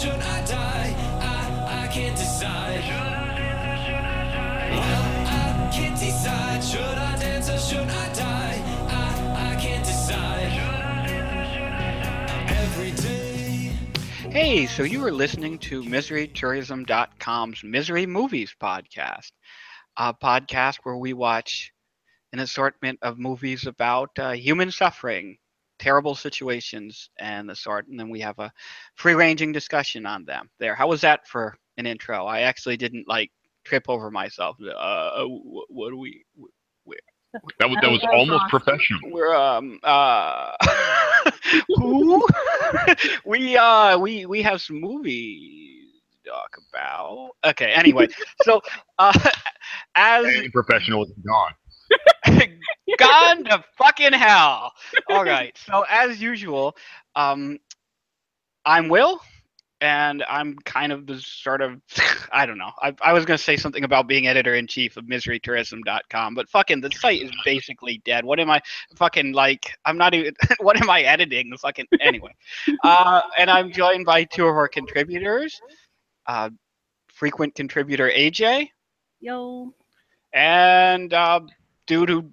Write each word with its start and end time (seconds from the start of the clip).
should 0.00 0.12
I 0.12 0.44
die? 0.46 0.94
I, 1.20 1.84
I 1.84 1.92
can't 1.92 2.16
decide. 2.16 2.82
Well, 4.70 5.04
I 5.26 5.70
can't 5.70 6.00
decide. 6.00 6.64
Should 6.64 6.80
I 6.80 7.18
dance 7.18 7.50
or 7.50 7.58
should 7.58 7.86
I 7.86 8.12
die? 8.14 8.62
I, 8.88 9.52
I 9.52 9.60
can't 9.60 9.84
decide. 9.84 10.52
Every 12.48 12.92
day. 12.92 13.76
Hey, 14.30 14.66
so 14.66 14.84
you 14.84 15.00
were 15.00 15.12
listening 15.12 15.58
to 15.68 15.82
MiseryTourism.com's 15.82 17.62
Misery 17.62 18.06
Movies 18.06 18.56
podcast, 18.58 19.32
a 19.98 20.14
podcast 20.14 20.78
where 20.84 20.96
we 20.96 21.12
watch 21.12 21.72
an 22.32 22.38
assortment 22.38 22.98
of 23.02 23.18
movies 23.18 23.66
about 23.66 24.18
uh, 24.18 24.30
human 24.30 24.70
suffering, 24.70 25.36
terrible 25.80 26.14
situations, 26.14 27.10
and 27.18 27.48
the 27.48 27.56
sort, 27.56 27.88
and 27.88 27.98
then 27.98 28.10
we 28.10 28.20
have 28.20 28.38
a 28.38 28.52
free-ranging 28.96 29.52
discussion 29.52 30.06
on 30.06 30.24
them. 30.24 30.50
There, 30.60 30.76
how 30.76 30.88
was 30.88 31.02
that 31.02 31.26
for 31.28 31.56
an 31.78 31.86
intro? 31.86 32.26
I 32.26 32.40
actually 32.42 32.76
didn't 32.78 33.08
like 33.08 33.32
trip 33.64 33.84
over 33.88 34.10
myself. 34.10 34.56
Uh, 34.60 35.24
wh- 35.26 35.70
what 35.70 35.90
do 35.90 35.98
we? 35.98 36.24
That 37.58 37.70
was 37.70 37.78
that 37.82 37.90
was 37.90 38.02
That 38.02 38.14
was 38.14 38.26
almost 38.26 38.46
awesome. 38.46 38.50
professional. 38.50 39.00
We're 39.02 39.34
um 39.34 39.78
uh 39.82 40.52
who 41.74 42.26
we 43.24 43.56
uh 43.56 43.98
we 43.98 44.26
we 44.26 44.42
have 44.42 44.60
some 44.60 44.80
movies 44.80 45.86
to 46.24 46.30
talk 46.30 46.56
about. 46.72 47.30
Okay, 47.44 47.72
anyway, 47.72 48.08
so 48.36 48.60
uh 48.98 49.12
as 49.96 50.42
Any 50.42 50.48
professional 50.50 51.04
is 51.04 51.12
gone. 51.24 51.52
gone 52.98 53.44
to 53.44 53.64
fucking 53.76 54.12
hell. 54.12 54.72
All 55.08 55.24
right, 55.24 55.56
so 55.66 55.84
as 55.88 56.20
usual, 56.20 56.76
um 57.14 57.58
I'm 58.64 58.88
Will. 58.88 59.20
And 59.82 60.22
I'm 60.28 60.56
kind 60.66 60.92
of 60.92 61.06
the 61.06 61.18
sort 61.18 61.62
of, 61.62 61.80
I 62.32 62.44
don't 62.44 62.58
know. 62.58 62.70
I, 62.82 62.94
I 63.00 63.14
was 63.14 63.24
going 63.24 63.38
to 63.38 63.42
say 63.42 63.56
something 63.56 63.82
about 63.82 64.06
being 64.06 64.26
editor 64.26 64.54
in 64.54 64.66
chief 64.66 64.98
of 64.98 65.06
miserytourism.com, 65.06 66.34
but 66.34 66.50
fucking 66.50 66.82
the 66.82 66.90
site 66.90 67.22
is 67.22 67.30
basically 67.46 68.02
dead. 68.04 68.26
What 68.26 68.38
am 68.40 68.50
I 68.50 68.60
fucking 68.96 69.32
like? 69.32 69.72
I'm 69.86 69.96
not 69.96 70.12
even, 70.12 70.34
what 70.60 70.78
am 70.82 70.90
I 70.90 71.00
editing? 71.00 71.56
Fucking, 71.56 71.86
anyway. 71.98 72.34
Uh, 72.84 73.22
and 73.38 73.48
I'm 73.48 73.72
joined 73.72 74.04
by 74.04 74.24
two 74.24 74.46
of 74.46 74.54
our 74.54 74.68
contributors 74.68 75.58
uh, 76.26 76.50
frequent 77.08 77.54
contributor 77.54 78.08
AJ 78.10 78.68
Yo. 79.20 79.74
and 80.32 81.12
uh, 81.12 81.40
dude 81.90 82.08
who 82.08 82.30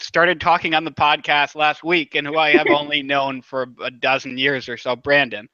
started 0.00 0.38
talking 0.38 0.74
on 0.74 0.84
the 0.84 0.90
podcast 0.90 1.54
last 1.54 1.82
week 1.82 2.14
and 2.14 2.26
who 2.26 2.36
I 2.36 2.50
have 2.50 2.66
only 2.70 3.02
known 3.02 3.40
for 3.40 3.66
a 3.82 3.90
dozen 3.90 4.36
years 4.36 4.68
or 4.68 4.76
so, 4.76 4.94
Brandon. 4.94 5.48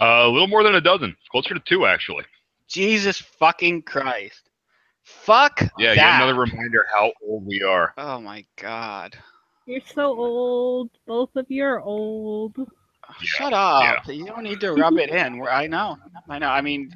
Uh, 0.00 0.24
a 0.24 0.28
little 0.28 0.48
more 0.48 0.64
than 0.64 0.74
a 0.74 0.80
dozen, 0.80 1.16
closer 1.30 1.54
to 1.54 1.60
two 1.60 1.86
actually. 1.86 2.24
Jesus 2.66 3.18
fucking 3.20 3.82
Christ. 3.82 4.50
Fuck 5.04 5.60
Yeah, 5.78 5.90
yet 5.92 5.96
that. 5.96 6.22
another 6.22 6.40
reminder 6.40 6.84
how 6.92 7.12
old 7.24 7.46
we 7.46 7.62
are. 7.62 7.94
Oh 7.96 8.20
my 8.20 8.44
god. 8.56 9.16
You're 9.66 9.80
so 9.94 10.06
old. 10.18 10.90
Both 11.06 11.36
of 11.36 11.46
you 11.48 11.62
are 11.64 11.80
old. 11.80 12.56
Shut 13.20 13.52
up. 13.52 14.06
You 14.08 14.26
don't 14.26 14.42
need 14.42 14.58
to 14.60 14.72
rub 14.72 14.96
it 14.98 15.10
in. 15.10 15.38
We're- 15.38 15.52
I 15.52 15.68
know. 15.68 15.98
I 16.28 16.38
know. 16.40 16.48
I 16.48 16.62
mean 16.62 16.92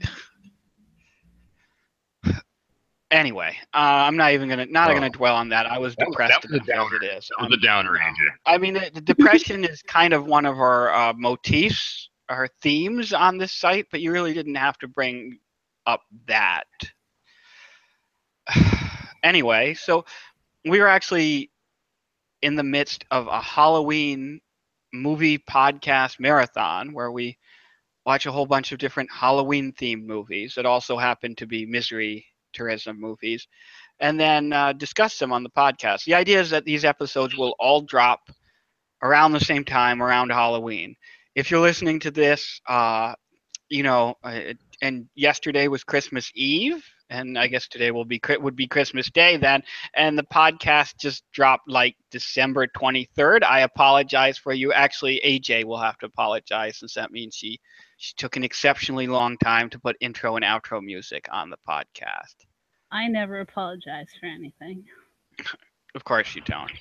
Anyway, 3.14 3.56
uh, 3.72 3.78
I'm 4.06 4.16
not 4.16 4.32
even 4.32 4.48
gonna 4.48 4.66
not 4.66 4.90
Oh. 4.90 4.94
gonna 4.94 5.08
dwell 5.08 5.36
on 5.36 5.48
that. 5.50 5.66
I 5.66 5.78
was 5.78 5.94
That 5.94 6.08
was- 6.08 6.14
depressed 6.16 6.42
that 6.42 6.50
was 6.50 6.50
enough 6.50 6.68
as 6.68 6.74
downer. 6.90 6.96
it 6.96 7.04
is. 7.16 7.28
That 7.28 7.44
was 7.44 7.46
Um, 7.46 7.52
a 7.52 7.56
downer, 7.62 7.96
AJ. 7.96 8.28
I 8.44 8.58
mean, 8.58 8.74
the, 8.74 8.90
the 8.92 9.00
depression 9.00 9.64
is 9.64 9.82
kind 9.82 10.12
of 10.12 10.26
one 10.26 10.44
of 10.44 10.58
our 10.58 10.92
uh, 10.92 11.12
motifs, 11.14 12.10
our 12.28 12.48
themes 12.60 13.12
on 13.12 13.38
this 13.38 13.52
site, 13.52 13.86
but 13.92 14.00
you 14.00 14.10
really 14.10 14.34
didn't 14.34 14.56
have 14.56 14.78
to 14.78 14.88
bring 14.88 15.38
up 15.86 16.02
that. 16.26 16.66
anyway, 19.22 19.74
so 19.74 20.04
we 20.64 20.80
were 20.80 20.88
actually 20.88 21.50
in 22.42 22.56
the 22.56 22.64
midst 22.64 23.04
of 23.12 23.28
a 23.28 23.40
Halloween 23.40 24.40
movie 24.92 25.38
podcast 25.38 26.18
marathon 26.18 26.92
where 26.92 27.12
we 27.12 27.38
watch 28.06 28.26
a 28.26 28.32
whole 28.32 28.46
bunch 28.46 28.72
of 28.72 28.78
different 28.78 29.10
Halloween 29.12 29.72
themed 29.72 30.04
movies 30.04 30.54
that 30.56 30.66
also 30.66 30.96
happen 30.98 31.34
to 31.36 31.46
be 31.46 31.64
misery 31.64 32.26
tourism 32.54 33.00
movies 33.00 33.46
and 34.00 34.18
then 34.18 34.52
uh, 34.52 34.72
discuss 34.72 35.18
them 35.18 35.32
on 35.32 35.42
the 35.42 35.50
podcast. 35.50 36.04
The 36.04 36.14
idea 36.14 36.40
is 36.40 36.50
that 36.50 36.64
these 36.64 36.84
episodes 36.84 37.36
will 37.36 37.54
all 37.58 37.82
drop 37.82 38.20
around 39.02 39.32
the 39.32 39.40
same 39.40 39.64
time 39.64 40.02
around 40.02 40.30
Halloween. 40.30 40.96
If 41.34 41.50
you're 41.50 41.60
listening 41.60 42.00
to 42.00 42.10
this, 42.10 42.60
uh, 42.68 43.14
you 43.68 43.82
know, 43.82 44.14
uh, 44.22 44.54
and 44.82 45.06
yesterday 45.14 45.68
was 45.68 45.84
Christmas 45.84 46.30
Eve, 46.34 46.84
and 47.10 47.38
I 47.38 47.46
guess 47.46 47.68
today 47.68 47.90
will 47.90 48.04
be 48.04 48.20
would 48.38 48.56
be 48.56 48.66
Christmas 48.66 49.10
Day 49.10 49.36
then, 49.36 49.62
and 49.94 50.18
the 50.18 50.24
podcast 50.24 50.96
just 50.98 51.24
dropped 51.32 51.68
like 51.68 51.96
December 52.10 52.66
23rd. 52.66 53.42
I 53.44 53.60
apologize 53.60 54.38
for 54.38 54.52
you. 54.52 54.72
Actually, 54.72 55.20
AJ 55.24 55.64
will 55.64 55.78
have 55.78 55.98
to 55.98 56.06
apologize 56.06 56.78
since 56.78 56.94
that 56.94 57.12
means 57.12 57.34
she 57.34 57.58
she 57.96 58.14
took 58.16 58.36
an 58.36 58.44
exceptionally 58.44 59.06
long 59.06 59.36
time 59.38 59.70
to 59.70 59.78
put 59.78 59.96
intro 60.00 60.36
and 60.36 60.44
outro 60.44 60.82
music 60.82 61.26
on 61.30 61.50
the 61.50 61.58
podcast. 61.68 62.34
I 62.90 63.08
never 63.08 63.40
apologize 63.40 64.08
for 64.20 64.26
anything. 64.26 64.84
Of 65.94 66.04
course 66.04 66.34
you 66.34 66.42
don't. 66.42 66.72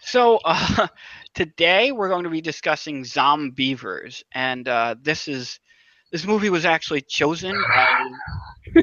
So 0.00 0.38
uh, 0.44 0.88
today 1.34 1.92
we're 1.92 2.08
going 2.08 2.24
to 2.24 2.30
be 2.30 2.40
discussing 2.40 3.02
Zombeavers, 3.02 4.22
and 4.32 4.68
uh, 4.68 4.94
this 5.00 5.28
is 5.28 5.60
this 6.12 6.26
movie 6.26 6.50
was 6.50 6.64
actually 6.64 7.02
chosen 7.02 7.54
by 7.54 8.82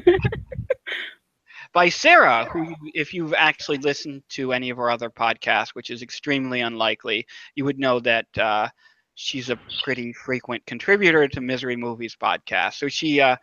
by 1.72 1.88
Sarah, 1.88 2.44
who, 2.46 2.74
if 2.94 3.12
you've 3.12 3.34
actually 3.34 3.78
listened 3.78 4.22
to 4.30 4.52
any 4.52 4.70
of 4.70 4.78
our 4.78 4.90
other 4.90 5.10
podcasts, 5.10 5.74
which 5.74 5.90
is 5.90 6.02
extremely 6.02 6.60
unlikely, 6.60 7.26
you 7.54 7.64
would 7.64 7.78
know 7.78 8.00
that 8.00 8.26
uh, 8.38 8.68
she's 9.16 9.50
a 9.50 9.58
pretty 9.82 10.12
frequent 10.12 10.64
contributor 10.66 11.26
to 11.26 11.40
Misery 11.40 11.74
Movies 11.74 12.16
podcast. 12.22 12.74
So 12.74 12.86
she 12.86 13.20
uh, 13.20 13.36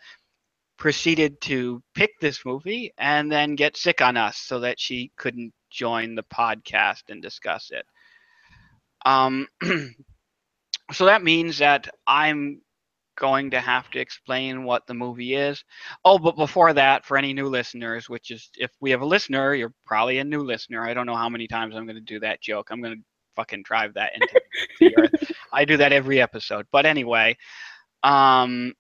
proceeded 0.78 1.42
to 1.42 1.84
pick 1.96 2.12
this 2.22 2.46
movie 2.46 2.94
and 2.98 3.32
then 3.32 3.56
get 3.56 3.76
sick 3.76 4.00
on 4.02 4.16
us 4.16 4.38
so 4.38 4.60
that 4.62 4.80
she 4.80 5.12
couldn't 5.18 5.52
join 5.70 6.16
the 6.16 6.24
podcast 6.24 7.04
and 7.10 7.22
discuss 7.22 7.72
it. 7.72 7.86
Um, 9.06 9.48
so 10.94 11.06
that 11.06 11.24
means 11.24 11.58
that 11.58 11.90
I'm 12.06 12.62
going 13.16 13.52
to 13.52 13.60
have 13.60 13.90
to 13.92 14.00
explain 14.00 14.64
what 14.64 14.86
the 14.86 14.94
movie 14.94 15.34
is. 15.34 15.64
Oh, 16.06 16.20
but 16.20 16.36
before 16.36 16.74
that, 16.74 17.04
for 17.04 17.18
any 17.18 17.34
new 17.34 17.48
listeners, 17.48 18.08
which 18.10 18.30
is 18.30 18.50
if 18.58 18.72
we 18.80 18.92
have 18.92 19.02
a 19.02 19.06
listener, 19.06 19.56
you're 19.56 19.74
probably 19.86 20.20
a 20.20 20.24
new 20.24 20.44
listener. 20.44 20.84
I 20.84 20.94
don't 20.94 21.06
know 21.08 21.16
how 21.16 21.30
many 21.30 21.48
times 21.48 21.76
I'm 21.76 21.86
going 21.86 21.96
to 21.96 22.02
do 22.02 22.20
that 22.20 22.42
joke. 22.42 22.70
I'm 22.70 22.82
going 22.82 22.96
to 22.96 23.04
fucking 23.36 23.64
drive 23.64 23.94
that 23.96 24.14
into 24.14 24.42
the 24.80 24.98
earth. 24.98 25.32
I 25.52 25.66
do 25.66 25.78
that 25.78 25.94
every 25.94 26.22
episode. 26.22 26.66
But 26.72 26.86
anyway, 26.86 27.38
um, 28.04 28.74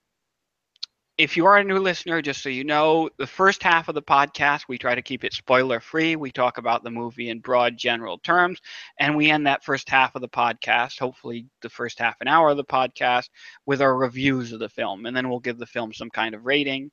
if 1.17 1.37
you 1.37 1.45
are 1.45 1.57
a 1.57 1.63
new 1.63 1.77
listener, 1.77 2.21
just 2.23 2.41
so 2.41 2.49
you 2.49 2.63
know, 2.63 3.07
the 3.19 3.27
first 3.27 3.61
half 3.61 3.87
of 3.87 3.93
the 3.93 4.01
podcast, 4.01 4.63
we 4.67 4.79
try 4.79 4.95
to 4.95 5.01
keep 5.01 5.23
it 5.23 5.33
spoiler 5.33 5.79
free. 5.79 6.15
We 6.15 6.31
talk 6.31 6.57
about 6.57 6.83
the 6.83 6.89
movie 6.89 7.29
in 7.29 7.39
broad 7.39 7.77
general 7.77 8.17
terms, 8.17 8.59
and 8.99 9.15
we 9.15 9.29
end 9.29 9.45
that 9.45 9.63
first 9.63 9.87
half 9.89 10.15
of 10.15 10.21
the 10.21 10.29
podcast, 10.29 10.99
hopefully 10.99 11.45
the 11.61 11.69
first 11.69 11.99
half 11.99 12.15
an 12.21 12.27
hour 12.27 12.49
of 12.49 12.57
the 12.57 12.63
podcast, 12.63 13.29
with 13.67 13.81
our 13.81 13.95
reviews 13.95 14.53
of 14.53 14.59
the 14.59 14.69
film. 14.69 15.05
And 15.05 15.15
then 15.15 15.29
we'll 15.29 15.39
give 15.39 15.59
the 15.59 15.67
film 15.67 15.93
some 15.93 16.09
kind 16.09 16.33
of 16.33 16.45
rating. 16.45 16.89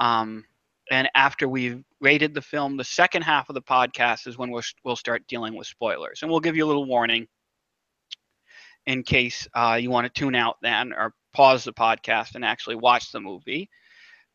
Um, 0.00 0.44
and 0.90 1.10
after 1.14 1.46
we've 1.46 1.84
rated 2.02 2.34
the 2.34 2.42
film, 2.42 2.76
the 2.76 2.84
second 2.84 3.22
half 3.22 3.48
of 3.48 3.54
the 3.54 3.62
podcast 3.62 4.26
is 4.26 4.36
when 4.36 4.50
we'll, 4.50 4.62
we'll 4.84 4.96
start 4.96 5.26
dealing 5.28 5.56
with 5.56 5.66
spoilers. 5.66 6.20
And 6.20 6.30
we'll 6.30 6.40
give 6.40 6.56
you 6.56 6.64
a 6.64 6.66
little 6.66 6.84
warning 6.84 7.26
in 8.86 9.02
case 9.04 9.48
uh, 9.54 9.78
you 9.80 9.88
want 9.90 10.12
to 10.12 10.20
tune 10.20 10.34
out 10.34 10.56
then 10.60 10.92
or 10.92 11.14
pause 11.32 11.64
the 11.64 11.72
podcast 11.72 12.34
and 12.34 12.44
actually 12.44 12.76
watch 12.76 13.12
the 13.12 13.20
movie. 13.20 13.70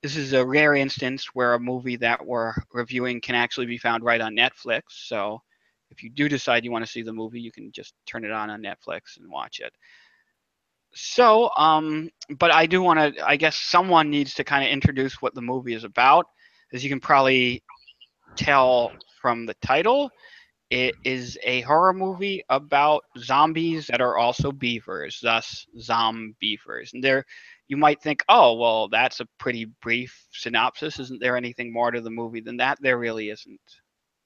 This 0.02 0.16
is 0.16 0.34
a 0.34 0.46
rare 0.46 0.75
instance 0.75 1.28
where 1.34 1.56
a 1.56 1.60
movie 1.60 1.98
that 1.98 2.25
we're 2.25 2.54
reviewing 2.74 3.19
can 3.19 3.36
actually 3.36 3.66
be 3.66 3.78
found 3.78 4.04
right 4.04 4.22
on 4.22 4.36
Netflix. 4.36 4.84
So 4.90 5.42
if 5.90 6.02
you 6.02 6.10
do 6.10 6.30
decide 6.30 6.63
you 6.63 6.72
want 6.72 6.86
to 6.86 6.92
see 6.92 7.02
the 7.02 7.13
movie, 7.13 7.42
you 7.42 7.52
can 7.52 7.72
just 7.72 7.94
turn 8.06 8.24
it 8.24 8.31
on 8.31 8.50
on 8.50 8.62
Netflix 8.62 9.18
and 9.20 9.30
watch 9.30 9.60
it. 9.60 9.74
So, 10.94 11.50
um, 11.58 12.10
but 12.38 12.52
I 12.52 12.66
do 12.66 12.81
want 12.81 13.16
to, 13.16 13.28
I 13.28 13.36
guess 13.36 13.58
someone 13.58 14.10
needs 14.10 14.34
to 14.36 14.44
kind 14.44 14.63
of 14.63 14.72
introduce 14.72 15.22
what 15.22 15.36
the 15.36 15.42
movie 15.42 15.74
is 15.74 15.84
about. 15.84 16.28
As 16.74 16.84
you 16.84 16.90
can 16.90 17.00
probably 17.00 17.64
tell 18.36 18.92
from 19.22 19.46
the 19.46 19.54
title, 19.56 20.10
it 20.69 20.96
is 21.06 21.38
a 21.44 21.62
horror 21.62 21.94
movie 21.94 22.44
about 22.50 23.04
zombies 23.18 23.88
that 23.88 24.02
are 24.02 24.18
also 24.18 24.52
beavers, 24.52 25.19
thus 25.22 25.66
zombeavers. 25.80 26.94
And 26.94 27.04
there, 27.04 27.25
you 27.68 27.78
might 27.78 28.02
think, 28.02 28.24
oh, 28.30 28.56
well, 28.56 28.90
that's 28.90 29.19
a 29.22 29.28
pretty 29.40 29.66
brief 29.81 30.28
synopsis. 30.31 31.00
Isn't 31.00 31.22
there 31.22 31.38
anything 31.38 31.72
more 31.72 31.92
to 31.92 32.02
the 32.02 32.10
movie 32.10 32.42
than 32.42 32.58
that? 32.58 32.78
There 32.81 32.98
really 33.00 33.30
isn't. 33.30 33.62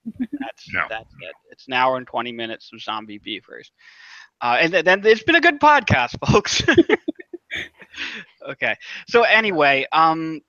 That's 0.20 0.74
No. 0.74 0.86
that's 0.90 1.14
it. 1.22 1.36
It's 1.52 1.68
an 1.68 1.74
hour 1.74 1.98
and 1.98 2.08
twenty 2.08 2.32
minutes 2.32 2.72
of 2.74 2.82
zombie 2.82 3.20
beavers. 3.20 3.72
Uh, 4.42 4.58
and 4.60 4.72
th- 4.72 4.84
then 4.84 5.06
it's 5.06 5.22
been 5.24 5.36
a 5.36 5.42
good 5.42 5.60
podcast, 5.60 6.16
folks. 6.32 6.64
okay. 8.50 8.76
So 9.08 9.24
anyway, 9.24 9.86
um 9.92 10.42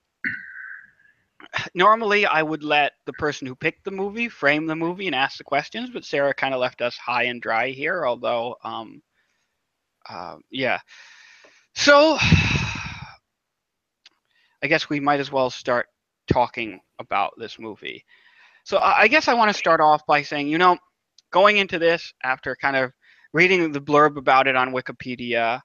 normally 1.73 2.25
I 2.25 2.41
would 2.41 2.63
let 2.63 2.93
the 3.05 3.13
person 3.13 3.47
who 3.47 3.55
picked 3.55 3.83
the 3.85 3.91
movie 3.91 4.29
frame 4.29 4.65
the 4.65 4.75
movie 4.75 5.07
and 5.07 5.15
ask 5.15 5.37
the 5.37 5.43
questions, 5.43 5.89
but 5.91 6.05
Sarah 6.05 6.33
kind 6.33 6.53
of 6.53 6.59
left 6.59 6.81
us 6.81 6.97
high 6.97 7.23
and 7.23 7.41
dry 7.41 7.69
here, 7.69 8.05
although 8.05 8.55
um 8.63 9.01
uh, 10.09 10.37
yeah. 10.51 10.79
So 11.75 12.17
I 14.63 14.67
guess 14.67 14.89
we 14.89 14.99
might 14.99 15.19
as 15.19 15.31
well 15.31 15.49
start 15.49 15.87
talking 16.31 16.79
about 16.99 17.33
this 17.37 17.59
movie. 17.59 18.05
So 18.63 18.79
I 18.79 19.07
guess 19.07 19.27
I 19.27 19.33
want 19.33 19.51
to 19.51 19.57
start 19.57 19.81
off 19.81 20.05
by 20.05 20.21
saying, 20.21 20.47
you 20.47 20.57
know, 20.57 20.77
going 21.31 21.57
into 21.57 21.79
this 21.79 22.13
after 22.23 22.55
kind 22.55 22.77
of 22.77 22.91
reading 23.33 23.71
the 23.71 23.81
blurb 23.81 24.17
about 24.17 24.47
it 24.47 24.55
on 24.55 24.71
Wikipedia 24.71 25.59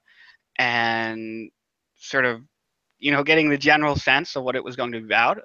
and 0.57 1.49
sort 1.95 2.25
of, 2.25 2.41
you 2.97 3.11
know, 3.11 3.23
getting 3.23 3.49
the 3.49 3.57
general 3.57 3.95
sense 3.95 4.35
of 4.35 4.43
what 4.43 4.55
it 4.57 4.63
was 4.63 4.75
going 4.75 4.91
to 4.91 4.99
be 4.99 5.05
about, 5.05 5.39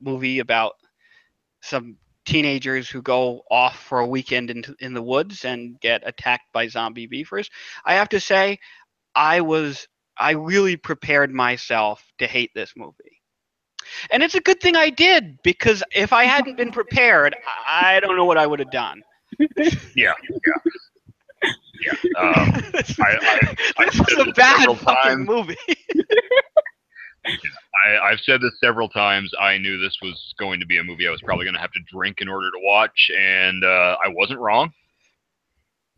movie 0.00 0.38
about 0.40 0.74
some 1.62 1.96
teenagers 2.26 2.88
who 2.88 3.02
go 3.02 3.42
off 3.50 3.78
for 3.80 4.00
a 4.00 4.06
weekend 4.06 4.50
into 4.50 4.74
in 4.80 4.94
the 4.94 5.02
woods 5.02 5.44
and 5.44 5.78
get 5.80 6.02
attacked 6.06 6.52
by 6.52 6.66
zombie 6.68 7.06
beavers. 7.06 7.50
I 7.84 7.94
have 7.94 8.08
to 8.10 8.20
say, 8.20 8.58
I 9.14 9.40
was 9.40 9.86
I 10.18 10.32
really 10.32 10.76
prepared 10.76 11.32
myself 11.32 12.04
to 12.18 12.26
hate 12.26 12.50
this 12.54 12.72
movie. 12.76 13.20
And 14.10 14.22
it's 14.22 14.34
a 14.34 14.40
good 14.40 14.60
thing 14.60 14.76
I 14.76 14.90
did 14.90 15.38
because 15.42 15.82
if 15.94 16.12
I 16.12 16.24
hadn't 16.24 16.56
been 16.56 16.70
prepared, 16.72 17.36
I 17.66 18.00
don't 18.00 18.16
know 18.16 18.24
what 18.24 18.38
I 18.38 18.46
would 18.46 18.58
have 18.60 18.70
done. 18.70 19.02
Yeah, 19.96 20.14
yeah, 20.30 20.72
yeah. 21.84 21.92
Um, 22.18 22.62
I- 23.00 23.18
I- 23.20 23.54
I 23.78 23.84
this 23.86 23.98
was 23.98 24.26
a 24.28 24.32
bad 24.32 24.66
fucking 24.78 25.26
times. 25.26 25.28
movie. 25.28 25.56
I, 27.26 27.98
I've 27.98 28.20
said 28.20 28.40
this 28.40 28.58
several 28.62 28.88
times. 28.88 29.30
I 29.40 29.58
knew 29.58 29.78
this 29.78 29.96
was 30.02 30.34
going 30.38 30.60
to 30.60 30.66
be 30.66 30.78
a 30.78 30.84
movie 30.84 31.06
I 31.06 31.10
was 31.10 31.22
probably 31.22 31.44
going 31.44 31.54
to 31.54 31.60
have 31.60 31.72
to 31.72 31.80
drink 31.90 32.18
in 32.20 32.28
order 32.28 32.50
to 32.50 32.58
watch, 32.62 33.10
and 33.16 33.64
uh, 33.64 33.96
I 34.04 34.08
wasn't 34.08 34.40
wrong. 34.40 34.72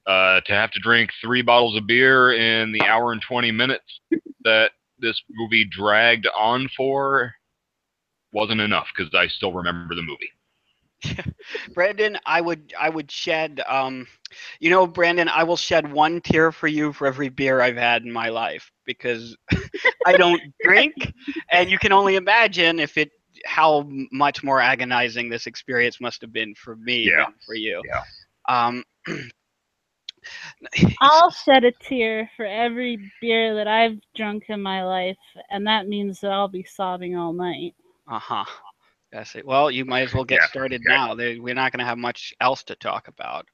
Uh, 0.07 0.41
to 0.43 0.53
have 0.53 0.71
to 0.71 0.79
drink 0.79 1.11
three 1.21 1.43
bottles 1.43 1.77
of 1.77 1.85
beer 1.89 2.33
in 2.33 2.71
the 2.71 2.83
hour 2.83 3.11
and 3.11 3.21
20 3.21 3.51
minutes 3.51 4.01
that 4.45 4.71
this 5.01 5.21
movie 5.29 5.65
dragged 5.65 6.29
on 6.39 6.69
for 6.77 7.33
wasn't 8.33 8.61
enough 8.61 8.87
because 8.97 9.13
I 9.15 9.27
still 9.27 9.53
remember 9.53 9.97
the 9.97 10.03
movie. 10.03 10.31
Brandon, 11.75 12.17
I 12.25 12.41
would 12.41 12.73
I 12.79 12.89
would 12.89 13.11
shed 13.11 13.61
um 13.67 14.07
you 14.61 14.71
know, 14.71 14.87
Brandon, 14.87 15.29
I 15.29 15.43
will 15.43 15.57
shed 15.57 15.93
one 15.93 16.21
tear 16.21 16.53
for 16.53 16.69
you 16.69 16.93
for 16.93 17.09
every 17.09 17.29
beer 17.29 17.61
I've 17.61 17.77
had 17.77 18.05
in 18.05 18.13
my 18.13 18.29
life 18.29 18.71
because 18.87 19.37
I 20.07 20.13
don't 20.17 20.41
drink 20.63 20.95
and 21.51 21.71
you 21.71 21.79
can 21.79 21.93
only 21.93 22.17
imagine 22.17 22.79
if 22.79 22.97
it 22.97 23.11
how 23.45 23.87
much 24.11 24.43
more 24.43 24.61
agonizing 24.61 25.29
this 25.29 25.47
experience 25.47 26.01
must 26.01 26.21
have 26.23 26.33
been 26.33 26.55
for 26.55 26.77
me 26.77 27.11
Yeah. 27.11 27.25
than 27.25 27.35
for 27.45 27.55
you. 27.55 27.83
Yeah. 27.87 28.03
Um 28.49 28.83
I'll 31.01 31.31
shed 31.31 31.65
a 31.65 31.73
tear 31.73 32.29
for 32.37 32.45
every 32.47 32.99
beer 33.21 33.55
that 33.55 33.69
I've 33.69 33.99
drunk 34.17 34.45
in 34.49 34.61
my 34.61 34.83
life, 34.85 35.17
and 35.51 35.65
that 35.67 35.87
means 35.87 36.21
that 36.21 36.33
I'll 36.33 36.49
be 36.49 36.65
sobbing 36.65 37.17
all 37.17 37.33
night. 37.33 37.75
Uh-huh. 38.11 38.45
That's 39.13 39.37
it. 39.37 39.47
Well, 39.47 39.71
you 39.71 39.85
might 39.85 40.01
as 40.03 40.15
well 40.15 40.25
get 40.25 40.41
Yeah, 40.41 40.47
started 40.49 40.83
yeah. 40.89 40.97
now. 40.97 41.15
There- 41.15 41.41
We're 41.41 41.55
not 41.55 41.71
going 41.73 41.79
to 41.79 41.85
have 41.87 41.99
much 41.99 42.35
else 42.41 42.65
to 42.65 42.75
talk 42.77 43.07
about. 43.09 43.47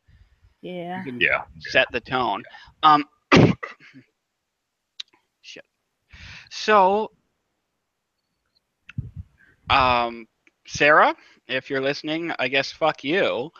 Yeah. 0.63 1.05
Yeah. 1.19 1.43
set 1.59 1.89
the 1.93 2.01
tone. 2.01 2.43
Um, 2.83 3.05
shit. 3.35 3.55
So, 6.55 7.11
um, 9.71 10.29
Sarah, 10.67 11.17
if 11.49 11.71
you're 11.71 11.81
listening, 11.81 12.31
I 12.39 12.49
guess 12.49 12.71
fuck 12.71 13.03
you. 13.03 13.51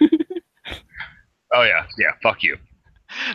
Oh 1.54 1.62
yeah, 1.62 1.86
yeah. 1.96 2.10
Fuck 2.24 2.42
you. 2.42 2.58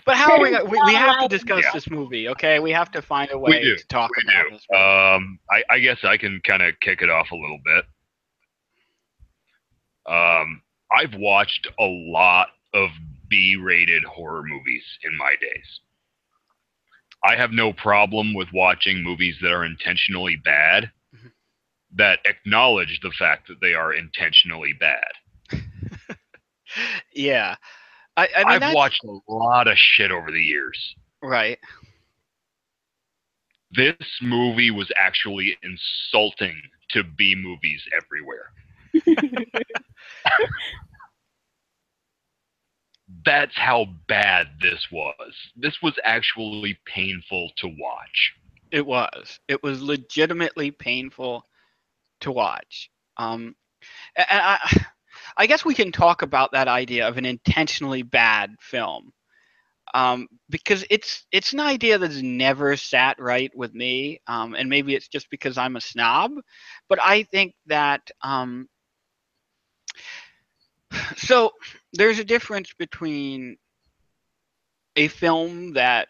But 0.05 0.17
how 0.17 0.33
are 0.33 0.41
we? 0.41 0.51
We, 0.63 0.81
we 0.85 0.93
have 0.93 1.17
to 1.21 1.27
discuss 1.29 1.63
Yeah. 1.63 1.71
this 1.73 1.89
movie, 1.89 2.27
okay? 2.27 2.59
We 2.59 2.71
have 2.71 2.91
to 2.91 3.01
find 3.01 3.31
a 3.31 3.37
way 3.39 3.61
to 3.63 3.77
talk 3.87 4.11
We 4.15 4.23
about 4.29 4.49
do. 4.49 4.55
this. 4.55 4.65
movie. 4.69 4.81
Um, 4.83 5.39
I, 5.49 5.63
I 5.69 5.79
guess 5.79 5.97
I 6.03 6.17
can 6.17 6.41
kind 6.45 6.61
of 6.61 6.77
kick 6.81 7.01
it 7.01 7.09
off 7.09 7.31
a 7.31 7.35
little 7.35 7.59
bit. 7.63 7.85
Um, 10.13 10.61
I've 10.91 11.15
watched 11.15 11.67
a 11.79 11.85
lot 11.85 12.49
of 12.73 12.89
B-rated 13.29 14.03
horror 14.03 14.43
movies 14.43 14.83
in 15.03 15.17
my 15.17 15.33
days. 15.39 15.79
I 17.23 17.35
have 17.35 17.51
no 17.51 17.71
problem 17.73 18.33
with 18.33 18.47
watching 18.53 19.03
movies 19.03 19.37
that 19.41 19.51
are 19.51 19.63
intentionally 19.65 20.35
bad, 20.37 20.91
Mhm. 21.15 21.31
that 21.95 22.19
acknowledge 22.25 22.99
the 23.01 23.11
fact 23.11 23.47
that 23.47 23.59
they 23.61 23.73
are 23.73 23.93
intentionally 23.93 24.73
bad. 24.73 25.11
yeah, 27.13 27.55
I, 28.17 28.23
I 28.35 28.39
mean, 28.39 28.47
I've 28.47 28.59
that's- 28.61 28.75
watched 28.75 29.03
a 29.03 29.19
lot 29.31 29.67
of 29.67 29.77
shit 29.77 30.11
over 30.11 30.31
the 30.31 30.41
years. 30.41 30.95
right. 31.21 31.59
This 33.73 33.95
movie 34.21 34.69
was 34.69 34.91
actually 34.97 35.57
insulting 35.63 36.61
to 36.89 37.03
B 37.05 37.35
movies 37.35 37.81
everywhere. 37.95 38.51
That's 43.25 43.55
how 43.55 43.85
bad 44.07 44.47
this 44.61 44.87
was. 44.91 45.33
This 45.55 45.81
was 45.81 45.93
actually 46.03 46.77
painful 46.85 47.51
to 47.57 47.67
watch. 47.67 48.33
It 48.71 48.85
was. 48.85 49.39
It 49.47 49.61
was 49.61 49.81
legitimately 49.81 50.71
painful 50.71 51.45
to 52.21 52.31
watch. 52.31 52.89
Um, 53.17 53.55
and 54.15 54.27
I, 54.29 54.85
I 55.37 55.45
guess 55.45 55.65
we 55.65 55.73
can 55.75 55.91
talk 55.91 56.21
about 56.21 56.51
that 56.53 56.67
idea 56.67 57.07
of 57.07 57.17
an 57.17 57.25
intentionally 57.25 58.01
bad 58.01 58.55
film, 58.59 59.11
um, 59.93 60.27
because 60.49 60.85
it's 60.89 61.25
it's 61.31 61.53
an 61.53 61.59
idea 61.59 61.97
that's 61.97 62.21
never 62.21 62.77
sat 62.77 63.19
right 63.19 63.51
with 63.55 63.73
me, 63.73 64.21
um, 64.27 64.55
and 64.55 64.69
maybe 64.69 64.95
it's 64.95 65.07
just 65.07 65.29
because 65.29 65.57
I'm 65.57 65.75
a 65.75 65.81
snob, 65.81 66.31
but 66.87 66.99
I 67.01 67.23
think 67.23 67.55
that 67.67 68.09
um, 68.23 68.69
so 71.17 71.51
there's 71.93 72.19
a 72.19 72.23
difference 72.25 72.73
between 72.77 73.57
a 74.95 75.07
film 75.07 75.73
that 75.73 76.07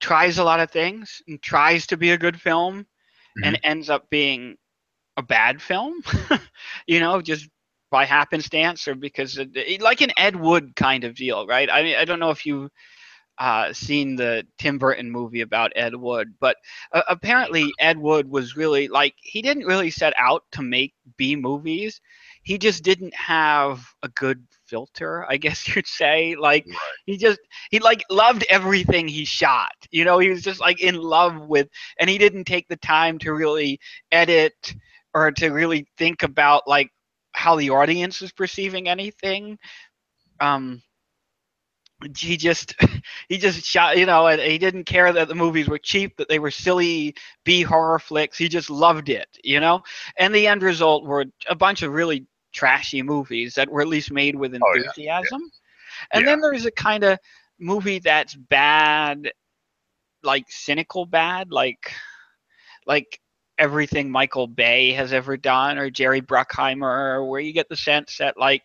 tries 0.00 0.38
a 0.38 0.44
lot 0.44 0.60
of 0.60 0.70
things 0.70 1.22
and 1.28 1.42
tries 1.42 1.86
to 1.86 1.96
be 1.96 2.10
a 2.10 2.18
good 2.18 2.40
film 2.40 2.86
and 3.42 3.58
ends 3.62 3.90
up 3.90 4.08
being 4.10 4.56
a 5.16 5.22
bad 5.22 5.60
film 5.60 5.94
you 6.86 7.00
know 7.00 7.20
just 7.20 7.48
by 7.90 8.04
happenstance 8.04 8.86
or 8.88 8.94
because 8.94 9.38
it- 9.38 9.80
like 9.82 10.00
an 10.00 10.10
ed 10.16 10.36
wood 10.36 10.74
kind 10.76 11.04
of 11.04 11.14
deal 11.14 11.46
right 11.46 11.68
i 11.72 11.82
mean 11.82 11.96
i 11.96 12.04
don't 12.04 12.20
know 12.20 12.30
if 12.30 12.46
you 12.46 12.68
uh, 13.38 13.72
seen 13.72 14.16
the 14.16 14.46
Tim 14.58 14.78
Burton 14.78 15.10
movie 15.10 15.40
about 15.40 15.72
Ed 15.74 15.94
Wood, 15.94 16.34
but 16.40 16.56
uh, 16.92 17.02
apparently 17.08 17.72
Ed 17.78 17.98
Wood 17.98 18.28
was 18.28 18.56
really 18.56 18.88
like 18.88 19.14
he 19.20 19.42
didn't 19.42 19.64
really 19.66 19.90
set 19.90 20.12
out 20.18 20.42
to 20.52 20.62
make 20.62 20.94
B 21.16 21.36
movies. 21.36 22.00
He 22.48 22.58
just 22.58 22.84
didn't 22.84 23.14
have 23.14 23.94
a 24.02 24.08
good 24.10 24.46
filter, 24.66 25.26
I 25.30 25.38
guess 25.44 25.68
you'd 25.68 25.86
say. 25.86 26.36
Like 26.36 26.66
Right. 26.66 26.98
he 27.06 27.18
just 27.18 27.40
he 27.70 27.80
like 27.80 28.04
loved 28.10 28.44
everything 28.50 29.08
he 29.08 29.24
shot. 29.24 29.72
You 29.90 30.04
know, 30.04 30.18
he 30.18 30.30
was 30.30 30.42
just 30.42 30.60
like 30.60 30.80
in 30.82 30.96
love 30.96 31.48
with 31.48 31.68
and 32.00 32.10
he 32.10 32.18
didn't 32.18 32.44
take 32.46 32.68
the 32.68 32.76
time 32.76 33.18
to 33.20 33.32
really 33.34 33.80
edit 34.12 34.74
or 35.14 35.32
to 35.32 35.50
really 35.50 35.86
think 35.98 36.22
about 36.22 36.62
like 36.68 36.90
how 37.32 37.56
the 37.56 37.70
audience 37.70 38.20
was 38.20 38.32
perceiving 38.32 38.88
anything. 38.88 39.58
Um 40.40 40.82
he 42.18 42.36
just 42.36 42.74
he 43.28 43.38
just 43.38 43.64
shot 43.64 43.98
you 43.98 44.06
know 44.06 44.26
and 44.28 44.40
he 44.40 44.58
didn't 44.58 44.84
care 44.84 45.12
that 45.12 45.28
the 45.28 45.34
movies 45.34 45.68
were 45.68 45.78
cheap 45.78 46.16
that 46.16 46.28
they 46.28 46.38
were 46.38 46.50
silly 46.50 47.14
b 47.44 47.62
horror 47.62 47.98
flicks 47.98 48.38
he 48.38 48.48
just 48.48 48.70
loved 48.70 49.08
it 49.08 49.28
you 49.44 49.60
know 49.60 49.82
and 50.18 50.34
the 50.34 50.46
end 50.46 50.62
result 50.62 51.04
were 51.04 51.26
a 51.48 51.56
bunch 51.56 51.82
of 51.82 51.92
really 51.92 52.26
trashy 52.52 53.02
movies 53.02 53.54
that 53.54 53.68
were 53.68 53.80
at 53.80 53.88
least 53.88 54.12
made 54.12 54.34
with 54.36 54.54
Oh, 54.54 54.74
yeah, 54.74 54.82
enthusiasm. 54.82 55.42
And 56.12 56.26
Yeah. 56.26 56.32
then 56.32 56.40
there's 56.40 56.66
a 56.66 56.70
kind 56.70 57.04
of 57.04 57.18
movie 57.58 57.98
that's 57.98 58.34
bad 58.34 59.30
like 60.22 60.44
cynical 60.48 61.06
bad 61.06 61.50
like 61.50 61.92
like 62.86 63.20
everything 63.58 64.10
michael 64.10 64.46
bay 64.46 64.92
has 64.92 65.12
ever 65.12 65.36
done 65.36 65.78
or 65.78 65.90
jerry 65.90 66.20
bruckheimer 66.20 67.28
where 67.28 67.40
you 67.40 67.52
get 67.52 67.68
the 67.68 67.76
sense 67.76 68.16
that 68.18 68.36
like 68.38 68.62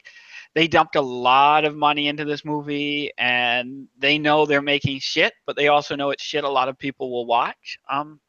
they 0.55 0.67
dumped 0.67 0.95
a 0.95 1.01
lot 1.01 1.65
of 1.65 1.75
money 1.75 2.07
into 2.07 2.25
this 2.25 2.45
movie 2.45 3.11
and 3.17 3.87
they 3.97 4.17
know 4.19 4.45
they're 4.45 4.61
making 4.61 4.99
shit 4.99 5.33
but 5.45 5.55
they 5.55 5.67
also 5.67 5.95
know 5.95 6.11
it's 6.11 6.23
shit 6.23 6.43
a 6.43 6.49
lot 6.49 6.69
of 6.69 6.77
people 6.77 7.11
will 7.11 7.25
watch. 7.25 7.77
Um 7.89 8.19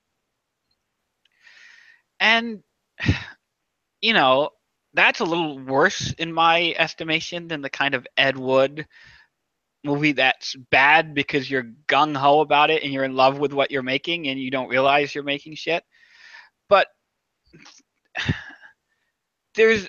and 2.21 2.63
you 4.01 4.13
know 4.13 4.51
that's 4.95 5.21
a 5.21 5.25
little 5.25 5.59
worse 5.59 6.13
in 6.15 6.33
my 6.33 6.75
estimation 6.79 7.49
than 7.49 7.61
the 7.63 7.71
kind 7.71 7.95
of 7.95 8.07
ed 8.17 8.37
wood 8.39 8.87
movie 9.85 10.13
that's 10.13 10.55
bad 10.71 11.15
because 11.15 11.51
you're 11.51 11.71
gung 11.89 12.17
ho 12.17 12.41
about 12.41 12.71
it 12.71 12.83
and 12.83 12.93
you're 12.93 13.05
in 13.05 13.15
love 13.15 13.39
with 13.39 13.53
what 13.53 13.71
you're 13.71 13.83
making 13.83 14.29
and 14.29 14.41
you 14.41 14.51
don't 14.51 14.69
realize 14.69 15.15
you're 15.15 15.25
making 15.25 15.55
shit. 15.55 15.85
But 16.69 16.89
there's 19.55 19.89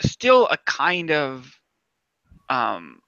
still 0.00 0.46
a 0.48 0.58
kind 0.66 1.10
of 1.10 1.52
um, 2.50 3.00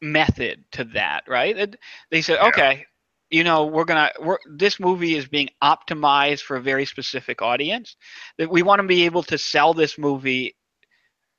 method 0.00 0.64
to 0.72 0.84
that, 0.84 1.24
right? 1.28 1.56
It- 1.56 1.76
They 2.10 2.22
said, 2.22 2.38
Yeah. 2.40 2.48
okay, 2.48 2.86
you 3.32 3.44
know, 3.44 3.64
we're 3.64 3.86
gonna, 3.86 4.10
we're, 4.20 4.38
this 4.46 4.78
movie 4.78 5.16
is 5.16 5.26
being 5.26 5.48
optimized 5.64 6.42
for 6.42 6.58
a 6.58 6.60
very 6.60 6.84
specific 6.84 7.40
audience. 7.40 7.96
That 8.36 8.50
we 8.50 8.62
want 8.62 8.80
to 8.82 8.86
be 8.86 9.04
able 9.06 9.22
to 9.24 9.38
sell 9.38 9.72
this 9.72 9.98
movie 9.98 10.54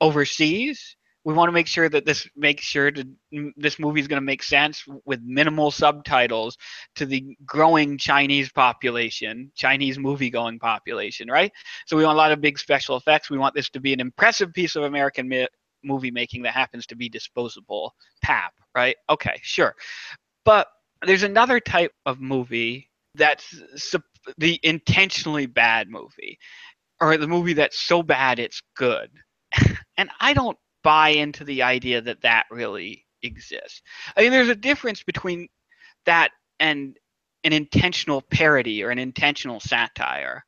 overseas. 0.01 0.97
We 1.23 1.35
want 1.35 1.49
to 1.49 1.53
make 1.53 1.67
sure 1.67 1.87
that 1.87 2.05
this 2.05 2.27
makes 2.35 2.63
sure 2.63 2.91
to 2.91 3.07
this 3.55 3.79
movie 3.79 4.01
is 4.01 4.07
going 4.07 4.21
to 4.21 4.25
make 4.25 4.43
sense 4.43 4.83
with 5.05 5.21
minimal 5.23 5.71
subtitles 5.71 6.57
to 6.95 7.05
the 7.05 7.37
growing 7.45 7.97
Chinese 7.97 8.51
population, 8.51 9.51
Chinese 9.55 9.97
movie 9.97 10.31
going 10.31 10.59
population, 10.59 11.29
right? 11.29 11.51
So 11.85 11.95
we 11.95 12.03
want 12.03 12.15
a 12.15 12.17
lot 12.17 12.33
of 12.33 12.41
big 12.41 12.59
special 12.59 12.97
effects. 12.97 13.29
We 13.29 13.37
want 13.37 13.55
this 13.55 13.69
to 13.69 13.79
be 13.79 13.93
an 13.93 14.01
impressive 14.01 14.51
piece 14.51 14.75
of 14.75 14.83
American 14.83 15.29
mi- 15.29 15.47
movie 15.83 16.11
making 16.11 16.41
that 16.41 16.53
happens 16.53 16.87
to 16.87 16.95
be 16.95 17.07
disposable 17.07 17.93
pap, 18.21 18.53
right? 18.75 18.97
Okay, 19.09 19.39
sure. 19.43 19.75
But 20.43 20.67
there's 21.05 21.23
another 21.23 21.59
type 21.59 21.91
of 22.05 22.19
movie 22.19 22.89
that's 23.15 23.55
the 24.37 24.59
intentionally 24.63 25.45
bad 25.45 25.89
movie 25.89 26.39
or 26.99 27.17
the 27.17 27.27
movie 27.27 27.53
that's 27.53 27.79
so 27.79 28.01
bad 28.01 28.39
it's 28.39 28.61
good. 28.75 29.09
and 29.97 30.09
I 30.19 30.33
don't 30.33 30.57
buy 30.83 31.09
into 31.09 31.43
the 31.43 31.63
idea 31.63 32.01
that 32.01 32.21
that 32.21 32.45
really 32.49 33.05
exists. 33.21 33.81
I 34.15 34.21
mean, 34.21 34.31
there's 34.31 34.49
a 34.49 34.55
difference 34.55 35.03
between 35.03 35.47
that 36.05 36.31
and 36.59 36.97
an 37.43 37.53
intentional 37.53 38.21
parody 38.21 38.83
or 38.83 38.89
an 38.89 38.99
intentional 38.99 39.59
satire, 39.59 40.45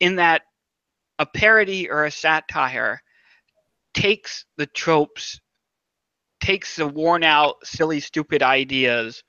in 0.00 0.16
that 0.16 0.42
a 1.18 1.26
parody 1.26 1.90
or 1.90 2.04
a 2.04 2.10
satire 2.10 3.02
takes 3.94 4.44
the 4.56 4.66
tropes, 4.66 5.40
takes 6.42 6.76
the 6.76 6.86
worn 6.86 7.24
out, 7.24 7.56
silly, 7.64 8.00
stupid 8.00 8.42
ideas 8.42 9.22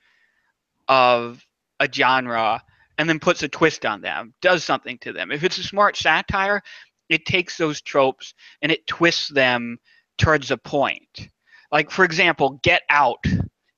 of 0.88 1.44
a 1.80 1.88
genre 1.92 2.62
and 2.98 3.08
then 3.08 3.18
puts 3.18 3.42
a 3.42 3.48
twist 3.48 3.84
on 3.86 4.00
them, 4.00 4.34
does 4.42 4.64
something 4.64 4.98
to 4.98 5.12
them. 5.12 5.30
If 5.32 5.44
it's 5.44 5.58
a 5.58 5.62
smart 5.62 5.96
satire, 5.96 6.62
it 7.08 7.26
takes 7.26 7.56
those 7.56 7.80
tropes 7.80 8.34
and 8.60 8.72
it 8.72 8.86
twists 8.86 9.28
them 9.28 9.78
towards 10.18 10.50
a 10.50 10.56
point. 10.56 11.28
Like, 11.70 11.90
for 11.90 12.04
example, 12.04 12.60
Get 12.62 12.82
Out 12.88 13.24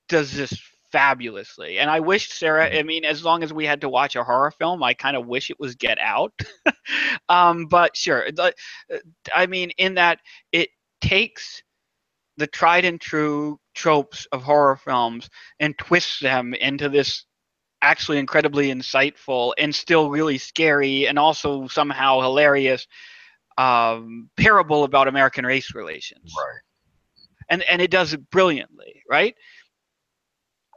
does 0.08 0.32
this 0.32 0.52
fabulously. 0.92 1.80
And 1.80 1.90
I 1.90 1.98
wish 1.98 2.28
Sarah, 2.28 2.72
I 2.72 2.84
mean, 2.84 3.04
as 3.04 3.24
long 3.24 3.42
as 3.42 3.52
we 3.52 3.66
had 3.66 3.80
to 3.80 3.88
watch 3.88 4.14
a 4.14 4.22
horror 4.22 4.52
film, 4.52 4.80
I 4.84 4.94
kind 4.94 5.16
of 5.16 5.26
wish 5.26 5.50
it 5.50 5.58
was 5.58 5.74
Get 5.74 5.98
Out. 5.98 6.32
um, 7.28 7.66
but 7.66 7.96
sure, 7.96 8.24
I 9.34 9.46
mean, 9.46 9.70
in 9.70 9.94
that 9.94 10.20
it 10.52 10.68
takes 11.00 11.63
the 12.36 12.46
tried 12.46 12.84
and 12.84 13.00
true 13.00 13.58
tropes 13.74 14.26
of 14.32 14.42
horror 14.42 14.76
films 14.76 15.28
and 15.60 15.76
twists 15.78 16.20
them 16.20 16.54
into 16.54 16.88
this 16.88 17.24
actually 17.82 18.18
incredibly 18.18 18.72
insightful 18.72 19.52
and 19.58 19.74
still 19.74 20.10
really 20.10 20.38
scary 20.38 21.06
and 21.06 21.18
also 21.18 21.66
somehow 21.68 22.20
hilarious 22.20 22.86
um, 23.58 24.30
parable 24.36 24.84
about 24.84 25.06
American 25.06 25.44
race 25.44 25.74
relations. 25.74 26.32
Right. 26.36 26.60
And 27.50 27.62
and 27.64 27.82
it 27.82 27.90
does 27.90 28.14
it 28.14 28.30
brilliantly, 28.30 29.02
right? 29.08 29.34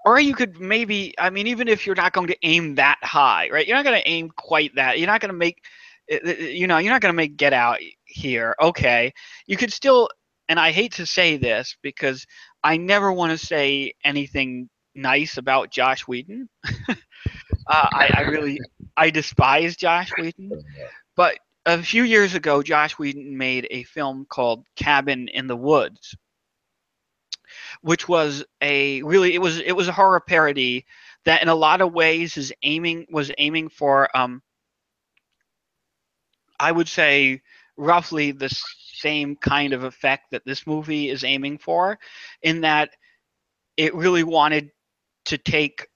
Or 0.05 0.19
you 0.19 0.35
could 0.35 0.59
maybe, 0.59 1.13
I 1.17 1.29
mean, 1.29 1.47
even 1.47 1.67
if 1.67 1.85
you're 1.85 1.95
not 1.95 2.13
going 2.13 2.27
to 2.27 2.37
aim 2.43 2.75
that 2.75 2.97
high, 3.01 3.49
right? 3.51 3.67
You're 3.67 3.75
not 3.75 3.83
going 3.83 4.01
to 4.01 4.07
aim 4.07 4.29
quite 4.29 4.73
that. 4.75 4.99
You're 4.99 5.07
not 5.07 5.19
going 5.19 5.33
to 5.33 5.37
make, 5.37 5.63
uh, 6.09 6.17
uh, 6.25 6.31
you 6.31 6.65
know, 6.65 6.77
you're 6.77 6.93
not 6.93 7.01
going 7.01 7.11
to 7.11 7.17
make 7.17 7.35
Get 7.35 7.51
Out 7.51 7.79
here. 8.05 8.55
Okay, 8.61 9.13
you 9.47 9.57
could 9.57 9.73
still, 9.73 10.07
and 10.49 10.59
I 10.59 10.71
hate 10.71 10.93
to 10.93 11.05
say 11.05 11.37
this 11.37 11.75
because 11.81 12.25
I 12.63 12.77
never 12.77 13.11
want 13.11 13.31
to 13.37 13.45
say 13.45 13.93
anything 14.03 14.69
nice 14.95 15.37
about 15.37 15.71
Joss 15.71 16.01
Whedon. 16.01 16.49
uh, 16.89 16.93
I, 17.67 18.09
I 18.13 18.21
really, 18.21 18.59
I 18.95 19.09
despise 19.09 19.75
Joss 19.75 20.09
Whedon. 20.17 20.51
But 21.15 21.39
a 21.65 21.81
few 21.81 22.03
years 22.03 22.33
ago, 22.33 22.63
Joss 22.63 22.93
Whedon 22.93 23.37
made 23.37 23.67
a 23.69 23.83
film 23.83 24.25
called 24.29 24.65
Cabin 24.75 25.27
in 25.27 25.47
the 25.47 25.55
Woods, 25.55 26.15
which 27.81 28.07
was 28.07 28.43
a 28.61 29.01
really 29.03 29.33
it 29.33 29.39
was 29.41 29.59
it 29.59 29.73
was 29.73 29.87
a 29.87 29.93
horror 29.93 30.19
parody 30.19 30.85
that 31.25 31.41
in 31.41 31.49
a 31.49 31.55
lot 31.55 31.81
of 31.81 31.93
ways 31.93 32.37
is 32.37 32.53
aiming 32.63 33.05
was 33.09 33.31
aiming 33.37 33.69
for 33.69 34.15
um 34.15 34.41
I 36.59 36.71
would 36.71 36.87
say 36.87 37.41
roughly 37.77 38.31
the 38.31 38.49
same 38.93 39.35
kind 39.35 39.73
of 39.73 39.83
effect 39.83 40.31
that 40.31 40.45
this 40.45 40.65
movie 40.65 41.09
is 41.09 41.23
aiming 41.23 41.57
for 41.57 41.97
in 42.41 42.61
that 42.61 42.89
it 43.77 43.93
really 43.93 44.23
wanted 44.23 44.71
to 45.25 45.37
take 45.37 45.87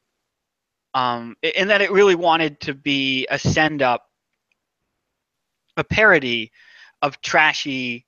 um 0.93 1.35
in 1.41 1.67
that 1.67 1.81
it 1.81 1.91
really 1.91 2.15
wanted 2.15 2.59
to 2.59 2.73
be 2.73 3.25
a 3.31 3.39
send 3.39 3.81
up 3.81 4.05
a 5.77 5.83
parody 5.83 6.51
of 7.01 7.19
trashy 7.21 8.05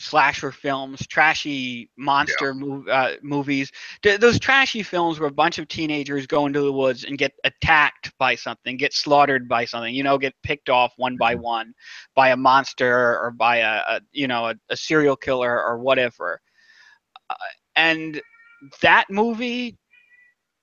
slasher 0.00 0.50
films, 0.50 1.06
trashy 1.06 1.90
monster 1.96 2.54
mov- 2.54 2.88
uh, 2.88 3.16
movies. 3.22 3.70
Th- 4.02 4.18
those 4.18 4.38
trashy 4.40 4.82
films 4.82 5.20
where 5.20 5.28
a 5.28 5.32
bunch 5.32 5.58
of 5.58 5.68
teenagers 5.68 6.26
go 6.26 6.46
into 6.46 6.60
the 6.60 6.72
woods 6.72 7.04
and 7.04 7.18
get 7.18 7.32
attacked 7.44 8.12
by 8.18 8.34
something, 8.34 8.76
get 8.76 8.94
slaughtered 8.94 9.48
by 9.48 9.64
something, 9.64 9.94
you 9.94 10.02
know, 10.02 10.18
get 10.18 10.34
picked 10.42 10.70
off 10.70 10.92
one 10.96 11.16
by 11.16 11.34
one 11.34 11.74
by 12.14 12.30
a 12.30 12.36
monster 12.36 13.18
or 13.20 13.30
by 13.30 13.58
a, 13.58 13.82
a 13.88 14.00
you 14.12 14.26
know 14.26 14.46
a, 14.46 14.54
a 14.70 14.76
serial 14.76 15.16
killer 15.16 15.62
or 15.62 15.78
whatever. 15.78 16.40
Uh, 17.28 17.34
and 17.76 18.20
that 18.82 19.06
movie 19.10 19.78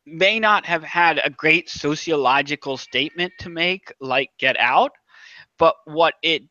may 0.06 0.40
not 0.40 0.66
have 0.66 0.84
had 0.84 1.20
a 1.24 1.30
great 1.30 1.70
sociological 1.70 2.78
statement 2.78 3.32
to 3.40 3.50
make 3.50 3.92
like 4.00 4.30
Get 4.40 4.58
Out, 4.58 4.92
but 5.60 5.76
what 5.86 6.16
it 6.24 6.44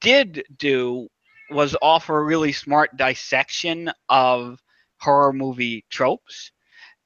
did 0.00 0.44
do 0.58 1.08
was 1.50 1.76
offer 1.80 2.18
a 2.18 2.24
really 2.24 2.52
smart 2.52 2.96
dissection 2.96 3.90
of 4.08 4.62
horror 5.00 5.32
movie 5.32 5.84
tropes 5.90 6.52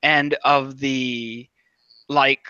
and 0.03 0.35
of 0.45 0.79
the 0.79 1.49
like 2.09 2.41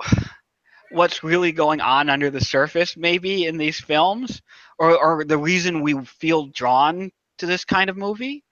what's 0.90 1.22
really 1.22 1.52
going 1.52 1.80
on 1.80 2.08
under 2.08 2.30
the 2.30 2.40
surface 2.40 2.96
maybe 2.96 3.44
in 3.44 3.58
these 3.58 3.78
films 3.80 4.40
or, 4.78 4.96
or 4.96 5.24
the 5.24 5.36
reason 5.36 5.82
we 5.82 6.02
feel 6.04 6.46
drawn 6.46 7.10
to 7.36 7.46
this 7.46 7.64
kind 7.64 7.90
of 7.90 7.96
movie 7.96 8.42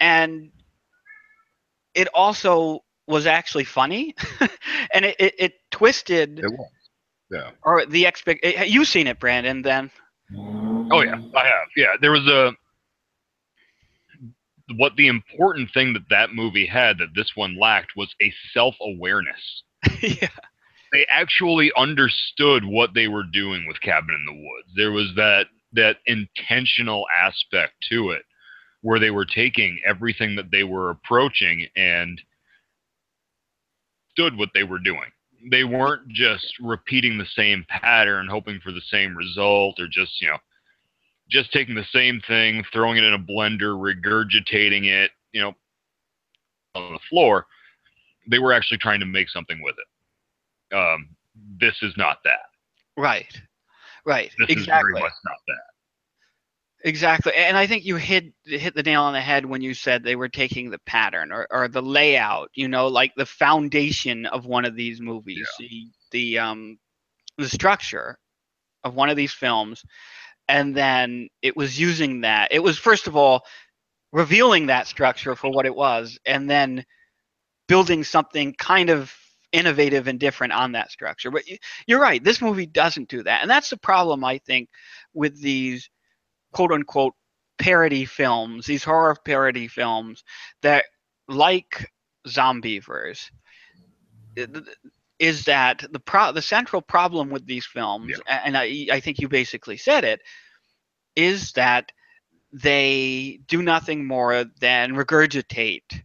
and 0.00 0.50
it 1.94 2.08
also 2.14 2.80
was 3.06 3.26
actually 3.26 3.64
funny 3.64 4.14
and 4.92 5.04
it, 5.04 5.16
it, 5.18 5.34
it 5.38 5.52
twisted 5.70 6.38
It 6.38 6.50
was. 6.50 6.70
Yeah. 7.30 7.50
or 7.62 7.86
the 7.86 8.04
expect 8.04 8.44
you've 8.66 8.88
seen 8.88 9.06
it 9.06 9.18
brandon 9.18 9.62
then 9.62 9.90
Oh 10.90 11.02
yeah, 11.02 11.16
I 11.34 11.44
have. 11.46 11.68
Yeah, 11.76 11.94
there 12.00 12.12
was 12.12 12.26
a 12.28 12.52
what 14.76 14.96
the 14.96 15.08
important 15.08 15.70
thing 15.74 15.92
that 15.92 16.08
that 16.10 16.34
movie 16.34 16.66
had 16.66 16.98
that 16.98 17.14
this 17.14 17.32
one 17.34 17.58
lacked 17.58 17.92
was 17.96 18.14
a 18.22 18.32
self-awareness. 18.52 19.62
yeah 20.02 20.28
They 20.92 21.06
actually 21.10 21.72
understood 21.76 22.64
what 22.64 22.94
they 22.94 23.08
were 23.08 23.24
doing 23.24 23.66
with 23.66 23.80
Cabin 23.80 24.14
in 24.14 24.24
the 24.24 24.32
Woods. 24.40 24.68
There 24.76 24.92
was 24.92 25.12
that 25.16 25.46
that 25.72 25.96
intentional 26.06 27.04
aspect 27.20 27.74
to 27.90 28.10
it 28.10 28.22
where 28.82 29.00
they 29.00 29.10
were 29.10 29.24
taking 29.24 29.80
everything 29.84 30.36
that 30.36 30.50
they 30.52 30.62
were 30.62 30.90
approaching 30.90 31.66
and 31.76 32.20
stood 34.12 34.36
what 34.36 34.50
they 34.54 34.62
were 34.62 34.78
doing. 34.78 35.10
They 35.50 35.64
weren't 35.64 36.08
just 36.08 36.46
repeating 36.60 37.18
the 37.18 37.26
same 37.26 37.64
pattern, 37.68 38.28
hoping 38.28 38.60
for 38.62 38.72
the 38.72 38.82
same 38.90 39.16
result, 39.16 39.80
or 39.80 39.88
just, 39.88 40.20
you 40.20 40.28
know, 40.28 40.38
just 41.28 41.52
taking 41.52 41.74
the 41.74 41.84
same 41.92 42.20
thing, 42.26 42.64
throwing 42.72 42.96
it 42.98 43.04
in 43.04 43.14
a 43.14 43.18
blender, 43.18 43.74
regurgitating 43.76 44.86
it, 44.86 45.10
you 45.32 45.40
know, 45.40 45.54
on 46.74 46.92
the 46.92 46.98
floor. 47.08 47.46
They 48.30 48.38
were 48.38 48.52
actually 48.52 48.78
trying 48.78 49.00
to 49.00 49.06
make 49.06 49.28
something 49.28 49.60
with 49.62 49.76
it. 49.78 50.76
Um, 50.76 51.08
this 51.60 51.76
is 51.82 51.94
not 51.96 52.18
that. 52.24 52.46
right 52.96 53.40
right 54.04 54.32
This 54.38 54.48
exactly 54.48 54.56
is 54.56 54.66
very 54.68 54.94
much 54.96 55.12
not 55.24 55.38
that. 55.48 55.62
exactly 56.84 57.32
and 57.34 57.56
i 57.56 57.66
think 57.66 57.84
you 57.84 57.96
hit 57.96 58.24
hit 58.44 58.74
the 58.74 58.82
nail 58.82 59.02
on 59.02 59.12
the 59.12 59.20
head 59.20 59.44
when 59.46 59.62
you 59.62 59.74
said 59.74 60.02
they 60.02 60.16
were 60.16 60.28
taking 60.28 60.70
the 60.70 60.78
pattern 60.80 61.32
or, 61.32 61.46
or 61.50 61.68
the 61.68 61.82
layout 61.82 62.50
you 62.54 62.68
know 62.68 62.86
like 62.88 63.12
the 63.16 63.26
foundation 63.26 64.26
of 64.26 64.46
one 64.46 64.64
of 64.64 64.76
these 64.76 65.00
movies 65.00 65.54
the, 65.58 65.88
the 66.12 66.38
um 66.38 66.78
the 67.38 67.48
structure 67.48 68.18
of 68.84 68.94
one 68.94 69.08
of 69.08 69.16
these 69.16 69.32
films 69.32 69.84
and 70.48 70.76
then 70.76 71.28
it 71.42 71.56
was 71.56 71.78
using 71.78 72.22
that 72.22 72.48
it 72.52 72.62
was 72.62 72.78
first 72.78 73.06
of 73.06 73.16
all 73.16 73.44
revealing 74.12 74.66
that 74.66 74.86
structure 74.86 75.34
for 75.34 75.50
what 75.50 75.66
it 75.66 75.74
was 75.74 76.18
and 76.26 76.48
then 76.48 76.84
building 77.68 78.04
something 78.04 78.54
kind 78.58 78.90
of 78.90 79.12
innovative 79.52 80.08
and 80.08 80.20
different 80.20 80.52
on 80.52 80.72
that 80.72 80.90
structure. 80.90 81.30
But 81.30 81.44
you're 81.86 82.00
right, 82.00 82.22
this 82.22 82.42
movie 82.42 82.66
doesn't 82.66 83.08
do 83.08 83.22
that. 83.22 83.42
And 83.42 83.50
that's 83.50 83.70
the 83.70 83.76
problem, 83.76 84.24
I 84.24 84.38
think, 84.38 84.68
with 85.14 85.40
these 85.40 85.88
quote 86.52 86.72
unquote 86.72 87.14
parody 87.58 88.04
films, 88.04 88.66
these 88.66 88.84
horror 88.84 89.16
parody 89.24 89.68
films 89.68 90.24
that, 90.62 90.84
like 91.28 91.90
Zombeavers, 92.28 93.30
i- 94.38 94.46
th- 94.46 94.64
is 95.18 95.44
that 95.44 95.84
the 95.92 96.00
pro- 96.00 96.32
the 96.32 96.42
central 96.42 96.82
problem 96.82 97.30
with 97.30 97.46
these 97.46 97.66
films, 97.66 98.12
Yeah. 98.26 98.42
and 98.44 98.56
I, 98.56 98.86
I 98.90 99.00
think 99.00 99.18
you 99.18 99.28
basically 99.28 99.76
said 99.76 100.04
it, 100.04 100.20
is 101.16 101.52
that 101.52 101.92
they 102.52 103.40
do 103.48 103.62
nothing 103.62 104.06
more 104.06 104.44
than 104.60 104.94
regurgitate 104.94 106.02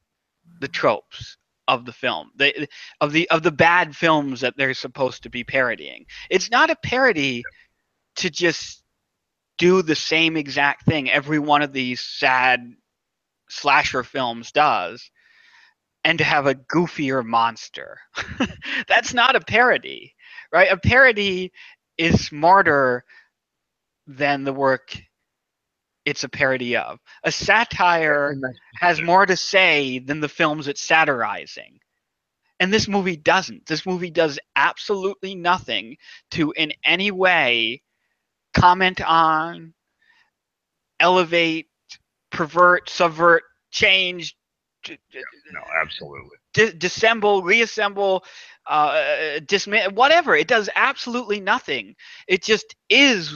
the 0.60 0.68
tropes 0.68 1.38
of 1.68 1.86
the 1.86 1.94
film 1.94 2.32
they, 2.36 2.68
of 3.00 3.12
the 3.12 3.30
of 3.30 3.44
the 3.44 3.52
bad 3.52 3.96
films 3.96 4.42
that 4.42 4.58
they're 4.58 4.74
supposed 4.74 5.22
to 5.22 5.30
be 5.30 5.44
parodying 5.44 6.04
it's 6.32 6.50
not 6.50 6.72
a 6.72 6.76
parody 6.78 7.44
to 8.16 8.30
just 8.32 8.84
do 9.60 9.84
the 9.84 9.96
same 9.96 10.36
exact 10.36 10.86
thing 10.86 11.10
every 11.12 11.38
one 11.38 11.62
of 11.62 11.72
these 11.72 12.02
sad 12.02 12.74
slasher 13.50 14.04
films 14.04 14.52
does 14.52 15.12
and 16.04 16.18
to 16.20 16.24
have 16.24 16.48
a 16.48 16.56
goofier 16.56 17.26
monster 17.26 18.00
that's 18.88 19.14
not 19.14 19.36
a 19.36 19.42
parody 19.42 20.14
right 20.52 20.72
a 20.72 20.78
parody 20.78 21.52
is 21.98 22.26
smarter 22.26 23.04
than 24.08 24.44
the 24.44 24.54
work 24.54 24.96
it's 26.06 26.24
a 26.24 26.30
parody 26.30 26.76
of 26.76 27.00
a 27.24 27.32
satire 27.32 28.36
has 28.80 29.02
more 29.02 29.26
to 29.26 29.38
say 29.38 30.00
than 30.00 30.20
the 30.20 30.30
films 30.30 30.68
it's 30.68 30.82
satirizing. 30.82 31.80
And 32.60 32.74
this 32.74 32.88
movie 32.88 33.16
doesn't. 33.16 33.68
This 33.68 33.86
movie 33.86 34.10
does 34.10 34.40
absolutely 34.56 35.36
nothing 35.36 35.98
to 36.32 36.52
in 36.58 36.74
any 36.84 37.12
way 37.12 37.84
comment 38.54 39.02
on, 39.02 39.74
elevate, 41.00 41.68
pervert, 42.32 42.90
subvert, 42.90 43.44
change, 43.72 44.36
No, 45.52 45.62
absolutely. 45.82 46.38
di- 46.54 46.72
disassemble, 46.72 47.44
reassemble, 47.44 48.24
uh, 48.68 49.40
dismantle, 49.46 49.94
whatever. 49.94 50.36
It 50.36 50.48
does 50.48 50.70
absolutely 50.76 51.40
nothing. 51.40 51.96
It 52.28 52.44
just 52.44 52.76
is 52.90 53.34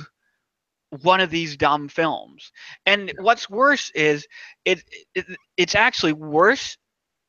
one 1.01 1.21
of 1.21 1.29
these 1.31 1.57
dumb 1.57 1.87
films. 1.89 2.51
And 2.85 3.13
what's 3.19 3.49
worse 3.49 3.91
is 3.95 4.27
it, 4.65 4.83
it 5.15 5.25
it's 5.57 5.75
actually 5.75 6.13
worse 6.13 6.77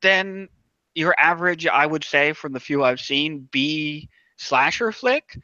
than 0.03 0.49
your 0.95 1.15
average, 1.19 1.67
I 1.67 1.87
would 1.87 2.05
say, 2.05 2.33
from 2.33 2.53
the 2.53 2.61
few 2.61 2.85
I've 2.85 3.01
seen, 3.01 3.49
B 3.51 4.09
slasher 4.39 4.93
flick, 4.93 5.39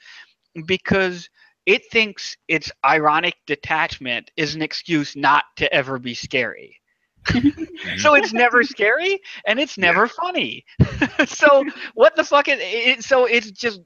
because 0.66 1.28
it 1.66 1.90
thinks 1.90 2.36
its 2.48 2.72
ironic 2.84 3.36
detachment 3.46 4.30
is 4.36 4.54
an 4.54 4.62
excuse 4.62 5.16
not 5.16 5.44
to 5.56 5.72
ever 5.72 5.98
be 5.98 6.14
scary. 6.14 6.79
so 7.98 8.14
it's 8.14 8.32
never 8.32 8.62
scary 8.62 9.20
and 9.46 9.60
it's 9.60 9.76
never 9.78 10.06
funny. 10.08 10.64
so 11.26 11.64
what 11.94 12.16
the 12.16 12.24
fuck 12.24 12.48
is 12.48 12.58
it? 12.60 13.04
So 13.04 13.26
it's 13.26 13.50
just 13.50 13.80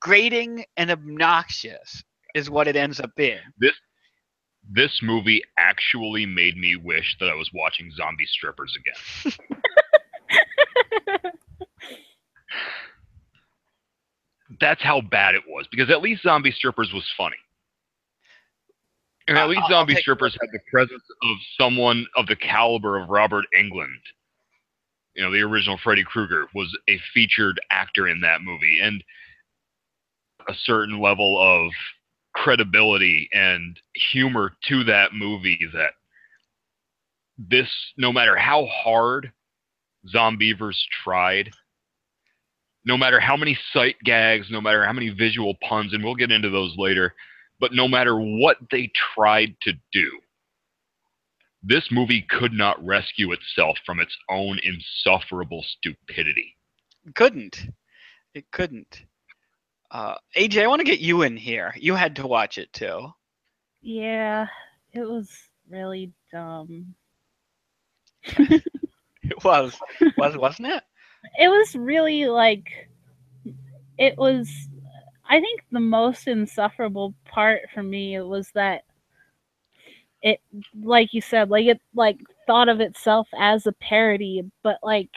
grating 0.00 0.64
and 0.76 0.90
obnoxious 0.90 2.02
is 2.34 2.50
what 2.50 2.68
it 2.68 2.76
ends 2.76 3.00
up 3.00 3.10
being. 3.16 3.38
This 4.70 5.00
movie 5.02 5.42
actually 5.58 6.26
made 6.26 6.56
me 6.56 6.76
wish 6.76 7.16
that 7.20 7.28
I 7.28 7.34
was 7.34 7.50
watching 7.52 7.90
zombie 7.92 8.26
strippers 8.26 8.76
again. 8.78 9.32
That's 14.60 14.82
how 14.82 15.00
bad 15.00 15.34
it 15.34 15.42
was 15.48 15.66
because 15.70 15.90
at 15.90 16.00
least 16.00 16.22
zombie 16.22 16.52
strippers 16.52 16.92
was 16.94 17.04
funny. 17.16 17.36
And 19.26 19.38
at 19.38 19.48
least 19.48 19.58
I'll- 19.60 19.64
I'll 19.64 19.70
zombie 19.80 19.96
strippers 19.96 20.36
had 20.40 20.50
the 20.52 20.60
presence 20.70 21.04
of 21.22 21.36
someone 21.58 22.06
of 22.16 22.26
the 22.26 22.36
caliber 22.36 22.98
of 22.98 23.08
Robert 23.08 23.46
Englund. 23.56 24.02
You 25.14 25.22
know, 25.22 25.30
the 25.30 25.40
original 25.42 25.78
Freddy 25.78 26.04
Krueger 26.04 26.48
was 26.54 26.76
a 26.88 26.98
featured 27.12 27.60
actor 27.70 28.08
in 28.08 28.20
that 28.20 28.42
movie 28.42 28.80
and 28.80 29.02
a 30.48 30.54
certain 30.54 30.98
level 31.00 31.38
of 31.40 31.72
credibility 32.34 33.28
and 33.32 33.80
humor 33.94 34.56
to 34.64 34.84
that 34.84 35.12
movie 35.14 35.66
that 35.72 35.94
this 37.38 37.68
no 37.96 38.12
matter 38.12 38.36
how 38.36 38.66
hard 38.66 39.32
zombeavers 40.12 40.76
tried 41.04 41.50
no 42.84 42.96
matter 42.96 43.20
how 43.20 43.36
many 43.36 43.56
sight 43.72 43.96
gags 44.04 44.50
no 44.50 44.60
matter 44.60 44.84
how 44.84 44.92
many 44.92 45.10
visual 45.10 45.54
puns 45.66 45.92
and 45.94 46.02
we'll 46.04 46.14
get 46.14 46.32
into 46.32 46.50
those 46.50 46.74
later 46.76 47.14
but 47.64 47.72
no 47.72 47.88
matter 47.88 48.14
what 48.20 48.58
they 48.70 48.90
tried 49.14 49.56
to 49.62 49.72
do 49.90 50.10
this 51.62 51.88
movie 51.90 52.20
could 52.28 52.52
not 52.52 52.84
rescue 52.84 53.32
itself 53.32 53.78
from 53.86 54.00
its 54.00 54.14
own 54.28 54.60
insufferable 54.62 55.64
stupidity 55.78 56.54
couldn't. 57.14 57.68
It 58.34 58.50
couldn't. 58.50 59.04
Uh, 59.90 60.14
AJ, 60.36 60.62
I 60.62 60.66
want 60.66 60.80
to 60.80 60.86
get 60.86 61.00
you 61.00 61.22
in 61.22 61.36
here. 61.36 61.74
You 61.76 61.94
had 61.94 62.16
to 62.16 62.26
watch 62.26 62.58
it 62.58 62.72
too. 62.72 63.12
Yeah, 63.82 64.46
it 64.92 65.02
was 65.02 65.30
really 65.68 66.12
dumb. 66.32 66.94
It 69.26 69.42
was, 69.42 69.74
was 70.18 70.36
wasn't 70.36 70.68
it? 70.68 70.82
It 71.38 71.48
was 71.48 71.74
really 71.74 72.26
like 72.26 72.90
it 73.96 74.18
was 74.18 74.50
I 75.28 75.40
think 75.40 75.62
the 75.70 75.80
most 75.80 76.28
insufferable 76.28 77.14
part 77.24 77.62
for 77.72 77.82
me 77.82 78.20
was 78.20 78.50
that 78.54 78.84
it 80.22 80.40
like 80.82 81.12
you 81.12 81.20
said, 81.20 81.50
like 81.50 81.66
it 81.66 81.80
like 81.94 82.18
thought 82.46 82.68
of 82.68 82.80
itself 82.80 83.28
as 83.38 83.66
a 83.66 83.72
parody, 83.72 84.42
but 84.62 84.78
like 84.82 85.10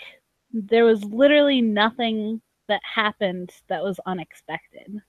there 0.53 0.85
was 0.85 1.03
literally 1.05 1.61
nothing 1.61 2.41
that 2.67 2.81
happened 2.83 3.51
that 3.69 3.83
was 3.83 3.99
unexpected. 4.05 5.01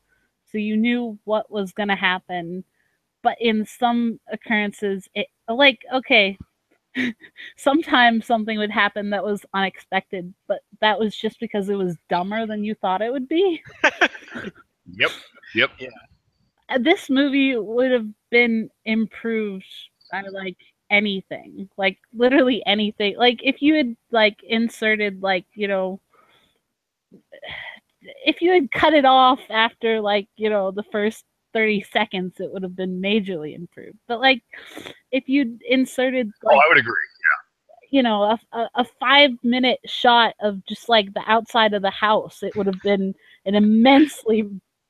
So 0.53 0.59
you 0.59 0.77
knew 0.77 1.19
what 1.25 1.51
was 1.51 1.73
going 1.73 1.89
to 1.89 1.97
happen, 1.97 2.65
but 3.23 3.37
in 3.41 3.67
some 3.67 4.21
occurrences 4.33 5.09
it 5.15 5.29
like 5.49 5.81
okay, 5.93 6.39
sometimes 7.57 8.27
something 8.27 8.59
would 8.59 8.71
happen 8.71 9.11
that 9.11 9.25
was 9.25 9.45
unexpected, 9.55 10.33
but 10.49 10.61
that 10.81 10.99
was 10.99 11.17
just 11.17 11.41
because 11.41 11.69
it 11.69 11.77
was 11.77 11.97
dumber 12.09 12.47
than 12.47 12.65
you 12.65 12.75
thought 12.77 13.03
it 13.03 13.13
would 13.13 13.29
be. 13.29 13.63
yep 14.96 15.11
yep 15.55 15.70
Uh, 16.68 16.79
This 16.79 17.09
movie 17.11 17.57
would 17.57 17.90
have 17.90 18.07
been 18.31 18.70
improved 18.85 19.66
by 20.11 20.22
like 20.22 20.57
anything, 20.90 21.68
like 21.77 21.98
literally 22.14 22.62
anything. 22.66 23.16
Like 23.16 23.40
if 23.42 23.62
you 23.62 23.74
had 23.74 23.96
like 24.11 24.42
inserted 24.42 25.22
like, 25.22 25.46
you 25.55 25.68
know, 25.68 26.01
if 28.24 28.40
you 28.42 28.53
had 28.53 28.70
cut 28.72 28.94
it 28.94 29.05
off 29.05 29.40
after 29.51 30.01
like, 30.01 30.29
you 30.37 30.51
know, 30.51 30.70
the 30.70 30.85
first 30.85 31.24
30 31.55 31.83
seconds, 31.90 32.35
it 32.40 32.53
would 32.53 32.62
have 32.62 32.77
been 32.77 33.01
majorly 33.01 33.55
improved. 33.55 33.98
But 34.07 34.20
like 34.20 34.42
if 35.11 35.29
you'd 35.29 35.61
inserted 35.62 36.31
oh 36.46 36.57
i 36.57 36.68
would 36.68 36.79
agree 36.79 36.92
yeah 36.92 37.90
you 37.90 38.03
know 38.03 38.22
a, 38.22 38.38
a, 38.53 38.68
a 38.77 38.85
five 39.01 39.31
minute 39.42 39.81
shot 39.87 40.35
of 40.40 40.64
just 40.66 40.88
like 40.88 41.12
the 41.14 41.22
outside 41.27 41.72
of 41.74 41.83
the 41.83 41.90
house 41.90 42.42
it 42.42 42.55
would 42.57 42.66
have 42.66 42.81
been 42.83 43.14
an 43.46 43.55
immensely 43.55 44.48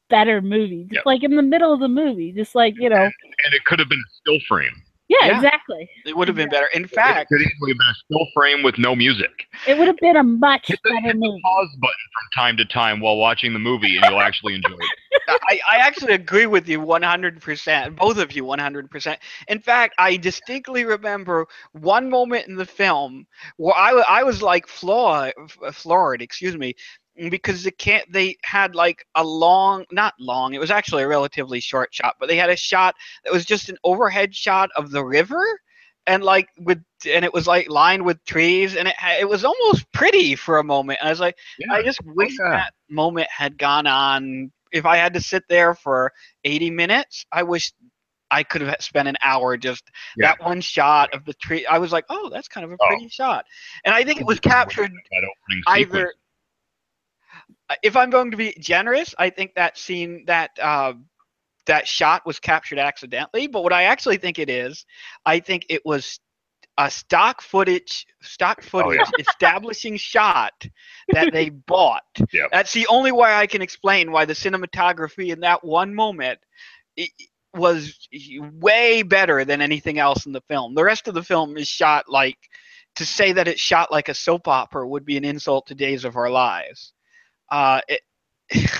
better 0.08 0.40
movie 0.40 0.84
just 0.84 0.94
Yep. 0.94 1.04
like 1.06 1.22
in 1.22 1.36
the 1.36 1.42
middle 1.42 1.72
of 1.72 1.80
the 1.80 1.88
movie 1.88 2.32
just 2.32 2.54
like 2.54 2.74
you 2.78 2.88
know 2.88 2.96
and 2.96 3.54
it 3.54 3.64
could 3.64 3.78
have 3.78 3.88
been 3.88 3.98
a 3.98 4.10
still 4.20 4.38
frame 4.48 4.72
yeah, 5.08 5.26
Yeah. 5.26 5.36
exactly 5.36 5.88
It 6.04 6.16
would 6.16 6.28
have 6.28 6.36
been 6.36 6.48
better. 6.48 6.66
In 6.74 6.84
it 6.84 6.88
fact, 6.88 7.28
could 7.30 7.40
easily 7.40 7.70
have 7.72 7.78
been 7.78 7.88
a 7.90 7.94
still 8.04 8.26
frame 8.34 8.62
with 8.62 8.78
no 8.78 8.94
music 8.94 9.46
it 9.66 9.76
would 9.78 9.86
have 9.88 10.00
been 10.00 10.16
a 10.16 10.22
much 10.22 10.68
hit 10.68 10.78
the, 10.84 10.90
better 10.90 11.08
hit 11.08 11.16
the 11.22 11.26
movie 11.26 11.42
pause 11.42 11.68
button 11.80 12.06
from 12.12 12.42
time 12.42 12.56
to 12.56 12.64
time 12.64 13.00
while 13.00 13.16
watching 13.16 13.52
the 13.52 13.58
movie 13.58 13.96
and 13.96 14.04
you'll 14.06 14.20
actually 14.20 14.54
enjoy 14.54 14.72
it 14.74 14.90
I, 15.48 15.60
I 15.70 15.76
actually 15.78 16.14
agree 16.14 16.46
with 16.46 16.68
you 16.68 16.80
100%, 16.80 17.96
both 17.96 18.16
of 18.18 18.32
you 18.32 18.44
100%. 18.44 19.18
In 19.48 19.58
fact, 19.60 19.94
I 19.98 20.16
distinctly 20.16 20.84
remember 20.84 21.46
one 21.72 22.08
moment 22.08 22.48
in 22.48 22.56
the 22.56 22.64
film 22.64 23.26
where 23.56 23.74
I, 23.76 23.90
I 24.08 24.22
was 24.22 24.42
like 24.42 24.66
floored, 24.66 25.34
floored, 25.72 26.22
excuse 26.22 26.56
me, 26.56 26.74
because 27.30 27.64
the 27.64 27.70
can't 27.70 28.10
they 28.12 28.36
had 28.44 28.74
like 28.74 29.04
a 29.14 29.24
long, 29.24 29.84
not 29.90 30.14
long, 30.20 30.54
it 30.54 30.60
was 30.60 30.70
actually 30.70 31.02
a 31.02 31.08
relatively 31.08 31.60
short 31.60 31.92
shot, 31.92 32.16
but 32.20 32.28
they 32.28 32.36
had 32.36 32.50
a 32.50 32.56
shot 32.56 32.94
that 33.24 33.32
was 33.32 33.44
just 33.44 33.68
an 33.68 33.76
overhead 33.84 34.34
shot 34.34 34.70
of 34.76 34.90
the 34.90 35.04
river 35.04 35.44
and 36.06 36.24
like 36.24 36.48
with 36.58 36.82
and 37.06 37.24
it 37.24 37.32
was 37.34 37.46
like 37.46 37.68
lined 37.68 38.02
with 38.04 38.24
trees 38.24 38.76
and 38.76 38.88
it 38.88 38.94
it 39.20 39.28
was 39.28 39.44
almost 39.44 39.90
pretty 39.92 40.34
for 40.34 40.58
a 40.58 40.64
moment. 40.64 40.98
I 41.02 41.10
was 41.10 41.20
like 41.20 41.36
I 41.70 41.82
just 41.82 42.00
wish 42.04 42.32
yeah. 42.40 42.50
that 42.50 42.74
moment 42.88 43.28
had 43.30 43.58
gone 43.58 43.86
on. 43.86 44.50
If 44.72 44.84
I 44.86 44.96
had 44.96 45.14
to 45.14 45.20
sit 45.20 45.44
there 45.48 45.74
for 45.74 46.12
80 46.44 46.70
minutes, 46.70 47.24
I 47.32 47.42
wish 47.42 47.72
I 48.30 48.42
could 48.42 48.60
have 48.60 48.76
spent 48.80 49.08
an 49.08 49.16
hour 49.22 49.56
just 49.56 49.84
Yeah. 50.16 50.28
that 50.28 50.44
one 50.44 50.60
shot 50.60 51.12
of 51.14 51.24
the 51.24 51.32
tree. 51.34 51.64
I 51.66 51.78
was 51.78 51.92
like, 51.92 52.04
oh, 52.10 52.28
that's 52.28 52.48
kind 52.48 52.64
of 52.64 52.72
a 52.72 52.76
Oh. 52.80 52.86
pretty 52.88 53.08
shot, 53.08 53.44
and 53.84 53.94
I 53.94 54.04
think 54.04 54.20
it 54.20 54.26
was 54.26 54.40
captured 54.40 54.92
either. 55.66 56.12
If 57.82 57.96
I'm 57.96 58.10
going 58.10 58.30
to 58.30 58.36
be 58.36 58.54
generous, 58.58 59.14
I 59.18 59.30
think 59.30 59.54
that 59.54 59.76
scene 59.76 60.24
that 60.26 60.50
uh, 60.60 60.94
that 61.66 61.86
shot 61.86 62.24
was 62.26 62.40
captured 62.40 62.78
accidentally. 62.78 63.46
But 63.46 63.62
what 63.62 63.72
I 63.72 63.84
actually 63.84 64.16
think 64.16 64.38
it 64.38 64.48
is, 64.48 64.86
I 65.26 65.40
think 65.40 65.66
it 65.68 65.84
was 65.84 66.18
a 66.78 66.90
stock 66.90 67.42
footage, 67.42 68.06
stock 68.22 68.64
Oh, 68.72 68.90
yeah. 68.90 69.04
footage 69.04 69.26
establishing 69.28 69.96
shot 69.96 70.66
that 71.12 71.32
they 71.32 71.48
bought. 71.66 72.04
Yep. 72.32 72.50
That's 72.52 72.72
the 72.72 72.86
only 72.88 73.12
way 73.12 73.32
I 73.34 73.46
can 73.46 73.60
explain 73.62 74.12
why 74.12 74.24
the 74.24 74.32
cinematography 74.32 75.32
in 75.32 75.40
that 75.40 75.62
one 75.64 75.94
moment 75.94 76.38
was 77.54 78.08
way 78.60 79.02
better 79.02 79.44
than 79.44 79.60
anything 79.60 79.98
else 79.98 80.26
in 80.26 80.32
the 80.32 80.42
film. 80.42 80.74
The 80.74 80.84
rest 80.84 81.08
of 81.08 81.14
the 81.14 81.22
film 81.22 81.56
is 81.56 81.66
shot 81.68 82.08
like 82.08 82.38
to 82.96 83.04
say 83.04 83.32
that 83.32 83.48
it's 83.48 83.60
shot 83.60 83.90
like 83.90 84.08
a 84.08 84.14
soap 84.14 84.48
opera 84.48 84.86
would 84.88 85.04
be 85.04 85.16
an 85.16 85.24
insult 85.24 85.66
to 85.66 85.74
Days 85.74 86.04
of 86.04 86.16
Our 86.16 86.30
Lives. 86.30 86.92
Uh, 87.50 87.80
it, 87.88 88.00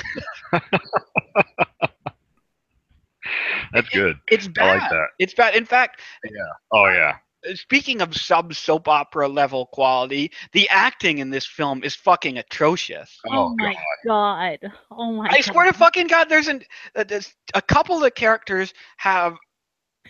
That's 3.73 3.89
good. 3.91 4.17
it's 4.29 4.49
bad. 4.49 4.65
I 4.65 4.79
bad. 4.79 4.83
like 4.83 4.91
that. 4.91 5.07
It's 5.19 5.35
bad. 5.35 5.55
In 5.55 5.65
fact, 5.67 6.01
yeah. 6.25 6.31
Oh 6.73 6.87
yeah. 6.87 7.17
speaking 7.55 8.01
of 8.01 8.17
sub 8.17 8.55
soap 8.55 8.89
opera 8.89 9.29
level 9.29 9.67
quality, 9.67 10.31
the 10.53 10.69
acting 10.71 11.19
in 11.19 11.29
this 11.31 11.47
film 11.47 11.83
is 11.85 11.95
fucking 11.95 12.39
atrocious. 12.39 13.19
Oh, 13.29 13.55
my 13.59 13.77
god. 14.07 14.73
Oh 14.91 15.13
my 15.13 15.29
I 15.31 15.41
swear 15.43 15.67
to 15.71 15.77
fucking 15.77 16.07
god, 16.07 16.29
there's 16.31 16.49
an 16.49 16.63
uh, 16.97 17.05
there's 17.05 17.35
a 17.55 17.61
couple 17.63 17.97
of 17.97 18.03
the 18.03 18.11
characters 18.11 18.73
have 18.97 19.35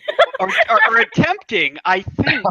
are, 0.39 0.47
are, 0.69 0.79
are 0.89 0.97
attempting, 0.99 1.77
I 1.83 2.01
think, 2.01 2.43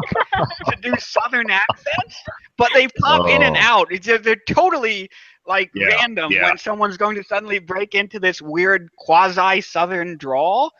to 0.67 0.75
do 0.81 0.93
southern 0.99 1.49
accents, 1.49 2.15
but 2.57 2.69
they 2.75 2.87
pop 2.99 3.27
in 3.27 3.41
and 3.41 3.57
Oh. 3.57 3.59
out. 3.59 3.87
It's 3.91 4.05
they're 4.05 4.35
totally 4.47 5.09
like 5.49 5.71
Yeah, 5.73 5.87
random 5.87 6.31
yeah. 6.31 6.43
when 6.45 6.57
someone's 6.57 6.97
going 6.97 7.17
to 7.17 7.23
suddenly 7.23 7.59
break 7.59 7.95
into 7.95 8.19
this 8.19 8.41
weird 8.41 8.89
quasi 8.97 9.61
southern 9.61 10.17
drawl. 10.17 10.71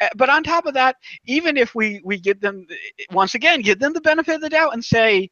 Uh, 0.00 0.08
But 0.16 0.30
on 0.30 0.42
top 0.42 0.66
of 0.66 0.74
that, 0.74 0.96
even 1.26 1.56
if 1.56 1.74
we 1.74 2.00
we 2.04 2.18
give 2.18 2.40
them 2.40 2.66
once 3.12 3.34
again 3.36 3.60
give 3.62 3.78
them 3.78 3.92
the 3.92 4.00
benefit 4.00 4.36
of 4.36 4.40
the 4.40 4.48
doubt 4.48 4.74
and 4.74 4.84
say, 4.84 5.30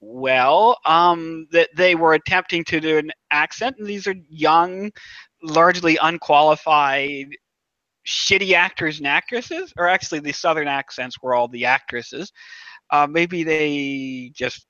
well, 0.00 0.78
um, 0.86 1.46
that 1.52 1.68
they 1.76 1.94
were 1.94 2.14
attempting 2.14 2.64
to 2.64 2.80
do 2.80 2.98
an 2.98 3.10
accent, 3.30 3.76
and 3.78 3.86
these 3.86 4.06
are 4.06 4.14
young, 4.28 4.90
largely 5.42 5.98
unqualified, 6.02 7.28
shitty 8.06 8.52
actors 8.54 8.98
and 8.98 9.06
actresses, 9.06 9.72
or 9.76 9.88
actually 9.88 10.20
the 10.20 10.32
southern 10.32 10.68
accents 10.68 11.16
were 11.22 11.34
all 11.34 11.48
the 11.48 11.66
actresses. 11.66 12.32
Uh, 12.90 13.06
maybe 13.08 13.44
they 13.44 14.32
just, 14.34 14.66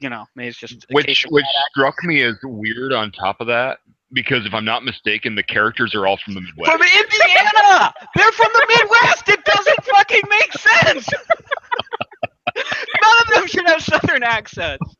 you 0.00 0.10
know, 0.10 0.26
maybe 0.34 0.48
it's 0.48 0.58
just 0.58 0.86
Which 0.90 1.26
which 1.30 1.44
bad 1.44 1.62
struck 1.70 2.04
me 2.04 2.22
as 2.22 2.34
weird 2.42 2.92
on 2.92 3.10
top 3.12 3.40
of 3.40 3.46
that 3.46 3.78
because 4.12 4.46
if 4.46 4.54
I'm 4.54 4.64
not 4.64 4.84
mistaken, 4.84 5.34
the 5.34 5.42
characters 5.42 5.94
are 5.94 6.06
all 6.06 6.16
from 6.16 6.34
the 6.34 6.40
Midwest. 6.40 6.70
From 6.70 6.80
Indiana! 6.80 7.92
They're 8.14 8.32
from 8.32 8.48
the 8.52 8.66
Midwest! 8.68 9.28
It 9.28 9.44
doesn't 9.44 9.84
fucking 9.84 10.22
make 10.28 10.52
sense! 10.52 11.08
None 12.56 13.16
of 13.22 13.34
them 13.34 13.46
should 13.46 13.68
have 13.68 13.82
southern 13.82 14.22
accents. 14.22 14.96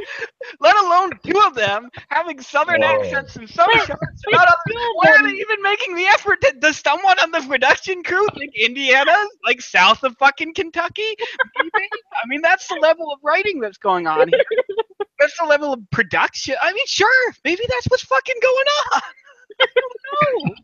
Let 0.60 0.76
alone 0.76 1.10
two 1.24 1.40
of 1.40 1.54
them 1.54 1.88
having 2.08 2.40
southern 2.40 2.82
Whoa. 2.82 3.02
accents 3.02 3.36
and 3.36 3.48
some 3.48 3.68
Wait, 3.72 3.82
shots. 3.82 3.98
wait, 4.26 4.32
Not 4.34 4.48
Why 4.94 5.08
are 5.10 5.16
them- 5.18 5.26
they 5.26 5.32
even 5.34 5.62
making 5.62 5.94
the 5.96 6.04
effort? 6.06 6.40
To, 6.42 6.54
does 6.58 6.78
someone 6.78 7.18
on 7.20 7.30
the 7.30 7.40
production 7.48 8.02
crew 8.02 8.26
think 8.38 8.52
Indiana's 8.60 9.28
like 9.44 9.60
south 9.60 10.02
of 10.04 10.16
fucking 10.18 10.54
Kentucky? 10.54 11.14
I 11.58 12.26
mean, 12.28 12.40
that's 12.42 12.66
the 12.68 12.76
level 12.76 13.12
of 13.12 13.20
writing 13.22 13.60
that's 13.60 13.78
going 13.78 14.06
on 14.06 14.28
here. 14.28 14.40
That's 15.18 15.36
the 15.38 15.46
level 15.46 15.72
of 15.72 15.80
production. 15.90 16.56
I 16.62 16.72
mean, 16.72 16.86
sure, 16.86 17.32
maybe 17.44 17.62
that's 17.68 17.86
what's 17.86 18.04
fucking 18.04 18.36
going 18.42 18.66
on. 18.94 19.00
I 19.60 19.66
don't 19.74 20.56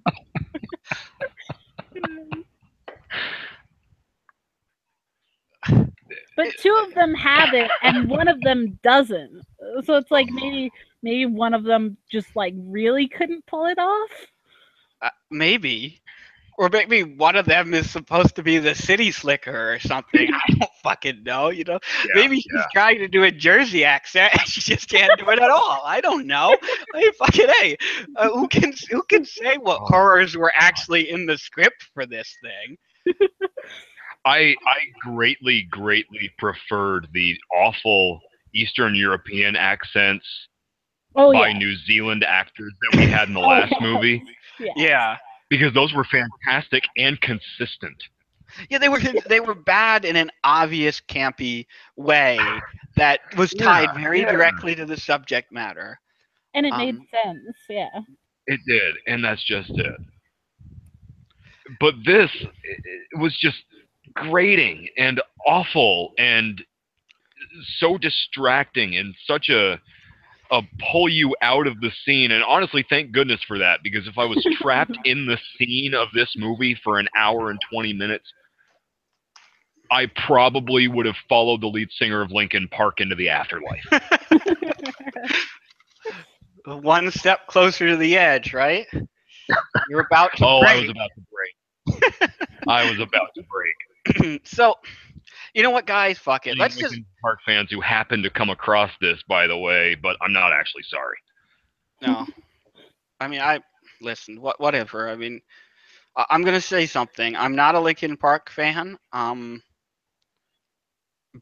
know. 5.66 5.92
But 6.36 6.48
two 6.58 6.74
of 6.86 6.94
them 6.94 7.14
have 7.14 7.52
it 7.54 7.70
and 7.82 8.08
one 8.08 8.28
of 8.28 8.40
them 8.42 8.78
doesn't. 8.82 9.42
So 9.84 9.96
it's 9.96 10.10
like 10.10 10.28
maybe 10.30 10.70
maybe 11.02 11.26
one 11.26 11.54
of 11.54 11.64
them 11.64 11.96
just 12.10 12.34
like 12.36 12.54
really 12.56 13.08
couldn't 13.08 13.44
pull 13.46 13.66
it 13.66 13.78
off. 13.78 14.10
Uh, 15.02 15.10
maybe. 15.30 16.00
Or 16.58 16.68
maybe 16.68 17.02
one 17.02 17.34
of 17.34 17.46
them 17.46 17.72
is 17.72 17.90
supposed 17.90 18.36
to 18.36 18.42
be 18.42 18.58
the 18.58 18.74
city 18.74 19.10
slicker 19.10 19.72
or 19.72 19.78
something. 19.78 20.28
I 20.32 20.52
don't 20.52 20.70
fucking 20.82 21.22
know, 21.24 21.48
you 21.48 21.64
know? 21.64 21.80
Yeah, 22.04 22.10
maybe 22.14 22.36
she's 22.36 22.46
yeah. 22.54 22.64
trying 22.74 22.98
to 22.98 23.08
do 23.08 23.24
a 23.24 23.30
Jersey 23.30 23.84
accent 23.84 24.32
and 24.38 24.46
she 24.46 24.60
just 24.60 24.88
can't 24.88 25.18
do 25.18 25.28
it 25.30 25.38
at 25.40 25.50
all. 25.50 25.80
I 25.84 26.00
don't 26.02 26.26
know. 26.26 26.54
I 26.94 27.00
mean, 27.00 27.12
fucking 27.14 27.48
hey, 27.60 27.76
uh, 28.16 28.28
who 28.30 28.46
can 28.48 28.74
who 28.90 29.02
can 29.04 29.24
say 29.24 29.56
what 29.56 29.80
Oh. 29.80 29.86
horrors 29.86 30.36
were 30.36 30.52
actually 30.54 31.10
in 31.10 31.26
the 31.26 31.38
script 31.38 31.88
for 31.94 32.04
this 32.06 32.36
thing? 32.42 32.76
I 34.24 34.54
I 34.66 34.78
greatly 35.00 35.62
greatly 35.70 36.30
preferred 36.38 37.08
the 37.12 37.36
awful 37.52 38.20
Eastern 38.54 38.94
European 38.94 39.56
accents 39.56 40.26
Oh 41.14 41.32
by 41.32 41.48
yeah. 41.48 41.58
New 41.58 41.76
Zealand 41.76 42.24
actors 42.24 42.72
that 42.82 42.96
we 42.96 43.06
had 43.08 43.28
in 43.28 43.34
the 43.34 43.40
Oh, 43.40 43.46
last 43.46 43.72
yeah. 43.72 43.78
movie 43.80 44.22
yeah. 44.58 44.72
Yeah. 44.76 45.16
because 45.50 45.72
those 45.74 45.92
were 45.92 46.04
fantastic 46.04 46.84
and 46.96 47.20
consistent. 47.20 48.02
Yeah, 48.68 48.78
they 48.78 48.88
were 48.88 49.00
they 49.26 49.40
were 49.40 49.54
bad 49.54 50.04
in 50.04 50.16
an 50.16 50.30
obvious 50.44 51.00
campy 51.00 51.66
way 51.96 52.62
that 52.96 53.20
was 53.36 53.52
Yeah, 53.52 53.64
tied 53.64 53.94
very 53.94 54.22
yeah. 54.22 54.30
directly 54.30 54.74
to 54.76 54.84
the 54.84 54.96
subject 54.96 55.52
matter. 55.52 55.98
And 56.54 56.66
it 56.66 56.74
made 56.76 56.96
Um, 56.96 57.06
sense, 57.10 57.56
yeah. 57.68 58.00
It 58.46 58.60
did, 58.66 58.94
and 59.06 59.24
that's 59.24 59.44
just 59.44 59.70
it. 59.70 60.00
But 61.80 61.94
this 62.04 62.30
it, 62.42 62.50
it 63.12 63.18
was 63.18 63.36
just 63.38 63.56
grating 64.14 64.88
and 64.96 65.20
awful 65.46 66.12
and 66.18 66.62
so 67.78 67.98
distracting 67.98 68.96
and 68.96 69.14
such 69.26 69.48
a 69.48 69.80
a 70.50 70.60
pull 70.92 71.08
you 71.08 71.34
out 71.40 71.66
of 71.66 71.80
the 71.80 71.90
scene. 72.04 72.30
And 72.30 72.44
honestly, 72.44 72.84
thank 72.88 73.10
goodness 73.10 73.40
for 73.48 73.58
that 73.58 73.80
because 73.82 74.06
if 74.06 74.18
I 74.18 74.24
was 74.26 74.46
trapped 74.60 74.96
in 75.04 75.26
the 75.26 75.38
scene 75.56 75.94
of 75.94 76.08
this 76.14 76.34
movie 76.36 76.78
for 76.84 76.98
an 76.98 77.08
hour 77.16 77.50
and 77.50 77.58
twenty 77.70 77.92
minutes, 77.92 78.30
I 79.90 80.06
probably 80.26 80.88
would 80.88 81.06
have 81.06 81.16
followed 81.28 81.62
the 81.62 81.68
lead 81.68 81.88
singer 81.92 82.22
of 82.22 82.30
Linkin 82.30 82.68
Park 82.68 83.00
into 83.00 83.14
the 83.14 83.30
afterlife. 83.30 83.84
One 86.66 87.10
step 87.10 87.46
closer 87.46 87.88
to 87.88 87.96
the 87.96 88.16
edge, 88.16 88.52
right? 88.54 88.86
You're 89.88 90.00
about 90.00 90.30
to 90.36 90.46
Oh, 90.46 90.60
I 90.60 90.80
was 90.80 90.90
about 90.90 91.10
to 91.14 91.22
break. 91.32 92.30
I 92.68 92.90
was 92.90 93.00
about 93.00 93.28
to 93.36 93.42
break. 93.42 93.74
so, 94.44 94.74
you 95.54 95.62
know 95.62 95.70
what, 95.70 95.86
guys? 95.86 96.18
Fuck 96.18 96.46
it. 96.46 96.58
Let's 96.58 96.76
just 96.78 96.98
Park 97.22 97.40
fans 97.46 97.70
who 97.70 97.80
happen 97.80 98.22
to 98.22 98.30
come 98.30 98.50
across 98.50 98.90
this, 99.00 99.22
by 99.28 99.46
the 99.46 99.56
way, 99.56 99.94
but 99.94 100.16
I'm 100.22 100.32
not 100.32 100.52
actually 100.52 100.82
sorry. 100.84 101.16
no. 102.00 102.26
I 103.20 103.28
mean, 103.28 103.40
I 103.40 103.60
listen. 104.00 104.40
What, 104.40 104.60
whatever. 104.60 105.08
I 105.08 105.16
mean, 105.16 105.40
I- 106.16 106.26
I'm 106.30 106.42
gonna 106.42 106.60
say 106.60 106.86
something. 106.86 107.36
I'm 107.36 107.54
not 107.54 107.74
a 107.74 107.80
Linkin 107.80 108.16
Park 108.16 108.50
fan. 108.50 108.98
Um, 109.12 109.62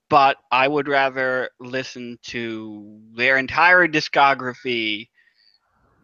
but 0.09 0.37
I 0.51 0.69
would 0.69 0.89
rather 0.89 1.51
listen 1.61 2.19
to 2.25 3.01
their 3.15 3.39
entire 3.39 3.89
discography 3.89 5.09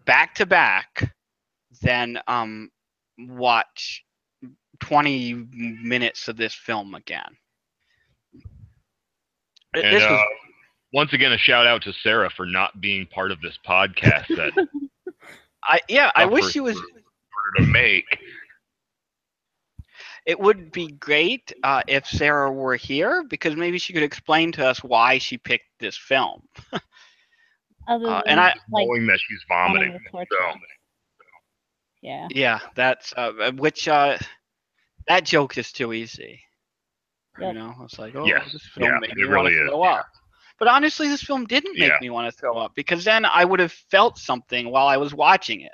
back 0.07 0.35
to 0.37 0.47
back 0.47 1.15
than 1.83 2.19
um 2.27 2.71
watch 3.19 4.05
20 4.81 5.35
minutes 5.83 6.29
of 6.29 6.37
this 6.37 6.55
film 6.55 6.95
again. 6.95 7.37
And 9.75 9.95
This 9.95 10.03
uh, 10.05 10.09
was 10.11 10.21
once 10.93 11.13
again, 11.13 11.33
a 11.33 11.39
shout 11.39 11.67
out 11.67 11.83
to 11.83 11.93
Sarah 11.93 12.31
for 12.31 12.47
not 12.47 12.81
being 12.81 13.07
part 13.07 13.31
of 13.31 13.41
this 13.41 13.59
podcast 13.67 14.29
that 14.37 14.53
I 15.65 15.81
yeah, 15.89 16.11
I 16.15 16.25
wish 16.27 16.47
she 16.47 16.61
was 16.61 16.77
in 16.77 16.83
order 16.83 17.67
to 17.67 17.73
make. 17.73 18.07
it 20.27 20.39
would 20.39 20.73
be 20.73 20.89
great 20.89 21.53
uh, 21.63 21.83
if 21.87 22.07
Sarah 22.07 22.51
were 22.53 22.77
here 22.77 23.25
because 23.25 23.57
maybe 23.57 23.79
she 23.79 23.93
could 23.93 24.03
explain 24.03 24.53
to 24.53 24.67
us 24.67 24.83
why 24.83 25.19
she 25.19 25.39
picked 25.39 25.67
this 25.81 25.97
film. 25.97 26.43
Other 27.89 28.09
Uh, 28.09 28.23
and 28.27 28.41
I- 28.41 28.55
like 28.71 28.87
knowing 28.87 29.07
that 29.07 29.19
she's 29.21 29.43
vomiting. 29.49 29.99
So. 30.13 30.53
Yeah. 32.03 32.29
Yeah, 32.31 32.61
that's 32.75 33.13
uh, 33.17 33.33
uh, 33.41 33.53
which 33.53 33.89
uh, 33.89 34.19
that 35.09 35.25
joke 35.25 35.57
is 35.59 35.73
too 35.73 35.93
easy. 35.93 36.41
You 37.39 37.53
Yep. 37.53 37.55
know, 37.55 37.75
it's 37.83 37.99
like, 37.99 38.15
oh, 38.17 38.33
Yes, 38.33 38.45
this 38.53 38.67
film 38.75 38.99
yeah, 38.99 38.99
made 38.99 39.17
it 39.17 39.25
me 39.25 39.29
want 39.29 39.49
really 39.49 39.53
to 39.53 39.55
is, 39.55 39.71
throw 39.71 39.83
yeah. 39.83 40.01
up. 40.01 40.07
But 40.59 40.69
honestly, 40.69 41.09
this 41.09 41.23
film 41.23 41.45
didn't 41.47 41.79
make 41.79 41.95
Yeah. 41.95 41.99
me 42.01 42.11
want 42.11 42.31
to 42.33 42.39
throw 42.39 42.57
up 42.57 42.73
because 42.75 43.05
then 43.05 43.25
I 43.25 43.45
would 43.45 43.61
have 43.61 43.73
felt 43.73 44.19
something 44.19 44.71
while 44.71 44.87
I 44.89 44.97
was 44.97 45.15
watching 45.15 45.61
it. 45.63 45.73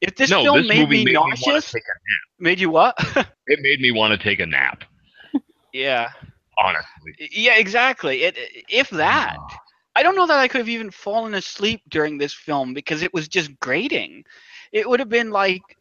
If 0.00 0.16
this 0.16 0.32
no, 0.32 0.42
film 0.42 0.66
this 0.66 0.66
made 0.66 0.88
me 0.88 0.98
made 0.98 1.18
nauseous, 1.20 1.72
to 1.72 1.78
take 1.78 1.82
a 1.82 1.94
made 2.38 2.60
you 2.60 2.70
what? 2.70 2.96
It 3.46 3.60
made 3.62 3.80
me 3.80 3.90
want 3.92 4.12
to 4.12 4.18
take 4.22 4.40
a 4.40 4.46
nap. 4.46 4.84
yeah. 5.72 6.10
Honestly. 6.58 7.14
Yeah, 7.18 7.56
exactly. 7.56 8.22
It, 8.24 8.36
if 8.68 8.90
that. 8.90 9.40
I 9.96 10.02
don't 10.02 10.16
know 10.16 10.26
that 10.26 10.38
I 10.38 10.48
could 10.48 10.58
have 10.60 10.68
even 10.68 10.90
fallen 10.90 11.34
asleep 11.34 11.82
during 11.88 12.18
this 12.18 12.32
film 12.34 12.74
because 12.74 13.02
it 13.02 13.12
was 13.12 13.28
just 13.28 13.58
grating. 13.60 14.24
It 14.72 14.88
would 14.88 15.00
have 15.00 15.08
been 15.08 15.30
like 15.30 15.76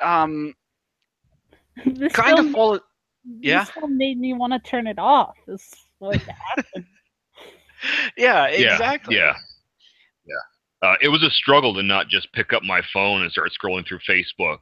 um 0.00 0.54
this 1.86 2.12
kind 2.12 2.36
film, 2.36 2.46
of 2.48 2.52
fall 2.52 2.80
yeah. 3.40 3.60
This 3.64 3.70
film 3.70 3.96
made 3.98 4.18
me 4.18 4.32
want 4.32 4.52
to 4.52 4.58
turn 4.70 4.86
it 4.86 4.98
off. 4.98 5.36
Is 5.46 5.70
what 5.98 6.16
happened. 6.16 6.86
Yeah, 8.16 8.48
Yeah, 8.48 8.72
exactly. 8.72 9.16
Yeah. 9.16 9.34
Yeah. 10.26 10.88
Uh, 10.88 10.94
it 11.02 11.08
was 11.08 11.22
a 11.22 11.30
struggle 11.30 11.74
to 11.74 11.82
not 11.82 12.08
just 12.08 12.32
pick 12.32 12.52
up 12.52 12.62
my 12.62 12.80
phone 12.92 13.22
and 13.22 13.30
start 13.30 13.50
scrolling 13.52 13.86
through 13.86 13.98
Facebook 14.08 14.58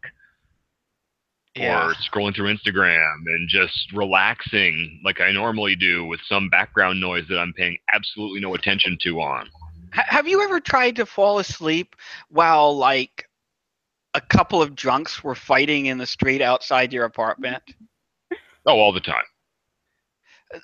Yeah. 1.55 1.89
or 1.89 1.95
scrolling 1.95 2.35
through 2.35 2.55
Instagram 2.55 3.15
and 3.27 3.49
just 3.49 3.93
relaxing 3.93 5.01
like 5.05 5.21
I 5.21 5.33
normally 5.33 5.77
do 5.77 6.05
with 6.07 6.21
some 6.29 6.49
background 6.49 7.01
noise 7.01 7.25
that 7.29 7.39
I'm 7.39 7.53
paying 7.53 7.77
absolutely 7.95 8.41
no 8.41 8.55
attention 8.55 8.99
to 9.03 9.21
on. 9.21 9.49
Ha- 9.93 10.05
have 10.09 10.27
you 10.29 10.43
ever 10.43 10.61
tried 10.61 10.97
to 10.97 11.07
fall 11.07 11.39
asleep 11.39 11.97
while 12.29 12.77
like 12.77 13.26
a 14.17 14.21
couple 14.21 14.63
of 14.63 14.75
drunks 14.75 15.23
were 15.23 15.35
fighting 15.35 15.87
in 15.87 15.99
the 15.99 16.07
street 16.07 16.41
outside 16.41 16.91
your 16.93 17.05
apartment? 17.05 17.63
Oh, 18.65 18.79
all 18.81 18.93
the 18.93 19.01
time. 19.01 19.25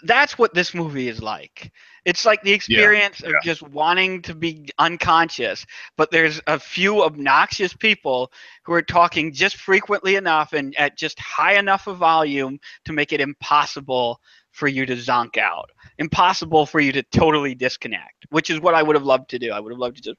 That's 0.05 0.39
what 0.39 0.55
this 0.55 0.75
movie 0.75 1.09
is 1.09 1.23
like. 1.23 1.71
It's 2.05 2.25
like 2.25 2.43
the 2.43 2.53
experience 2.53 3.23
of 3.23 3.35
just 3.43 3.63
wanting 3.63 4.23
to 4.23 4.35
be 4.35 4.71
unconscious, 4.79 5.67
but 5.97 6.11
there's 6.11 6.41
a 6.47 6.59
few 6.59 7.03
obnoxious 7.03 7.75
people 7.75 8.33
who 8.65 8.73
are 8.73 8.83
talking 8.83 9.33
just 9.33 9.57
frequently 9.57 10.17
enough 10.17 10.53
and 10.53 10.75
at 10.79 10.97
just 10.97 11.19
high 11.21 11.59
enough 11.59 11.89
a 11.89 11.95
volume 11.95 12.59
to 12.87 12.93
make 12.93 13.13
it 13.13 13.21
impossible 13.21 14.21
for 14.53 14.67
you 14.67 14.87
to 14.87 14.95
zonk 14.95 15.37
out. 15.37 15.71
Impossible 15.99 16.65
for 16.65 16.81
you 16.81 16.93
to 16.93 17.03
totally 17.05 17.55
disconnect, 17.55 18.27
which 18.31 18.51
is 18.51 18.61
what 18.61 18.75
I 18.75 18.83
would 18.83 18.97
have 18.97 19.05
loved 19.05 19.29
to 19.31 19.39
do. 19.39 19.51
I 19.51 19.61
would 19.61 19.73
have 19.73 19.81
loved 19.81 19.97
to 19.97 20.03
just 20.03 20.19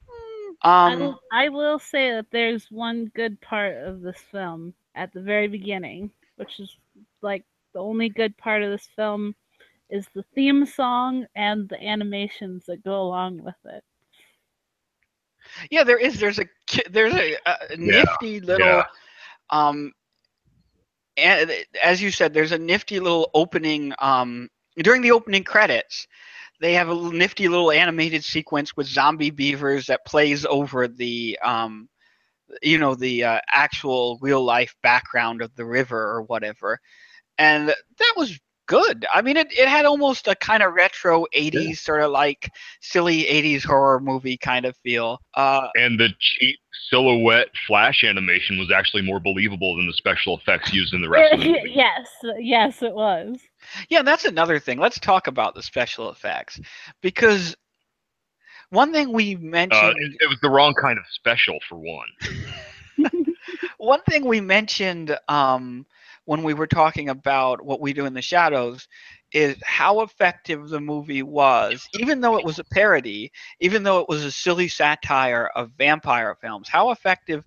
I, 0.64 0.92
um 0.94 1.00
will, 1.00 1.20
I 1.32 1.48
will 1.50 1.78
say 1.78 2.10
that 2.12 2.26
there's 2.30 2.70
one 2.70 3.12
good 3.14 3.40
part 3.40 3.76
of 3.76 4.00
this 4.00 4.18
film 4.32 4.74
at 4.94 5.12
the 5.12 5.20
very 5.20 5.46
beginning, 5.46 6.10
which 6.36 6.58
is 6.58 6.76
like 7.22 7.44
the 7.72 7.80
only 7.80 8.08
good 8.08 8.36
part 8.36 8.62
of 8.62 8.70
this 8.70 8.88
film 8.96 9.34
is 9.90 10.06
the 10.14 10.24
theme 10.34 10.64
song 10.64 11.26
and 11.36 11.68
the 11.68 11.82
animations 11.82 12.64
that 12.66 12.82
go 12.82 13.02
along 13.02 13.42
with 13.42 13.54
it. 13.66 13.84
Yeah, 15.70 15.84
there 15.84 15.98
is. 15.98 16.18
There's 16.18 16.38
a 16.38 16.46
there's 16.90 17.14
a, 17.14 17.36
a 17.46 17.76
nifty 17.76 18.40
little 18.40 18.66
yeah. 18.66 18.84
um 19.50 19.92
and 21.16 21.52
as 21.82 22.02
you 22.02 22.10
said 22.10 22.32
there's 22.32 22.52
a 22.52 22.58
nifty 22.58 22.98
little 22.98 23.30
opening 23.34 23.92
um 23.98 24.48
during 24.78 25.02
the 25.02 25.12
opening 25.12 25.44
credits 25.44 26.06
they 26.64 26.72
have 26.72 26.88
a 26.88 26.94
nifty 26.94 27.46
little 27.46 27.70
animated 27.70 28.24
sequence 28.24 28.74
with 28.74 28.86
zombie 28.86 29.30
beavers 29.30 29.86
that 29.86 30.06
plays 30.06 30.46
over 30.46 30.88
the 30.88 31.38
um 31.44 31.90
you 32.62 32.78
know 32.78 32.94
the 32.94 33.24
uh, 33.24 33.40
actual 33.52 34.18
real 34.22 34.42
life 34.42 34.74
background 34.82 35.42
of 35.42 35.54
the 35.56 35.64
river 35.64 35.98
or 35.98 36.22
whatever. 36.22 36.78
And 37.38 37.68
that 37.68 38.14
was 38.16 38.38
good 38.66 39.06
i 39.12 39.20
mean 39.22 39.36
it, 39.36 39.48
it 39.52 39.68
had 39.68 39.84
almost 39.84 40.26
a 40.28 40.34
kind 40.36 40.62
of 40.62 40.72
retro 40.74 41.26
80s 41.32 41.80
sort 41.80 42.02
of 42.02 42.10
like 42.10 42.50
silly 42.80 43.26
80s 43.26 43.64
horror 43.64 44.00
movie 44.00 44.36
kind 44.36 44.64
of 44.66 44.76
feel 44.78 45.20
uh 45.34 45.68
And 45.74 45.98
the 46.00 46.08
cheap 46.20 46.58
silhouette 46.90 47.48
flash 47.66 48.02
animation 48.04 48.58
was 48.58 48.70
actually 48.72 49.02
more 49.02 49.20
believable 49.20 49.76
than 49.76 49.86
the 49.86 49.92
special 49.94 50.36
effects 50.36 50.72
used 50.72 50.94
in 50.94 51.00
the 51.02 51.08
rest 51.08 51.32
of 51.32 51.38
the 51.40 51.44
movie. 51.46 51.74
yes, 51.74 52.08
yes, 52.38 52.82
it 52.82 52.94
was. 52.94 53.40
Yeah, 53.88 54.02
that's 54.02 54.24
another 54.24 54.58
thing. 54.58 54.78
Let's 54.78 54.98
talk 55.00 55.26
about 55.26 55.54
the 55.54 55.62
special 55.62 56.10
effects 56.10 56.60
because 57.00 57.56
one 58.70 58.92
thing 58.92 59.12
we 59.12 59.36
Uh, 59.70 59.90
mentioned, 59.90 59.96
it, 59.96 60.12
it 60.20 60.26
was 60.28 60.38
the 60.42 60.50
wrong 60.50 60.74
kind 60.80 60.98
of 60.98 61.04
special 61.12 61.58
for 61.68 61.76
one. 61.76 62.08
one 63.78 64.00
thing 64.08 64.24
we 64.24 64.40
mentioned 64.40 65.16
um, 65.28 65.86
when 66.26 66.42
we 66.42 66.54
were 66.54 66.66
talking 66.66 67.08
about 67.08 67.64
what 67.64 67.80
we 67.80 67.92
do 67.92 68.06
in 68.06 68.14
the 68.14 68.22
shadows 68.22 68.88
is 69.32 69.56
how 69.64 70.00
effective 70.00 70.68
the 70.68 70.80
movie 70.80 71.22
was, 71.22 71.86
even 71.98 72.20
though 72.20 72.38
it 72.38 72.44
was 72.44 72.58
a 72.58 72.64
parody, 72.64 73.30
even 73.60 73.82
though 73.82 73.98
it 73.98 74.08
was 74.08 74.24
a 74.24 74.30
silly 74.30 74.68
satire 74.68 75.50
of 75.54 75.72
vampire 75.76 76.36
films. 76.40 76.68
How 76.68 76.90
effective 76.90 77.44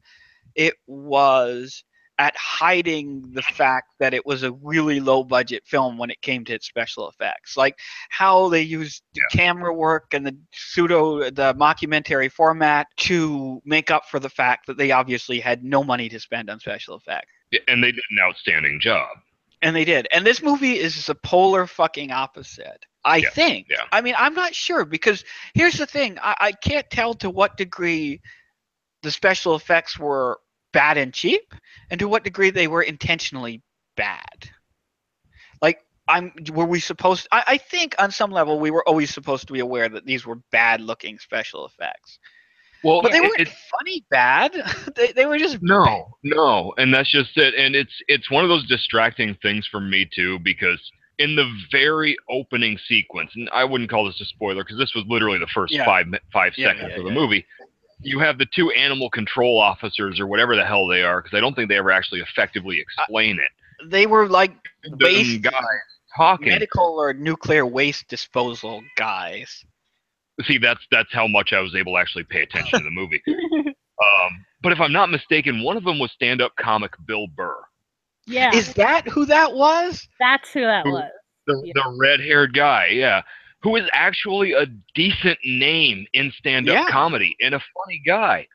it 0.55 0.73
was 0.85 1.83
at 2.19 2.35
hiding 2.35 3.23
the 3.33 3.41
fact 3.43 3.93
that 3.99 4.13
it 4.13 4.25
was 4.25 4.43
a 4.43 4.51
really 4.63 4.99
low 4.99 5.23
budget 5.23 5.63
film 5.65 5.97
when 5.97 6.09
it 6.09 6.21
came 6.21 6.43
to 6.43 6.53
its 6.53 6.65
special 6.65 7.07
effects 7.07 7.55
like 7.55 7.77
how 8.09 8.49
they 8.49 8.61
used 8.61 9.03
the 9.13 9.21
camera 9.31 9.71
work 9.71 10.13
and 10.13 10.25
the 10.25 10.35
pseudo 10.51 11.29
the 11.29 11.53
mockumentary 11.53 12.31
format 12.31 12.87
to 12.97 13.61
make 13.65 13.91
up 13.91 14.03
for 14.09 14.19
the 14.19 14.29
fact 14.29 14.65
that 14.65 14.77
they 14.77 14.89
obviously 14.89 15.39
had 15.39 15.63
no 15.63 15.83
money 15.83 16.09
to 16.09 16.19
spend 16.19 16.49
on 16.49 16.59
special 16.59 16.95
effects 16.95 17.31
And 17.67 17.83
they 17.83 17.91
did 17.91 18.03
an 18.11 18.19
outstanding 18.21 18.79
job. 18.79 19.09
and 19.61 19.75
they 19.75 19.85
did 19.85 20.07
and 20.11 20.25
this 20.25 20.41
movie 20.41 20.77
is 20.79 21.05
the 21.07 21.15
polar 21.15 21.65
fucking 21.67 22.11
opposite 22.11 22.85
i 23.05 23.17
Yeah, 23.17 23.29
think 23.33 23.67
yeah. 23.69 23.85
i 23.91 24.01
mean 24.01 24.15
i'm 24.17 24.33
not 24.33 24.53
sure 24.55 24.85
because 24.85 25.23
here's 25.53 25.77
the 25.77 25.85
thing 25.85 26.17
I, 26.21 26.35
I 26.39 26.51
can't 26.51 26.89
tell 26.89 27.13
to 27.15 27.29
what 27.29 27.57
degree 27.57 28.21
the 29.03 29.11
special 29.11 29.55
effects 29.55 29.97
were 29.97 30.39
bad 30.73 30.97
and 30.97 31.13
cheap 31.13 31.53
and 31.89 31.99
to 31.99 32.07
what 32.07 32.23
degree 32.23 32.49
they 32.51 32.67
were 32.67 32.83
intentionally 32.83 33.61
bad 33.95 34.49
like 35.61 35.79
i'm 36.07 36.31
were 36.53 36.65
we 36.65 36.79
supposed 36.79 37.27
I, 37.31 37.43
I 37.47 37.57
think 37.57 37.95
on 37.99 38.11
some 38.11 38.31
level 38.31 38.59
we 38.59 38.71
were 38.71 38.87
always 38.87 39.13
supposed 39.13 39.47
to 39.47 39.53
be 39.53 39.59
aware 39.59 39.89
that 39.89 40.05
these 40.05 40.25
were 40.25 40.39
bad 40.51 40.81
looking 40.81 41.19
special 41.19 41.65
effects 41.65 42.19
Well, 42.83 43.01
but 43.01 43.11
they 43.11 43.17
it- 43.17 43.21
weren't 43.21 43.39
it- 43.39 43.49
funny 43.79 44.05
bad 44.09 44.53
they, 44.95 45.11
they 45.11 45.25
were 45.25 45.37
just 45.37 45.55
bad. 45.61 45.67
No, 45.69 46.17
no, 46.23 46.73
and 46.77 46.93
that's 46.93 47.11
just 47.11 47.37
it. 47.37 47.53
And 47.55 47.75
it's 47.75 47.93
it's 48.07 48.29
one 48.31 48.43
of 48.43 48.49
those 48.49 48.65
distracting 48.67 49.35
things 49.41 49.67
for 49.67 49.79
me 49.81 50.07
too, 50.13 50.39
because 50.39 50.79
in 51.19 51.35
the 51.35 51.49
very 51.71 52.15
opening 52.29 52.77
sequence, 52.87 53.31
and 53.35 53.49
I 53.51 53.63
wouldn't 53.63 53.89
call 53.89 54.05
this 54.05 54.21
a 54.21 54.25
spoiler 54.25 54.63
because 54.63 54.77
this 54.77 54.93
was 54.95 55.03
literally 55.07 55.39
the 55.39 55.47
first 55.47 55.73
Yeah. 55.73 55.85
five 55.85 56.05
five 56.31 56.53
Yeah, 56.57 56.67
seconds 56.73 56.91
yeah, 56.93 56.99
of 56.99 57.05
the 57.05 57.11
movie. 57.11 57.45
You 58.01 58.19
have 58.19 58.37
the 58.37 58.45
two 58.55 58.69
animal 58.71 59.09
control 59.09 59.59
officers 59.59 60.19
or 60.19 60.27
whatever 60.27 60.55
the 60.55 60.63
hell 60.65 60.85
they 60.85 61.01
are, 61.01 61.19
because 61.21 61.35
I 61.35 61.41
don't 61.41 61.55
think 61.55 61.69
they 61.69 61.77
ever 61.77 61.89
actually 61.91 62.21
effectively 62.21 62.79
explain 62.79 63.39
it. 63.39 63.89
they 63.89 64.05
were 64.05 64.27
like 64.29 64.51
waste 64.99 65.41
guys 65.41 65.53
talking. 66.15 66.49
medical 66.49 66.99
or 66.99 67.13
nuclear 67.13 67.65
waste 67.65 68.07
disposal 68.07 68.83
guys 68.97 69.65
See, 70.45 70.57
that's 70.57 70.85
that's 70.91 71.11
how 71.11 71.27
much 71.27 71.51
I 71.53 71.59
was 71.61 71.75
able 71.75 71.93
to 71.93 71.99
actually 71.99 72.23
pay 72.25 72.41
attention 72.43 72.79
to 72.79 72.83
the 72.85 72.91
movie. 72.91 73.21
Um, 73.99 74.45
but 74.61 74.71
if 74.71 74.79
I'm 74.79 74.91
not 74.93 75.09
mistaken, 75.09 75.63
one 75.63 75.75
of 75.75 75.83
them 75.83 75.97
was 75.97 76.11
stand-up 76.11 76.51
comic 76.59 76.93
Bill 77.07 77.25
Burr. 77.35 77.57
yeah, 78.27 78.53
is 78.53 78.71
that 78.75 79.07
who 79.07 79.25
that 79.25 79.55
was 79.55 80.07
that's 80.19 80.53
who 80.53 80.61
that 80.61 80.85
Who- 80.85 80.91
was. 80.91 81.09
the, 81.47 81.59
Yeah. 81.65 81.71
the 81.83 81.97
red-haired 81.99 82.53
guy, 82.53 82.89
yeah, 82.91 83.23
who 83.63 83.75
is 83.75 83.89
actually 83.93 84.53
a 84.53 84.67
decent 84.93 85.39
name 85.43 86.05
in 86.13 86.31
stand-up 86.37 86.75
Yeah. 86.75 86.91
comedy 86.91 87.35
and 87.41 87.55
a 87.55 87.59
funny 87.59 87.99
guy. 88.05 88.47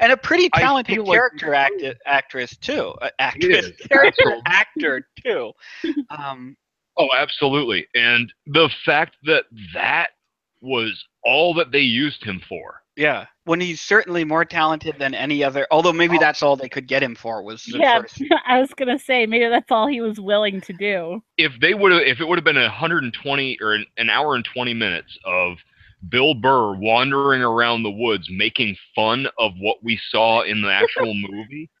and 0.00 0.10
a 0.10 0.16
pretty 0.16 0.48
talented 0.56 0.92
feel 0.96 1.04
like- 1.04 1.14
character 1.16 1.54
acti- 1.54 1.94
actress 2.04 2.56
too 2.56 2.88
uh, 3.00 3.10
actress 3.20 3.70
character 3.88 4.38
actor 4.46 5.06
too 5.24 5.52
um 6.10 6.56
Oh, 6.98 7.08
absolutely. 7.16 7.86
And 7.94 8.30
the 8.46 8.68
fact 8.84 9.16
that 9.22 9.44
that 9.72 10.08
was 10.60 11.04
all 11.24 11.54
that 11.54 11.70
they 11.72 11.80
used 11.80 12.22
him 12.24 12.40
for. 12.48 12.82
yeah 12.96 13.26
when 13.44 13.60
he's 13.60 13.80
certainly 13.80 14.24
more 14.24 14.44
talented 14.44 14.94
than 14.98 15.14
any 15.14 15.42
other 15.42 15.66
although 15.70 15.92
maybe 15.92 16.16
Oh. 16.16 16.20
that's 16.20 16.42
all 16.42 16.54
they 16.56 16.68
could 16.68 16.86
get 16.86 17.02
him 17.02 17.14
for 17.14 17.42
was 17.42 17.66
Yeah, 17.66 18.00
first 18.00 18.22
I 18.46 18.60
was 18.60 18.72
gonna 18.74 18.98
say 18.98 19.26
maybe 19.26 19.48
that's 19.48 19.70
all 19.70 19.86
he 19.86 20.00
was 20.00 20.20
willing 20.20 20.60
to 20.62 20.72
do. 20.72 21.22
If 21.38 21.52
they 21.60 21.74
would 21.74 21.92
have, 21.92 22.02
if 22.02 22.20
it 22.20 22.28
would 22.28 22.38
have 22.38 22.44
been 22.44 22.56
120 22.60 23.58
or 23.60 23.72
an, 23.74 23.86
an 23.96 24.10
hour 24.10 24.34
and 24.34 24.44
20 24.44 24.74
minutes 24.74 25.18
of 25.24 25.56
Bill 26.08 26.34
Burr 26.34 26.74
wandering 26.76 27.42
around 27.42 27.82
the 27.82 27.90
woods 27.90 28.28
making 28.30 28.76
fun 28.94 29.26
of 29.38 29.52
what 29.58 29.82
we 29.82 29.98
saw 30.10 30.42
in 30.42 30.62
the 30.62 30.70
actual 30.72 31.12
movie, 31.28 31.68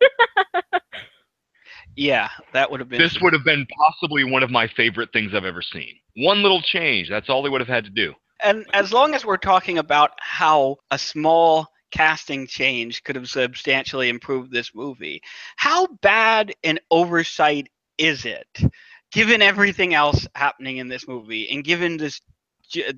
yeah 1.96 2.28
that 2.52 2.70
would 2.70 2.80
have 2.80 2.88
been 2.88 3.00
this 3.00 3.20
would 3.20 3.32
have 3.32 3.44
been 3.44 3.66
possibly 3.66 4.24
one 4.24 4.42
of 4.42 4.50
my 4.50 4.66
favorite 4.68 5.12
things 5.12 5.32
I've 5.34 5.44
ever 5.44 5.62
seen. 5.62 5.94
One 6.16 6.42
little 6.42 6.62
change, 6.62 7.08
that's 7.08 7.28
all 7.28 7.42
they 7.42 7.48
would 7.50 7.60
have 7.60 7.68
had 7.68 7.84
to 7.84 7.90
do. 7.90 8.14
And 8.42 8.66
as 8.72 8.92
long 8.92 9.14
as 9.14 9.24
we're 9.24 9.36
talking 9.36 9.78
about 9.78 10.12
how 10.20 10.76
a 10.90 10.98
small 10.98 11.68
casting 11.90 12.46
change 12.46 13.02
could 13.02 13.16
have 13.16 13.28
substantially 13.28 14.08
improved 14.08 14.52
this 14.52 14.74
movie, 14.74 15.20
how 15.56 15.86
bad 16.02 16.54
an 16.64 16.78
oversight 16.90 17.68
is 17.98 18.24
it, 18.24 18.48
given 19.12 19.42
everything 19.42 19.94
else 19.94 20.26
happening 20.34 20.78
in 20.78 20.88
this 20.88 21.06
movie, 21.08 21.50
and 21.50 21.64
given 21.64 21.96
this 21.96 22.20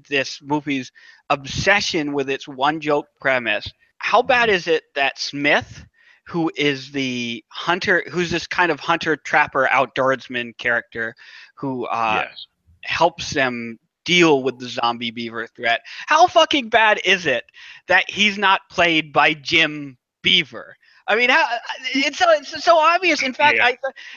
this 0.09 0.41
movie's 0.43 0.93
obsession 1.31 2.13
with 2.13 2.29
its 2.29 2.47
one 2.47 2.81
joke 2.81 3.07
premise? 3.21 3.67
How 3.99 4.21
bad 4.21 4.51
is 4.51 4.67
it 4.67 4.83
that 4.95 5.19
Smith 5.19 5.85
who 6.27 6.51
is 6.57 6.93
the 6.93 7.45
hunter, 7.49 8.05
who's 8.11 8.31
this 8.31 8.47
kind 8.47 8.71
of 8.71 8.81
hunter 8.81 9.17
trapper 9.17 9.69
outdoorsman 9.73 10.57
character, 10.57 11.15
who 11.57 11.85
uh, 11.87 12.25
yes. 12.29 12.47
helps 12.85 13.31
them 13.31 13.79
deal 14.05 14.43
with 14.43 14.59
the 14.59 14.69
zombie 14.69 15.11
beaver 15.11 15.47
threat. 15.47 15.81
How 16.07 16.27
fucking 16.27 16.69
bad 16.69 17.01
is 17.05 17.27
it 17.27 17.45
that 17.89 18.11
he's 18.11 18.39
not 18.39 18.63
played 18.71 19.13
by 19.13 19.35
Jim 19.35 19.99
Beaver? 20.23 20.77
I 21.09 21.17
mean, 21.17 21.31
how, 21.31 21.45
it's 21.95 22.19
so 22.19 22.31
it's 22.31 22.65
so 22.65 22.79
obvious. 22.79 23.23
In 23.23 23.33
fact, 23.33 23.59
Yeah. 23.59 23.67
I, 23.67 23.77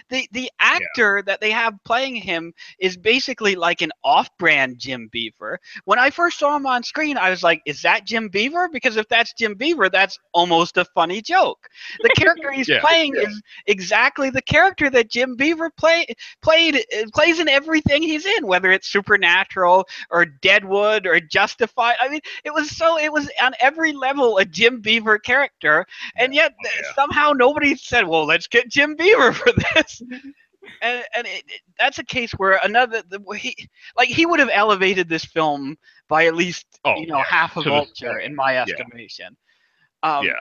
the 0.10 0.28
the 0.32 0.52
actor 0.60 1.21
that 1.26 1.39
they 1.41 1.52
have 1.52 1.74
playing 1.84 2.15
him 2.15 2.54
is 2.80 2.98
basically 2.98 3.56
like 3.56 3.82
an 3.82 3.91
off-brand 4.04 4.78
Jim 4.80 5.08
Beaver. 5.12 5.60
When 5.86 6.00
I 6.00 6.10
first 6.10 6.39
saw 6.39 6.56
him 6.56 6.65
on 6.65 6.84
screen, 6.84 7.17
I 7.17 7.30
was 7.30 7.43
like, 7.43 7.62
"Is 7.65 7.82
that 7.82 8.06
Jim 8.06 8.30
Beaver?" 8.30 8.69
Because 8.71 8.98
if 8.98 9.08
that's 9.08 9.34
Jim 9.34 9.56
Beaver, 9.56 9.89
that's 9.89 10.17
almost 10.34 10.78
a 10.78 10.86
funny 10.86 11.21
joke. 11.21 11.67
The 12.02 12.10
character 12.10 12.52
he's 12.52 12.69
Yeah, 12.69 12.80
playing 12.80 13.15
yeah. 13.15 13.24
is 13.28 13.41
exactly 13.67 14.30
the 14.30 14.41
character 14.41 14.89
that 14.89 15.10
Jim 15.10 15.36
Beaver 15.36 15.69
play 15.71 16.06
played 16.41 16.76
uh, 16.76 17.06
plays 17.13 17.39
in 17.39 17.48
everything 17.48 18.02
he's 18.04 18.26
in, 18.26 18.45
whether 18.48 18.71
it's 18.71 18.88
Supernatural 18.89 19.86
or 20.10 20.26
Deadwood 20.26 21.06
or 21.06 21.19
Justified. 21.19 21.95
I 22.00 22.10
mean, 22.10 22.21
it 22.43 22.54
was 22.54 22.69
so 22.76 22.98
it 22.98 23.12
was 23.12 23.30
on 23.41 23.54
every 23.60 23.93
level 23.93 24.38
a 24.38 24.45
Jim 24.45 24.82
Beaver 24.82 25.19
character, 25.19 25.86
and 26.17 26.34
yet 26.34 26.54
yeah. 26.83 26.93
somehow 26.95 27.31
nobody 27.31 27.75
said, 27.75 28.07
"Well, 28.07 28.25
let's 28.25 28.47
get 28.47 28.69
Jim 28.69 28.95
Beaver 28.95 29.31
for 29.33 29.51
this." 29.51 30.01
and 30.81 31.03
and 31.15 31.27
it, 31.27 31.43
it- 31.47 31.61
that's 31.79 31.99
a 31.99 32.03
case 32.03 32.31
where 32.33 32.59
another 32.63 33.03
the, 33.09 33.19
he 33.38 33.55
like 33.97 34.09
he 34.09 34.25
would 34.25 34.39
have 34.39 34.49
elevated 34.51 35.07
this 35.09 35.25
film 35.25 35.77
by 36.07 36.25
at 36.25 36.35
least 36.35 36.65
Oh, 36.85 36.95
you 36.95 37.07
know 37.07 37.17
yeah, 37.17 37.23
half 37.23 37.57
a 37.57 37.63
vulture 37.63 38.19
in 38.19 38.35
my 38.35 38.53
Yeah. 38.53 38.63
estimation. 38.67 39.35
Um, 40.03 40.25
yeah. 40.25 40.33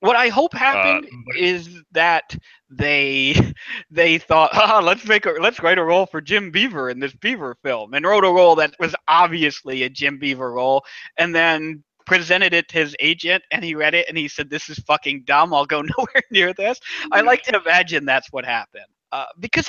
what 0.00 0.16
I 0.16 0.28
hope 0.28 0.52
happened 0.54 1.08
but- 1.26 1.36
is 1.36 1.80
that 1.92 2.36
they 2.70 3.34
they 3.90 4.18
thought, 4.18 4.50
ah, 4.54 4.80
let's 4.82 5.06
make 5.06 5.26
a 5.26 5.30
let's 5.40 5.60
write 5.62 5.78
a 5.78 5.84
role 5.84 6.06
for 6.06 6.20
Jim 6.20 6.50
Beaver 6.50 6.90
in 6.90 6.98
this 7.00 7.14
Beaver 7.14 7.56
film, 7.62 7.94
and 7.94 8.04
wrote 8.04 8.24
a 8.24 8.28
role 8.32 8.54
that 8.56 8.74
was 8.80 8.94
obviously 9.08 9.82
a 9.84 9.88
Jim 9.88 10.18
Beaver 10.18 10.52
role, 10.52 10.84
and 11.18 11.34
then 11.34 11.82
presented 12.06 12.54
it 12.54 12.68
to 12.68 12.78
his 12.78 12.96
agent, 13.00 13.42
and 13.50 13.64
he 13.64 13.74
read 13.74 13.94
it, 13.94 14.06
and 14.08 14.16
he 14.18 14.28
said, 14.28 14.50
"This 14.50 14.68
is 14.68 14.78
fucking 14.80 15.22
dumb. 15.24 15.52
I'll 15.54 15.66
go 15.66 15.82
nowhere 15.98 16.22
near 16.30 16.52
this." 16.52 16.80
I 17.12 17.20
like 17.20 17.42
to 17.44 17.60
imagine 17.60 18.04
that's 18.04 18.32
what 18.32 18.44
happened, 18.44 18.86
uh, 19.12 19.26
because. 19.40 19.68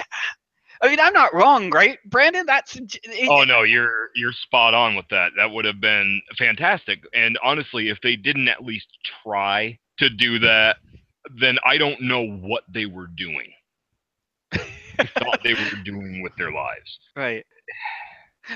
I 0.82 0.90
mean, 0.90 1.00
I'm 1.00 1.14
not 1.14 1.34
wrong, 1.34 1.70
right, 1.70 1.98
Brandon? 2.08 2.46
That's 2.46 2.76
it- 2.76 3.30
Oh 3.30 3.46
no, 3.46 3.62
you're 3.62 4.10
you're 4.16 4.34
spot 4.34 4.74
on 4.74 4.96
with 4.96 5.08
that. 5.12 5.32
That 5.38 5.50
would 5.50 5.64
have 5.64 5.80
been 5.80 6.22
fantastic. 6.38 7.00
And 7.14 7.40
honestly, 7.42 7.88
if 7.88 8.00
they 8.04 8.18
didn't 8.18 8.50
at 8.50 8.66
least 8.66 8.88
try 9.24 9.80
to 10.00 10.10
do 10.10 10.40
that, 10.40 10.78
then 11.40 11.58
I 11.64 11.78
don't 11.78 12.02
know 12.02 12.24
what 12.28 12.64
they 12.68 12.86
were 12.86 13.08
doing. 13.16 13.54
thought 14.52 15.40
they 15.44 15.54
were 15.54 15.70
doing 15.86 16.22
with 16.22 16.36
their 16.36 16.52
lives. 16.52 17.00
Right. 17.16 17.46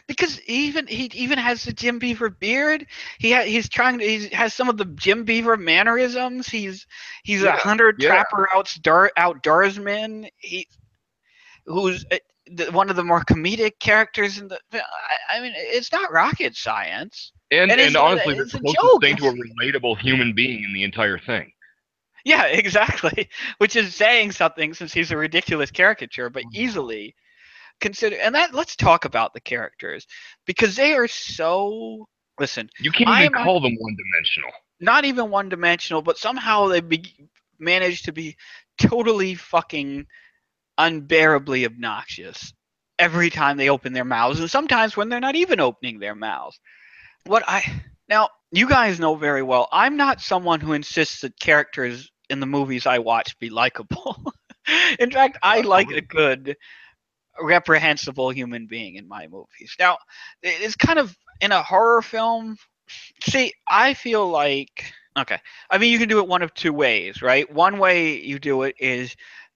Because 0.08 0.42
even 0.44 0.88
he 0.88 1.06
even 1.14 1.38
has 1.38 1.64
the 1.64 1.74
Jim 1.74 2.00
Beaver 2.00 2.30
beard. 2.30 2.86
He 3.20 3.32
ha- 3.32 3.44
he's 3.44 3.70
trying 3.70 4.00
to 4.00 4.06
he 4.06 4.28
has 4.30 4.54
some 4.54 4.70
of 4.70 4.78
the 4.78 4.86
Jim 4.86 5.24
Beaver 5.24 5.58
mannerisms. 5.58 6.48
He's 6.48 6.86
he's 7.24 7.44
a 7.44 7.52
Yeah, 7.52 7.58
hunter 7.58 7.92
yeah. 7.98 8.22
trapper 8.22 8.48
outdoor 8.54 9.12
outdoorsman. 9.18 10.30
He 10.38 10.68
who's 11.66 12.06
uh, 12.12 12.18
the, 12.48 12.72
one 12.72 12.90
of 12.90 12.96
the 12.96 13.04
more 13.04 13.22
comedic 13.24 13.80
characters 13.80 14.38
in 14.38 14.48
the. 14.48 14.60
I, 14.74 15.38
I 15.38 15.42
mean, 15.42 15.54
it's 15.56 15.92
not 15.92 16.12
rocket 16.12 16.56
science. 16.56 17.32
And 17.52 17.72
And 17.72 17.80
and, 17.80 17.98
honestly, 17.98 18.36
it's 18.38 18.54
the 18.54 18.56
a 18.56 18.60
closest 18.60 19.00
joke. 19.00 19.02
thing 19.02 19.18
to 19.18 19.28
a 19.28 19.34
relatable 19.34 20.00
human 20.00 20.34
being 20.34 20.64
in 20.64 20.74
the 20.74 20.84
entire 20.84 21.18
thing. 21.20 21.54
Yeah, 22.26 22.46
exactly. 22.48 23.30
Which 23.58 23.76
is 23.76 23.96
saying 23.96 24.32
something 24.32 24.74
since 24.74 24.94
he's 24.94 25.12
a 25.12 25.18
ridiculous 25.18 25.72
caricature, 25.72 26.30
but 26.30 26.46
Mm-hmm. 26.46 26.54
easily 26.54 27.16
consider. 27.80 28.18
And 28.18 28.36
that 28.36 28.54
let's 28.54 28.76
talk 28.76 29.06
about 29.06 29.34
the 29.34 29.42
characters 29.42 30.06
because 30.46 30.76
they 30.76 30.94
are 30.94 31.08
so. 31.08 32.08
Listen, 32.40 32.70
You 32.80 32.92
can't 32.92 33.10
even 33.10 33.32
call 33.32 33.62
them 33.62 33.76
one 33.80 33.96
dimensional. 33.96 34.52
not 34.80 35.06
even 35.06 35.30
one 35.30 35.50
dimensional, 35.50 36.02
but 36.02 36.18
somehow 36.18 36.68
they 36.68 36.82
be- 36.82 37.30
manage 37.60 38.04
to 38.04 38.12
be 38.12 38.36
totally 38.78 39.36
fucking 39.36 40.06
unbearably 40.78 41.66
obnoxious 41.66 42.54
every 43.00 43.30
time 43.30 43.58
they 43.58 43.70
open 43.70 43.94
their 43.94 44.06
mouths, 44.06 44.40
and 44.40 44.50
sometimes 44.50 44.96
when 44.96 45.10
they're 45.10 45.20
not 45.20 45.36
even 45.36 45.60
opening 45.60 46.00
their 46.00 46.16
mouths. 46.16 46.60
What 47.26 47.44
I 47.48 47.64
now, 48.10 48.30
you 48.52 48.68
guys 48.70 49.00
know 49.00 49.16
very 49.16 49.42
well, 49.44 49.68
I'm 49.72 49.98
not 49.98 50.22
someone 50.22 50.60
who 50.62 50.74
insists 50.74 51.22
that 51.22 51.40
characters 51.40 52.12
in 52.30 52.40
the 52.40 52.46
movies 52.48 52.86
I 52.86 53.00
watch 53.00 53.38
be 53.40 53.50
likable. 53.50 54.34
in 55.00 55.12
fact, 55.12 55.38
I 55.44 55.62
like 55.62 55.92
a 55.92 56.02
good, 56.02 56.56
reprehensible 57.42 58.30
human 58.30 58.68
being 58.68 58.96
in 58.96 59.08
my 59.08 59.28
movies. 59.28 59.76
Now, 59.80 59.98
it's 60.42 60.76
kind 60.76 61.00
of 61.00 61.16
in 61.42 61.52
a 61.52 61.64
horror 61.64 62.02
film. 62.02 62.58
See, 63.22 63.54
I 63.68 63.94
feel 63.94 64.28
like 64.28 64.94
okay. 65.18 65.40
I 65.70 65.78
mean, 65.78 65.92
you 65.92 66.00
can 66.00 66.10
do 66.10 66.20
it 66.20 66.28
one 66.28 66.42
of 66.42 66.54
two 66.54 66.74
ways, 66.74 67.22
right? 67.22 67.52
One 67.52 67.80
way 67.80 68.22
you 68.22 68.40
do 68.40 68.64
it 68.64 68.76
is 68.80 69.16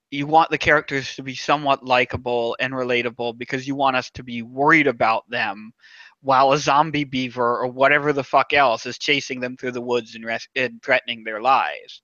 you 0.09 0.27
want 0.27 0.49
the 0.49 0.57
characters 0.57 1.15
to 1.15 1.23
be 1.23 1.35
somewhat 1.35 1.85
likable 1.85 2.55
and 2.59 2.73
relatable 2.73 3.37
because 3.37 3.67
you 3.67 3.75
want 3.75 3.95
us 3.95 4.09
to 4.11 4.23
be 4.23 4.41
worried 4.41 4.87
about 4.87 5.29
them 5.29 5.71
while 6.21 6.51
a 6.51 6.57
zombie 6.57 7.05
beaver 7.05 7.59
or 7.59 7.67
whatever 7.67 8.11
the 8.11 8.23
fuck 8.23 8.53
else 8.53 8.85
is 8.85 8.97
chasing 8.97 9.39
them 9.39 9.55
through 9.55 9.71
the 9.71 9.81
woods 9.81 10.15
and, 10.15 10.25
res- 10.25 10.49
and 10.55 10.83
threatening 10.83 11.23
their 11.23 11.41
lives. 11.41 12.01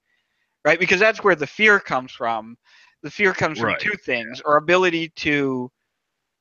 Right? 0.63 0.79
Because 0.79 0.99
that's 0.99 1.23
where 1.23 1.35
the 1.35 1.47
fear 1.47 1.79
comes 1.79 2.11
from. 2.11 2.57
The 3.03 3.11
fear 3.11 3.33
comes 3.33 3.59
from 3.59 3.69
Right. 3.69 3.79
two 3.79 3.95
things 4.05 4.41
our 4.41 4.57
ability 4.57 5.09
to 5.17 5.71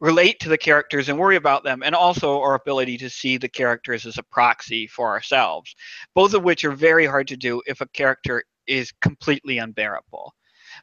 relate 0.01 0.39
to 0.41 0.49
the 0.49 0.59
characters 0.59 1.09
and 1.09 1.19
worry 1.19 1.37
about 1.37 1.65
them, 1.65 1.83
and 1.83 1.95
also 1.95 2.41
our 2.41 2.55
ability 2.55 2.99
to 2.99 3.11
see 3.11 3.37
the 3.37 3.49
characters 3.49 4.05
as 4.07 4.19
a 4.19 4.23
proxy 4.23 4.87
for 4.87 5.09
ourselves, 5.09 5.75
both 6.15 6.35
of 6.35 6.43
which 6.45 6.65
are 6.65 6.73
very 6.73 7.07
hard 7.07 7.29
to 7.29 7.37
do 7.37 7.63
if 7.67 7.81
a 7.81 7.89
character 7.89 8.43
is 8.67 8.93
completely 9.01 9.59
unbearable. 9.59 10.35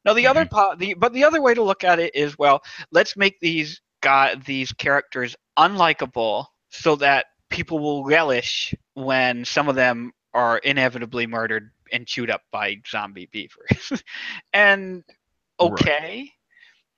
Now, 0.05 0.13
the 0.13 0.27
other 0.27 0.45
mm-hmm. 0.45 0.55
po- 0.55 0.75
the 0.75 0.93
but 0.95 1.13
the 1.13 1.23
other 1.23 1.41
way 1.41 1.53
to 1.53 1.63
look 1.63 1.83
at 1.83 1.99
it 1.99 2.15
is 2.15 2.37
well, 2.37 2.61
let's 2.91 3.15
make 3.15 3.39
these 3.39 3.81
guy 4.01 4.35
these 4.35 4.71
characters 4.73 5.35
unlikable 5.57 6.47
so 6.69 6.95
that 6.97 7.27
people 7.49 7.79
will 7.79 8.03
relish 8.03 8.73
when 8.95 9.45
some 9.45 9.69
of 9.69 9.75
them 9.75 10.11
are 10.33 10.57
inevitably 10.59 11.27
murdered 11.27 11.69
and 11.91 12.07
chewed 12.07 12.31
up 12.31 12.41
by 12.51 12.75
zombie 12.87 13.29
beavers. 13.31 14.03
and 14.53 15.03
Right. 15.61 15.81
okay, 15.81 16.31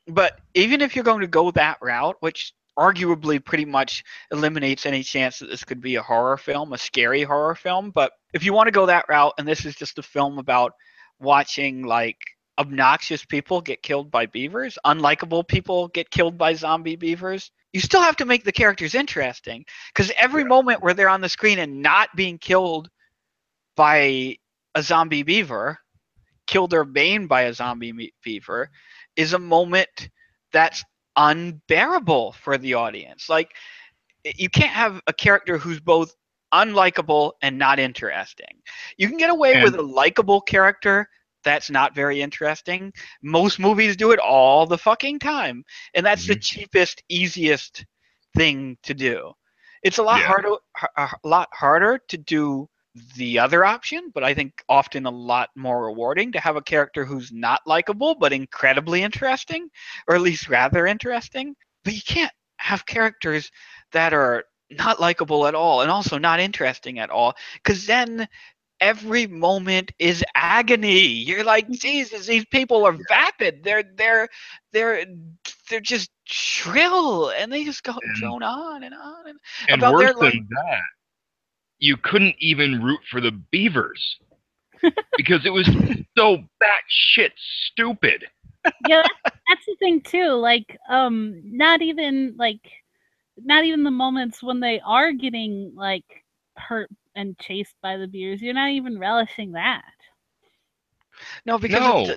but 0.08 0.34
even 0.54 0.82
if 0.82 0.96
you're 0.96 1.04
going 1.04 1.22
to 1.22 1.28
go 1.28 1.52
that 1.52 1.78
route, 1.82 2.18
which 2.20 2.54
arguably 2.78 3.44
pretty 3.44 3.66
much 3.66 4.04
eliminates 4.32 4.86
any 4.86 5.04
chance 5.04 5.40
that 5.40 5.48
this 5.48 5.64
could 5.64 5.82
be 5.82 5.96
a 5.96 6.02
horror 6.04 6.38
film, 6.38 6.74
a 6.74 6.78
scary 6.78 7.24
horror 7.24 7.56
film, 7.56 7.92
but 7.92 8.12
if 8.34 8.44
you 8.44 8.54
want 8.54 8.68
to 8.68 8.72
go 8.72 8.86
that 8.88 9.06
route 9.10 9.34
and 9.38 9.48
this 9.48 9.66
is 9.66 9.76
just 9.76 9.98
a 10.00 10.04
film 10.04 10.38
about 10.40 10.74
watching 11.20 11.84
like 11.84 12.18
obnoxious 12.60 13.26
people 13.26 13.62
get 13.62 13.82
killed 13.84 14.12
by 14.12 14.26
beavers, 14.26 14.78
unlikable 14.86 15.48
people 15.48 15.88
get 15.90 16.10
killed 16.12 16.38
by 16.38 16.54
zombie 16.54 16.96
beavers, 16.96 17.52
you 17.74 17.80
still 17.82 18.02
have 18.02 18.18
to 18.18 18.26
make 18.26 18.44
the 18.44 18.52
characters 18.52 18.96
interesting 18.96 19.66
because 19.94 20.12
every 20.18 20.44
Yeah. 20.44 20.46
moment 20.46 20.82
where 20.82 20.94
they're 20.94 21.10
on 21.10 21.22
the 21.22 21.30
screen 21.30 21.60
and 21.60 21.82
not 21.82 22.10
being 22.16 22.38
killed 22.38 22.90
by 23.76 24.38
a 24.76 24.82
zombie 24.82 25.24
beaver, 25.24 25.80
killed 26.48 26.74
or 26.74 26.86
maiming 26.86 27.28
by 27.28 27.44
a 27.44 27.54
zombie 27.54 28.14
beaver, 28.24 28.70
is 29.16 29.34
a 29.34 29.40
moment 29.40 30.10
that's 30.52 30.84
unbearable 31.18 32.34
for 32.34 32.58
the 32.58 32.74
audience. 32.74 33.30
Like, 33.30 33.56
you 34.24 34.50
can't 34.50 34.72
have 34.72 35.02
a 35.08 35.14
character 35.14 35.58
who's 35.58 35.80
both 35.80 36.14
unlikable 36.54 37.34
and 37.42 37.58
not 37.58 37.80
interesting. 37.80 38.62
You 38.98 39.08
can 39.08 39.18
get 39.18 39.30
away 39.30 39.62
with 39.64 39.76
a 39.76 39.82
likable 39.82 40.42
character 40.42 41.08
that's 41.44 41.70
not 41.70 41.94
very 41.94 42.22
interesting. 42.22 42.92
Most 43.22 43.60
movies 43.60 43.96
do 43.96 44.12
it 44.12 44.20
all 44.20 44.66
the 44.66 44.78
fucking 44.78 45.20
time, 45.20 45.64
and 45.94 46.06
that's 46.06 46.26
the 46.26 46.34
mm-hmm. 46.34 46.40
cheapest, 46.42 47.04
easiest 47.10 47.86
thing 48.36 48.78
to 48.84 48.94
do. 48.94 49.32
It's 49.84 50.00
a 50.00 50.04
lot 50.04 50.22
Yeah. 50.22 50.28
harder, 50.28 50.56
a 50.98 51.10
lot 51.24 51.50
harder 51.54 52.00
to 52.08 52.18
do 52.18 52.68
the 53.18 53.40
other 53.40 53.66
option, 53.66 54.10
but 54.14 54.24
I 54.24 54.34
think 54.34 54.64
often 54.70 55.06
a 55.06 55.12
lot 55.12 55.50
more 55.56 55.86
rewarding 55.86 56.32
to 56.32 56.40
have 56.40 56.56
a 56.56 56.62
character 56.62 57.04
who's 57.06 57.32
not 57.32 57.60
likable 57.66 58.16
but 58.16 58.32
incredibly 58.34 59.04
interesting, 59.04 59.70
or 60.08 60.16
at 60.16 60.22
least 60.22 60.48
rather 60.50 60.86
interesting. 60.88 61.56
But 61.84 61.94
you 61.94 62.02
can't 62.06 62.32
have 62.58 62.86
characters 62.86 63.52
that 63.92 64.14
are 64.14 64.46
not 64.72 65.00
likable 65.00 65.46
at 65.46 65.56
all 65.56 65.82
and 65.82 65.92
also 65.92 66.18
not 66.18 66.40
interesting 66.40 67.00
at 67.00 67.10
all, 67.10 67.34
because 67.56 67.86
then 67.86 68.28
every 68.82 69.28
moment 69.28 69.92
is 70.00 70.24
agony. 70.36 71.02
You're 71.06 71.44
like, 71.44 71.68
mm. 71.68 71.80
Jesus, 71.80 72.26
these 72.26 72.46
people 72.46 72.86
are 72.86 72.98
vapid. 73.10 73.64
They're 73.64 73.84
they're 73.96 74.28
they're 74.72 75.06
they're 75.70 75.80
just 75.82 76.10
shrill, 76.26 77.30
and 77.32 77.52
they 77.52 77.64
just 77.66 77.84
go 77.84 77.92
And- 78.02 78.16
drone 78.16 78.44
on 78.44 78.84
and 78.84 78.96
on 78.96 79.28
and 79.28 79.40
And 79.70 79.82
about 79.82 79.94
worse 79.96 80.04
their, 80.06 80.14
than 80.14 80.22
like- 80.22 80.50
that, 80.50 80.82
you 81.80 81.98
couldn't 81.98 82.36
even 82.40 82.84
root 82.84 83.02
for 83.10 83.22
the 83.22 83.32
beavers. 83.32 84.20
because 85.18 85.46
it 85.46 85.54
was 85.54 85.66
so 86.18 86.38
batshit 86.62 87.32
stupid. 87.72 88.26
yeah, 88.88 89.04
that's, 89.04 89.38
that's 89.48 89.66
the 89.66 89.76
thing 89.80 90.02
too. 90.02 90.30
Like, 90.34 90.78
um, 90.90 91.42
not 91.44 91.82
even 91.82 92.36
like, 92.38 92.62
not 93.38 93.66
even 93.66 93.84
the 93.84 93.92
moments 93.92 94.42
when 94.44 94.60
they 94.60 94.80
are 94.86 95.12
getting 95.12 95.74
like 95.76 96.06
hurt 96.58 96.90
and 97.16 97.38
chased 97.40 97.76
by 97.82 97.98
the 97.98 98.08
beers. 98.08 98.42
You're 98.42 98.54
not 98.54 98.72
even 98.72 99.00
relishing 99.00 99.54
that. 99.54 99.84
No, 101.46 101.58
because 101.58 102.08
No. 102.08 102.16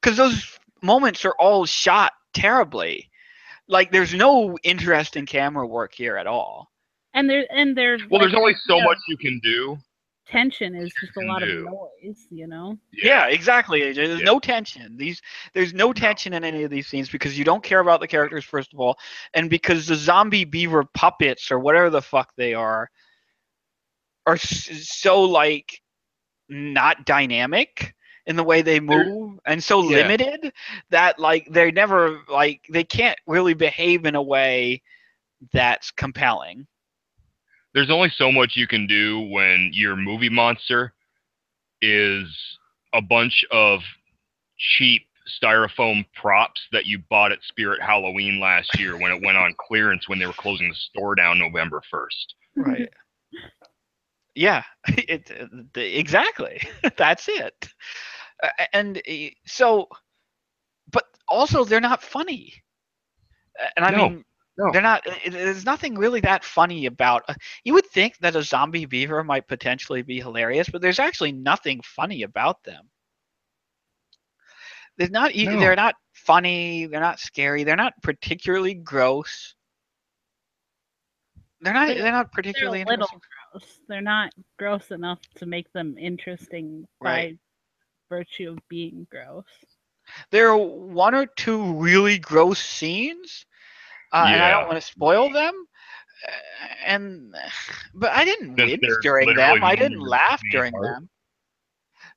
because 0.00 0.16
those 0.16 0.58
moments 0.82 1.24
are 1.24 1.34
all 1.38 1.66
shot 1.66 2.12
terribly. 2.34 3.10
Like 3.68 3.92
there's 3.92 4.14
no 4.14 4.56
interesting 4.62 5.26
camera 5.26 5.66
work 5.66 5.94
here 5.94 6.16
at 6.16 6.26
all. 6.26 6.71
And 7.14 7.28
there, 7.28 7.46
and 7.50 7.76
there. 7.76 7.98
Well, 8.10 8.20
there's 8.20 8.34
only 8.34 8.54
so 8.66 8.76
yeah, 8.78 8.84
much 8.84 8.98
you 9.08 9.16
can 9.16 9.38
do. 9.42 9.78
tension 10.26 10.74
is 10.74 10.90
just 10.98 11.10
a 11.16 11.20
can 11.20 11.28
lot 11.28 11.42
of 11.42 11.48
noise. 11.50 12.26
You 12.30 12.46
know. 12.46 12.78
Yeah, 12.92 13.26
exactly. 13.28 13.80
AJ. 13.82 13.94
There's 13.96 14.18
Yeah. 14.20 14.24
no 14.24 14.38
tension. 14.38 14.96
These 14.96 15.20
there's 15.52 15.74
no 15.74 15.92
tension 15.92 16.32
in 16.32 16.42
any 16.44 16.62
of 16.62 16.70
these 16.70 16.86
scenes 16.86 17.10
because 17.10 17.38
you 17.38 17.44
don't 17.44 17.62
care 17.62 17.80
about 17.80 18.00
the 18.00 18.08
characters 18.08 18.44
first 18.44 18.72
of 18.72 18.80
all, 18.80 18.98
and 19.34 19.50
because 19.50 19.86
the 19.86 19.94
zombie 19.94 20.44
beaver 20.46 20.84
puppets 20.94 21.50
or 21.50 21.58
whatever 21.58 21.90
the 21.90 22.00
fuck 22.02 22.32
they 22.36 22.54
are 22.54 22.90
are 24.26 24.36
so 24.38 25.22
like 25.22 25.80
not 26.48 27.04
dynamic 27.04 27.94
in 28.26 28.36
the 28.36 28.44
way 28.44 28.62
they 28.62 28.78
They're- 28.78 29.04
move 29.04 29.40
and 29.46 29.62
so 29.62 29.82
Yeah. 29.82 29.96
limited 30.06 30.52
that 30.90 31.18
like 31.18 31.46
they're 31.50 31.72
never 31.72 32.20
like 32.28 32.64
they 32.70 32.84
can't 32.84 33.18
really 33.26 33.52
behave 33.54 34.06
in 34.06 34.14
a 34.14 34.22
way 34.22 34.80
that's 35.52 35.90
compelling. 35.90 36.66
There's 37.74 37.90
only 37.90 38.10
so 38.16 38.30
much 38.32 38.56
you 38.56 38.66
can 38.66 38.86
do 38.86 39.20
when 39.20 39.70
your 39.72 39.96
movie 39.96 40.28
monster 40.28 40.92
is 41.80 42.26
a 42.92 43.00
bunch 43.02 43.44
of 43.50 43.80
cheap 44.58 45.02
styrofoam 45.42 46.04
props 46.14 46.60
that 46.72 46.86
you 46.86 46.98
bought 47.10 47.32
at 47.32 47.42
Spirit 47.42 47.80
Halloween 47.82 48.40
last 48.40 48.78
year 48.78 48.96
when 48.96 49.12
it 49.12 49.22
went 49.24 49.38
on 49.38 49.54
clearance 49.68 50.08
when 50.08 50.18
they 50.18 50.26
were 50.26 50.32
closing 50.32 50.68
the 50.68 50.74
store 50.74 51.14
down 51.14 51.38
November 51.38 51.80
1st. 51.92 52.34
Right. 52.56 52.88
yeah, 54.34 54.62
it, 54.88 55.30
uh, 55.30 55.46
exactly. 55.80 56.60
That's 56.96 57.28
it. 57.28 57.68
Uh, 58.42 58.48
and 58.72 58.98
uh, 58.98 59.12
so, 59.46 59.88
but 60.90 61.04
also 61.28 61.64
they're 61.64 61.80
not 61.80 62.02
funny. 62.02 62.54
And 63.76 63.84
I 63.84 63.90
No, 63.90 64.12
mean, 64.12 64.24
no. 64.58 64.70
they're 64.72 64.82
not. 64.82 65.02
There's 65.28 65.64
nothing 65.64 65.94
really 65.96 66.20
that 66.20 66.44
funny 66.44 66.86
about. 66.86 67.22
Uh, 67.28 67.34
you 67.64 67.72
would 67.74 67.86
think 67.86 68.18
that 68.18 68.36
a 68.36 68.42
zombie 68.42 68.84
beaver 68.86 69.22
might 69.24 69.48
potentially 69.48 70.02
be 70.02 70.20
hilarious, 70.20 70.68
but 70.68 70.82
there's 70.82 70.98
actually 70.98 71.32
nothing 71.32 71.80
funny 71.82 72.22
about 72.22 72.62
them. 72.64 72.88
They're 74.98 75.08
not. 75.08 75.34
No. 75.34 75.58
They're 75.58 75.76
not 75.76 75.94
funny. 76.12 76.86
They're 76.86 77.00
not 77.00 77.18
scary. 77.18 77.64
They're 77.64 77.76
not 77.76 77.94
particularly 78.02 78.74
gross. 78.74 79.54
They're 81.60 81.72
not. 81.72 81.86
They're- 81.88 82.02
They're 82.02 82.12
not 82.12 82.26
They're 82.26 82.42
particularly 82.42 82.82
a 82.82 82.86
little 82.86 83.06
interesting. 83.12 83.20
gross. 83.52 83.78
They're 83.88 84.00
not 84.02 84.32
gross 84.58 84.90
enough 84.90 85.20
to 85.36 85.46
make 85.46 85.72
them 85.72 85.96
interesting 85.98 86.86
Right. 87.00 87.38
by 88.10 88.16
virtue 88.16 88.50
of 88.50 88.58
being 88.68 89.06
gross. 89.10 89.44
there 90.30 90.48
are 90.50 90.58
one 90.58 91.14
or 91.14 91.24
two 91.26 91.74
really 91.78 92.18
gross 92.18 92.58
scenes, 92.58 93.46
uh, 94.12 94.28
and 94.30 94.42
I 94.42 94.50
don't 94.50 94.66
want 94.66 94.76
to 94.78 94.82
spoil 94.86 95.30
them. 95.30 95.54
uh, 96.28 96.30
And 96.86 97.34
but 97.94 98.12
I 98.12 98.24
didn't 98.24 98.60
wince 98.60 98.96
during 98.98 99.34
them. 99.34 99.62
I 99.64 99.74
didn't 99.76 100.00
laugh 100.00 100.42
during 100.50 100.80
apart. 100.80 100.80
them. 100.80 101.08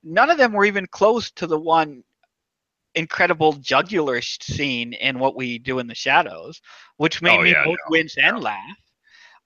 None 0.03 0.29
of 0.29 0.37
them 0.37 0.53
were 0.53 0.65
even 0.65 0.87
close 0.87 1.31
to 1.31 1.47
the 1.47 1.59
one 1.59 2.03
incredible 2.95 3.53
jugular 3.53 4.21
scene 4.21 4.93
in 4.93 5.19
what 5.19 5.35
we 5.35 5.57
do 5.59 5.79
in 5.79 5.87
the 5.87 5.95
shadows, 5.95 6.61
which 6.97 7.21
made 7.21 7.39
Oh, 7.39 7.41
me 7.41 7.53
yeah, 7.53 7.63
both 7.63 7.79
no, 7.79 7.89
wince 7.89 8.17
and 8.17 8.41
laugh. 8.41 8.77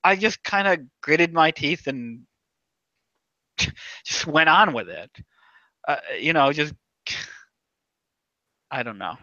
I 0.04 0.16
just 0.16 0.42
kind 0.44 0.66
of 0.68 0.80
gritted 1.02 1.32
my 1.32 1.50
teeth 1.50 1.86
and 1.86 2.26
just 4.04 4.26
went 4.26 4.48
on 4.48 4.72
with 4.72 4.88
it. 4.88 5.10
Uh, 5.86 5.96
you 6.18 6.32
know, 6.32 6.52
just 6.52 6.74
I 8.70 8.82
don't 8.82 8.98
know. 8.98 9.16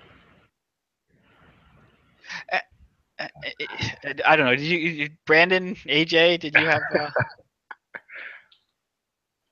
Uh, 3.19 3.27
I 4.25 4.35
don't 4.35 4.45
know. 4.45 4.55
Did 4.55 4.65
you, 4.65 4.77
you 4.77 5.09
Brandon, 5.25 5.75
AJ? 5.85 6.39
Did 6.41 6.55
you 6.55 6.65
have? 6.65 6.81
Uh, 6.97 7.09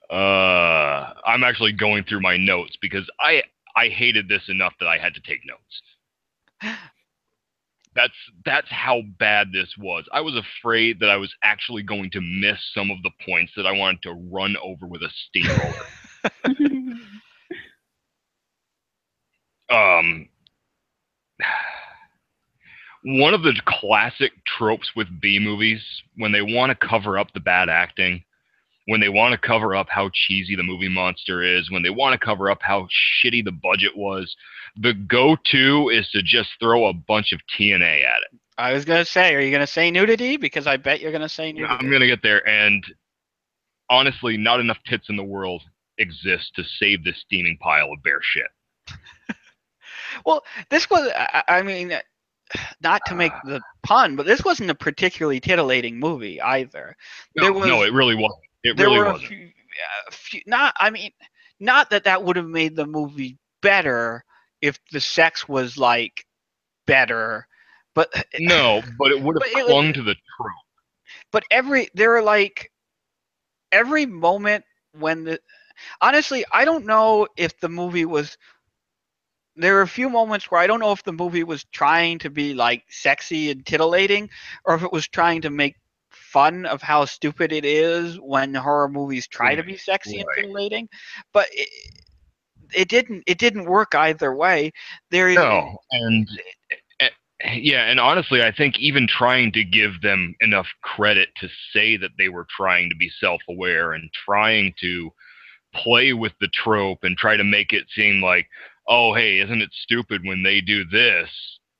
Uh, 0.09 1.13
I'm 1.25 1.43
actually 1.43 1.71
going 1.73 2.03
through 2.03 2.21
my 2.21 2.37
notes 2.37 2.77
because 2.79 3.09
I 3.19 3.41
I 3.75 3.89
hated 3.89 4.29
this 4.29 4.43
enough 4.49 4.73
that 4.79 4.87
I 4.87 4.97
had 4.97 5.15
to 5.15 5.21
take 5.21 5.41
notes. 5.45 5.81
That's 7.95 8.13
that's 8.43 8.69
how 8.69 9.01
bad 9.19 9.53
this 9.53 9.73
was. 9.77 10.03
I 10.11 10.19
was 10.19 10.35
afraid 10.35 10.99
that 10.99 11.09
I 11.09 11.15
was 11.15 11.33
actually 11.43 11.81
going 11.81 12.11
to 12.11 12.19
miss 12.19 12.59
some 12.73 12.91
of 12.91 13.01
the 13.03 13.11
points 13.25 13.53
that 13.55 13.65
I 13.65 13.71
wanted 13.71 14.01
to 14.01 14.11
run 14.29 14.57
over 14.61 14.85
with 14.85 15.01
a 15.01 15.09
steamroller. 15.29 15.73
um 19.69 20.27
one 23.05 23.35
of 23.35 23.43
the 23.43 23.53
classic 23.65 24.31
tropes 24.57 24.95
with 24.95 25.07
B 25.21 25.37
movies 25.39 25.81
when 26.17 26.31
they 26.31 26.41
want 26.41 26.71
to 26.71 26.87
cover 26.87 27.19
up 27.19 27.31
the 27.33 27.39
bad 27.39 27.69
acting, 27.69 28.23
when 28.87 28.99
they 28.99 29.09
want 29.09 29.31
to 29.31 29.47
cover 29.47 29.75
up 29.75 29.87
how 29.89 30.09
cheesy 30.11 30.55
the 30.55 30.63
movie 30.63 30.89
monster 30.89 31.43
is, 31.43 31.69
when 31.69 31.83
they 31.83 31.91
want 31.91 32.19
to 32.19 32.25
cover 32.25 32.49
up 32.49 32.59
how 32.61 32.87
shitty 33.23 33.45
the 33.45 33.51
budget 33.51 33.95
was, 33.95 34.35
the 34.77 34.93
go-to 34.93 35.89
is 35.89 36.09
to 36.09 36.23
just 36.23 36.49
throw 36.59 36.87
a 36.87 36.93
bunch 36.93 37.31
of 37.31 37.39
TNA 37.57 38.03
at 38.03 38.21
it. 38.31 38.39
I 38.57 38.73
was 38.73 38.85
gonna 38.85 39.05
say, 39.05 39.35
are 39.35 39.41
you 39.41 39.51
gonna 39.51 39.67
say 39.67 39.91
nudity? 39.91 40.37
Because 40.37 40.65
I 40.65 40.77
bet 40.77 40.99
you're 40.99 41.11
gonna 41.11 41.29
say 41.29 41.51
nudity. 41.51 41.75
I'm 41.77 41.91
gonna 41.91 42.07
get 42.07 42.23
there, 42.23 42.47
and 42.47 42.83
honestly, 43.89 44.35
not 44.35 44.59
enough 44.59 44.77
tits 44.87 45.09
in 45.09 45.17
the 45.17 45.23
world 45.23 45.61
exist 45.99 46.53
to 46.55 46.63
save 46.79 47.03
this 47.03 47.19
steaming 47.19 47.57
pile 47.61 47.91
of 47.91 48.01
bear 48.01 48.19
shit. 48.21 48.47
Well, 50.25 50.43
this 50.69 50.89
was. 50.89 51.11
I 51.47 51.61
mean, 51.61 51.91
not 52.81 53.01
to 53.07 53.15
make 53.15 53.33
uh. 53.33 53.39
the 53.45 53.61
pun, 53.83 54.15
but 54.15 54.25
this 54.25 54.43
wasn't 54.43 54.69
a 54.69 54.75
particularly 54.75 55.39
titillating 55.39 55.99
movie 55.99 56.41
either. 56.41 56.95
No, 57.35 57.43
There 57.43 57.53
was- 57.53 57.67
no, 57.67 57.83
it 57.83 57.93
really 57.93 58.15
wasn't. 58.15 58.41
It 58.63 58.79
really 58.79 58.99
wasn't. 58.99 59.27
Few, 59.27 59.51
few, 60.11 60.41
not. 60.47 60.73
I 60.79 60.89
mean, 60.89 61.11
not 61.59 61.89
that 61.91 62.05
that 62.05 62.23
would 62.23 62.35
have 62.35 62.47
made 62.47 62.75
the 62.75 62.87
movie 62.87 63.37
better 63.61 64.23
if 64.61 64.79
the 64.91 64.99
sex 65.01 65.47
was 65.47 65.77
like 65.77 66.25
better, 66.87 67.47
but 67.93 68.11
No, 68.39 68.81
but 68.97 69.11
it 69.11 69.21
would 69.21 69.35
have 69.41 69.51
it 69.51 69.55
was- 69.55 69.65
clung 69.65 69.93
to 69.93 70.01
the 70.01 70.15
trope. 70.15 70.51
but 71.31 71.43
every 71.51 71.89
there 71.93 72.15
are 72.15 72.23
like 72.23 72.71
every 73.71 74.05
moment 74.05 74.63
when 74.93 75.25
the 75.25 75.39
honestly 76.01 76.45
i 76.53 76.63
don't 76.63 76.85
know 76.85 77.27
if 77.35 77.59
the 77.59 77.67
movie 77.67 78.05
was 78.05 78.37
there 79.55 79.77
are 79.77 79.81
a 79.81 79.87
few 79.87 80.09
moments 80.09 80.49
where 80.49 80.61
i 80.61 80.67
don't 80.67 80.79
know 80.79 80.91
if 80.91 81.03
the 81.03 81.13
movie 81.13 81.43
was 81.43 81.63
trying 81.71 82.19
to 82.19 82.29
be 82.29 82.53
like 82.53 82.83
sexy 82.89 83.51
and 83.51 83.65
titillating 83.65 84.29
or 84.65 84.75
if 84.75 84.83
it 84.83 84.91
was 84.91 85.07
trying 85.07 85.41
to 85.41 85.49
make 85.49 85.75
fun 86.09 86.65
of 86.65 86.81
how 86.81 87.05
stupid 87.05 87.51
it 87.51 87.65
is 87.65 88.19
when 88.19 88.53
horror 88.53 88.89
movies 88.89 89.27
try 89.27 89.55
to 89.55 89.63
be 89.63 89.77
sexy 89.77 90.19
and 90.19 90.29
titillating 90.35 90.87
but 91.31 91.47
it, 91.51 91.69
it 92.73 92.87
didn't 92.87 93.23
it 93.27 93.37
didn't 93.37 93.65
work 93.65 93.93
either 93.95 94.33
way. 94.35 94.71
There 95.11 95.29
No, 95.33 95.77
and 95.91 96.27
eh, 96.99 97.09
yeah, 97.53 97.85
and 97.85 97.99
honestly, 97.99 98.41
I 98.43 98.51
think 98.51 98.79
even 98.79 99.07
trying 99.07 99.51
to 99.53 99.63
give 99.63 100.01
them 100.01 100.35
enough 100.41 100.67
credit 100.81 101.29
to 101.37 101.49
say 101.73 101.97
that 101.97 102.11
they 102.17 102.29
were 102.29 102.47
trying 102.55 102.89
to 102.89 102.95
be 102.95 103.11
self-aware 103.19 103.93
and 103.93 104.09
trying 104.25 104.73
to 104.81 105.11
play 105.73 106.13
with 106.13 106.33
the 106.39 106.47
trope 106.49 106.99
and 107.03 107.17
try 107.17 107.35
to 107.35 107.43
make 107.43 107.73
it 107.73 107.85
seem 107.93 108.21
like, 108.21 108.47
oh, 108.87 109.13
hey, 109.13 109.39
isn't 109.39 109.61
it 109.61 109.71
stupid 109.83 110.21
when 110.25 110.43
they 110.43 110.61
do 110.61 110.85
this? 110.85 111.29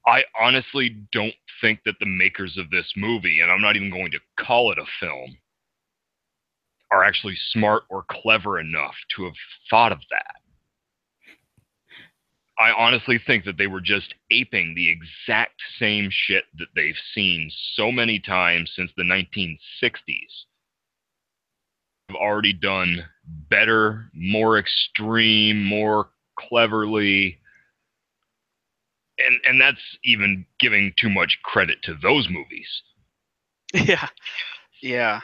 I 0.08 0.24
honestly 0.40 0.96
don't 1.12 1.34
think 1.62 1.80
that 1.86 1.96
the 2.00 2.06
makers 2.06 2.58
of 2.58 2.70
this 2.70 2.92
movie, 2.96 3.40
and 3.42 3.52
I'm 3.52 3.62
not 3.62 3.76
even 3.76 3.90
going 3.90 4.12
to 4.12 4.20
call 4.40 4.72
it 4.72 4.78
a 4.78 4.86
film, 5.00 5.38
are 6.92 7.04
actually 7.04 7.36
smart 7.52 7.84
or 7.90 8.06
clever 8.10 8.60
enough 8.60 8.96
to 9.16 9.26
have 9.26 9.34
thought 9.70 9.92
of 9.92 10.00
that. 10.12 10.36
I 12.58 12.72
honestly 12.72 13.20
think 13.26 13.44
that 13.46 13.58
they 13.58 13.68
were 13.68 13.82
just 13.82 14.14
aping 14.32 14.76
the 14.76 14.90
exact 14.90 15.56
same 15.78 16.10
shit 16.10 16.46
that 16.58 16.68
they've 16.76 16.96
seen 17.14 17.52
so 17.74 17.92
many 17.92 18.20
times 18.20 18.72
since 18.76 18.92
the 18.96 19.04
1960s. 19.04 20.46
Have 22.08 22.16
already 22.16 22.54
done 22.54 23.04
better, 23.50 24.10
more 24.14 24.58
extreme, 24.58 25.66
more 25.66 26.10
cleverly. 26.38 27.40
And 29.20 29.40
and 29.46 29.62
that's 29.62 29.82
even 30.04 30.46
giving 30.60 30.94
too 30.98 31.10
much 31.10 31.40
credit 31.44 31.82
to 31.84 31.96
those 32.02 32.30
movies. 32.30 32.68
Yeah. 33.74 34.08
Yeah. 34.82 35.20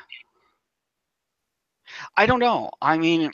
I 2.17 2.25
don't 2.25 2.39
know. 2.39 2.71
I 2.81 2.97
mean, 2.97 3.31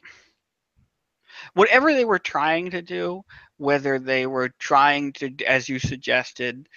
whatever 1.54 1.94
they 1.94 2.06
were 2.06 2.20
trying 2.20 2.72
to 2.72 2.82
do, 2.82 3.24
whether 3.58 4.00
they 4.00 4.28
were 4.28 4.50
trying 4.60 5.14
to, 5.14 5.34
as 5.46 5.68
you 5.68 5.80
suggested, 5.80 6.68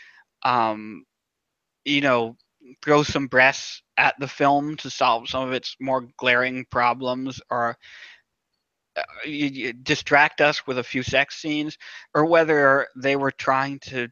um, 0.43 1.05
you 1.85 2.01
know, 2.01 2.37
throw 2.83 3.03
some 3.03 3.27
breasts 3.27 3.83
at 3.97 4.15
the 4.19 4.29
film 4.29 4.77
to 4.77 4.91
solve 4.91 5.29
some 5.29 5.47
of 5.47 5.53
its 5.53 5.77
more 5.81 6.07
glaring 6.17 6.65
problems, 6.71 7.41
or 7.51 7.77
you, 9.25 9.47
you 9.47 9.73
distract 9.73 10.41
us 10.41 10.67
with 10.67 10.79
a 10.79 10.83
few 10.85 11.03
sex 11.03 11.37
scenes, 11.41 11.77
or 12.15 12.27
whether 12.27 12.87
they 12.97 13.17
were 13.17 13.31
trying 13.33 13.79
to 13.81 14.09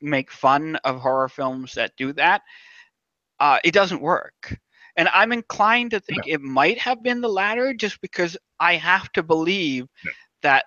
make 0.00 0.30
fun 0.30 0.76
of 0.84 1.00
horror 1.00 1.28
films 1.28 1.74
that 1.74 1.92
do 1.96 2.12
that, 2.14 2.42
uh, 3.40 3.58
it 3.64 3.72
doesn't 3.72 4.00
work. 4.02 4.56
And 4.96 5.08
I'm 5.08 5.32
inclined 5.32 5.90
to 5.92 6.00
think 6.00 6.26
it 6.26 6.40
might 6.40 6.78
have 6.78 7.02
been 7.02 7.20
the 7.20 7.28
latter 7.28 7.74
just 7.74 8.00
because 8.00 8.36
I 8.60 8.76
have 8.76 9.10
to 9.12 9.22
believe 9.22 9.86
No. 10.02 10.12
that 10.42 10.64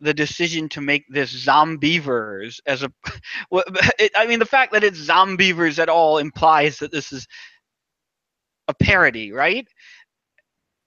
the 0.00 0.14
decision 0.14 0.68
to 0.70 0.80
make 0.80 1.04
this 1.08 1.32
zombeavers 1.46 2.60
as 2.66 2.82
a 2.82 2.92
well, 3.50 3.64
it, 3.98 4.12
I 4.16 4.26
mean 4.26 4.38
the 4.38 4.46
fact 4.46 4.72
that 4.72 4.84
it's 4.84 5.08
zombeavers 5.08 5.78
at 5.78 5.88
all 5.88 6.18
implies 6.18 6.78
that 6.78 6.92
this 6.92 7.12
is 7.12 7.26
a 8.68 8.74
parody, 8.74 9.32
right? 9.32 9.66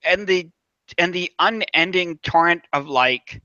And 0.03 0.27
the 0.27 0.49
and 0.97 1.13
the 1.13 1.31
unending 1.39 2.17
torrent 2.19 2.63
of 2.73 2.87
like 2.87 3.41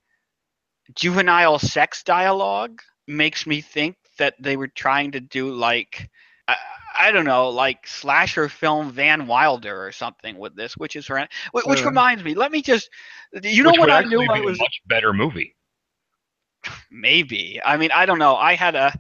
juvenile 0.95 1.59
sex 1.59 2.03
dialogue 2.03 2.83
makes 3.07 3.47
me 3.47 3.61
think 3.61 3.97
that 4.19 4.35
they 4.41 4.57
were 4.57 4.69
trying 4.69 5.13
to 5.13 5.21
do 5.21 5.51
like 5.53 6.11
I, 6.49 6.57
I 6.99 7.11
don't 7.13 7.25
know, 7.25 7.49
like 7.51 7.87
slasher 7.87 8.49
film 8.49 8.91
Van 8.93 9.27
Wilder 9.27 9.85
or 9.87 9.93
something 9.93 10.39
with 10.39 10.57
this, 10.57 10.77
which 10.77 10.97
is 10.97 11.07
horrendous. 11.07 11.35
Which, 11.53 11.83
Uh. 11.83 11.87
reminds 11.87 12.25
me, 12.25 12.35
let 12.35 12.53
me 12.53 12.63
just, 12.63 12.89
you 13.43 13.63
know 13.63 13.75
what 13.77 13.91
I 13.91 14.03
knew 14.03 14.21
I 14.23 14.41
was 14.41 14.59
a 14.59 14.63
much 14.63 14.81
better 14.87 15.13
movie. 15.13 15.55
maybe. 16.91 17.61
I 17.65 17.77
mean, 17.77 17.91
I 17.93 18.07
don't 18.07 18.19
know. 18.19 18.37
I 18.37 18.55
had 18.55 18.75
a 18.75 18.93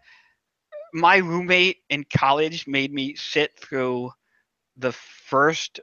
my 0.92 1.16
roommate 1.18 1.78
in 1.90 2.04
college 2.04 2.66
made 2.66 2.92
me 2.92 3.14
sit 3.14 3.58
through 3.58 4.10
the 4.76 4.92
first. 4.92 5.80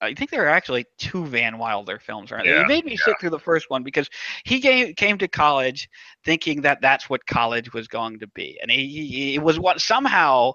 I 0.00 0.14
think 0.14 0.30
there 0.30 0.44
are 0.44 0.48
actually 0.48 0.86
two 0.98 1.26
Van 1.26 1.58
Wilder 1.58 1.98
films, 1.98 2.30
right? 2.30 2.44
Yeah, 2.44 2.60
he 2.60 2.64
made 2.64 2.84
me 2.84 2.96
sit 2.96 3.16
through 3.20 3.30
the 3.30 3.38
first 3.38 3.68
one 3.68 3.82
because 3.82 4.08
he 4.44 4.60
came 4.60 4.94
came 4.94 5.18
to 5.18 5.28
college 5.28 5.88
thinking 6.24 6.62
that 6.62 6.80
that's 6.80 7.10
what 7.10 7.26
college 7.26 7.72
was 7.72 7.86
going 7.88 8.18
to 8.20 8.26
be, 8.28 8.58
and 8.62 8.70
he, 8.70 8.86
he 8.86 9.34
it 9.34 9.42
was 9.42 9.58
what 9.58 9.80
somehow 9.80 10.52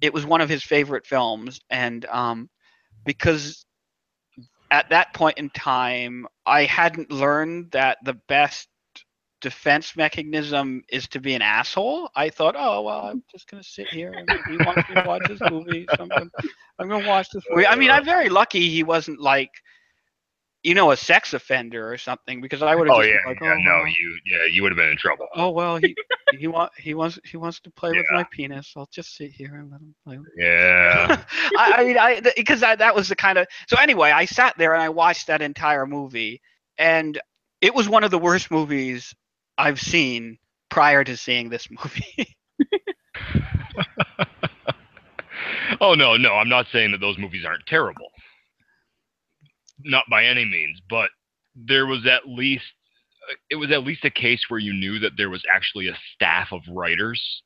it 0.00 0.12
was 0.12 0.26
one 0.26 0.40
of 0.40 0.48
his 0.48 0.62
favorite 0.62 1.06
films, 1.06 1.60
and 1.70 2.04
um, 2.06 2.48
because 3.04 3.64
at 4.70 4.90
that 4.90 5.14
point 5.14 5.38
in 5.38 5.50
time 5.50 6.26
I 6.44 6.64
hadn't 6.64 7.10
learned 7.10 7.70
that 7.72 7.98
the 8.04 8.14
best 8.28 8.68
defense 9.40 9.96
mechanism 9.96 10.82
is 10.88 11.08
to 11.08 11.20
be 11.20 11.34
an 11.34 11.42
asshole. 11.42 12.10
I 12.14 12.30
thought, 12.30 12.54
oh 12.58 12.82
well, 12.82 13.00
I'm 13.06 13.22
just 13.30 13.48
gonna 13.48 13.62
sit 13.62 13.88
here 13.92 14.14
and 14.14 14.30
he 14.46 14.58
wants 14.58 14.88
me 14.88 14.94
to 14.94 15.02
watch 15.02 15.26
this 15.26 15.42
movie, 15.48 15.88
so 15.88 16.04
I'm 16.04 16.10
gonna, 16.10 16.30
I'm 16.78 16.88
gonna 16.88 17.00
watch 17.00 17.28
this 17.30 17.44
movie. 17.50 17.66
I 17.66 17.76
mean, 17.76 17.90
I'm 17.90 18.04
very 18.04 18.28
lucky 18.28 18.68
he 18.68 18.82
wasn't 18.82 19.20
like, 19.20 19.50
you 20.62 20.74
know, 20.74 20.90
a 20.90 20.96
sex 20.96 21.34
offender 21.34 21.90
or 21.92 21.98
something 21.98 22.40
because 22.40 22.62
I 22.62 22.74
would 22.74 22.86
have 22.88 22.94
Oh 22.94 23.00
just 23.00 23.08
yeah, 23.08 23.16
been 23.24 23.32
like, 23.32 23.42
yeah, 23.42 23.54
oh, 23.54 23.58
no, 23.62 23.76
well, 23.78 23.86
you, 23.86 24.18
yeah, 24.26 24.44
you 24.50 24.62
would 24.62 24.72
have 24.72 24.76
been 24.76 24.90
in 24.90 24.96
trouble. 24.96 25.26
oh 25.34 25.50
well, 25.50 25.76
he 25.76 25.94
he 26.30 26.46
want 26.46 26.72
he 26.76 26.94
wants 26.94 27.18
he 27.24 27.36
wants 27.36 27.60
to 27.60 27.70
play 27.70 27.90
with 27.90 28.06
my 28.10 28.24
penis. 28.32 28.72
I'll 28.76 28.88
just 28.92 29.16
sit 29.16 29.30
here 29.30 29.54
and 29.54 29.70
let 29.70 29.80
him 29.80 29.94
play. 30.04 30.18
With 30.18 30.28
Yeah, 30.36 31.24
I, 31.56 31.74
I 31.76 31.84
mean, 31.84 31.98
I 31.98 32.20
because 32.36 32.60
that 32.60 32.78
that 32.80 32.94
was 32.94 33.08
the 33.08 33.16
kind 33.16 33.38
of 33.38 33.46
so 33.68 33.76
anyway. 33.78 34.10
I 34.10 34.24
sat 34.24 34.56
there 34.58 34.74
and 34.74 34.82
I 34.82 34.88
watched 34.88 35.28
that 35.28 35.42
entire 35.42 35.86
movie, 35.86 36.40
and 36.76 37.18
it 37.60 37.74
was 37.74 37.88
one 37.88 38.04
of 38.04 38.10
the 38.10 38.18
worst 38.18 38.50
movies 38.50 39.14
I've 39.58 39.80
seen 39.80 40.38
prior 40.70 41.04
to 41.04 41.16
seeing 41.16 41.50
this 41.50 41.68
movie. 41.70 42.28
oh 45.80 45.94
no, 45.94 46.16
no, 46.16 46.34
I'm 46.34 46.48
not 46.48 46.66
saying 46.72 46.92
that 46.92 47.00
those 47.00 47.18
movies 47.18 47.44
aren't 47.46 47.66
terrible. 47.66 48.08
Not 49.84 50.04
by 50.10 50.24
any 50.24 50.44
means, 50.44 50.80
but 50.88 51.10
there 51.54 51.86
was 51.86 52.06
at 52.06 52.28
least 52.28 52.64
it 53.50 53.56
was 53.56 53.70
at 53.70 53.84
least 53.84 54.04
a 54.04 54.10
case 54.10 54.44
where 54.48 54.60
you 54.60 54.72
knew 54.72 54.98
that 55.00 55.12
there 55.16 55.30
was 55.30 55.42
actually 55.52 55.88
a 55.88 55.98
staff 56.14 56.48
of 56.52 56.60
writers 56.68 57.42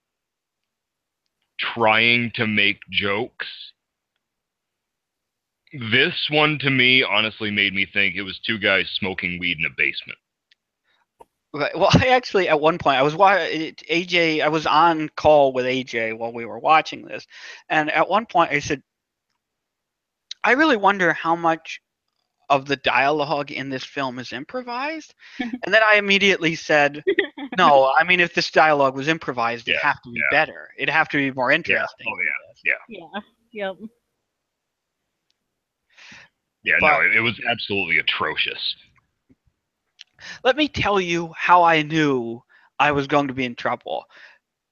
trying 1.59 2.31
to 2.35 2.47
make 2.47 2.79
jokes. 2.91 3.47
This 5.73 6.29
one 6.31 6.59
to 6.61 6.71
me 6.71 7.03
honestly 7.03 7.51
made 7.51 7.75
me 7.75 7.87
think 7.91 8.15
it 8.15 8.23
was 8.23 8.39
two 8.47 8.59
guys 8.59 8.87
smoking 8.95 9.39
weed 9.41 9.59
in 9.59 9.67
a 9.67 9.75
basement. 9.77 10.19
Right. 11.55 11.77
Well, 11.79 11.91
I 12.01 12.09
actually 12.09 12.49
at 12.49 12.61
one 12.61 12.79
point 12.79 12.99
I 12.99 13.03
was 13.03 13.15
wa- 13.15 13.37
AJ. 13.37 14.43
I 14.43 14.49
was 14.49 14.67
on 14.67 15.09
call 15.17 15.53
with 15.53 15.67
AJ 15.67 16.17
while 16.17 16.33
we 16.33 16.45
were 16.45 16.59
watching 16.59 17.05
this, 17.05 17.27
and 17.69 17.91
at 17.91 18.09
one 18.09 18.27
point 18.27 18.51
I 18.51 18.59
said, 18.59 18.83
"I 20.43 20.53
really 20.53 20.77
wonder 20.77 21.13
how 21.13 21.37
much 21.37 21.81
of 22.49 22.67
the 22.67 22.77
dialogue 22.77 23.51
in 23.51 23.69
this 23.69 23.85
film 23.85 24.19
is 24.19 24.33
improvised." 24.33 25.15
and 25.41 25.75
then 25.75 25.83
I 25.87 25.97
immediately 25.97 26.55
said, 26.55 27.03
"No, 27.59 27.93
I 27.99 28.05
mean 28.05 28.21
if 28.21 28.35
this 28.35 28.51
dialogue 28.51 28.97
was 28.97 29.09
improvised, 29.09 29.69
it'd 29.69 29.81
have 29.81 30.01
to 30.03 30.11
be 30.11 30.21
yeah. 30.21 30.39
better. 30.39 30.71
It'd 30.79 30.95
have 30.95 31.09
to 31.11 31.19
be 31.19 31.31
more 31.33 31.53
interesting." 31.53 32.07
Oh 32.09 32.17
than 32.17 32.27
yeah. 32.65 32.73
Yeah. 32.89 33.21
Yep. 33.53 33.77
Yeah, 36.65 36.77
no, 36.81 37.01
it, 37.01 37.17
it 37.17 37.21
was 37.21 37.39
absolutely 37.51 37.99
atrocious. 37.99 38.77
Let 40.45 40.57
me 40.57 40.69
tell 40.69 41.01
you 41.01 41.33
how 41.37 41.63
I 41.63 41.83
knew 41.83 42.43
I 42.79 42.93
was 42.93 43.07
going 43.07 43.29
to 43.29 43.35
be 43.35 43.45
in 43.45 43.55
trouble. 43.55 44.05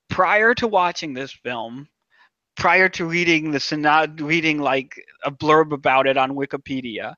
Prior 0.08 0.54
to 0.54 0.66
watching 0.66 1.14
this 1.14 1.32
film, 1.32 1.88
prior 2.56 2.88
to 2.90 3.04
reading 3.06 3.50
the 3.50 3.60
synod, 3.60 4.20
reading 4.20 4.58
like 4.58 5.00
a 5.24 5.30
blurb 5.30 5.72
about 5.72 6.06
it 6.06 6.16
on 6.16 6.32
Wikipedia, 6.32 7.14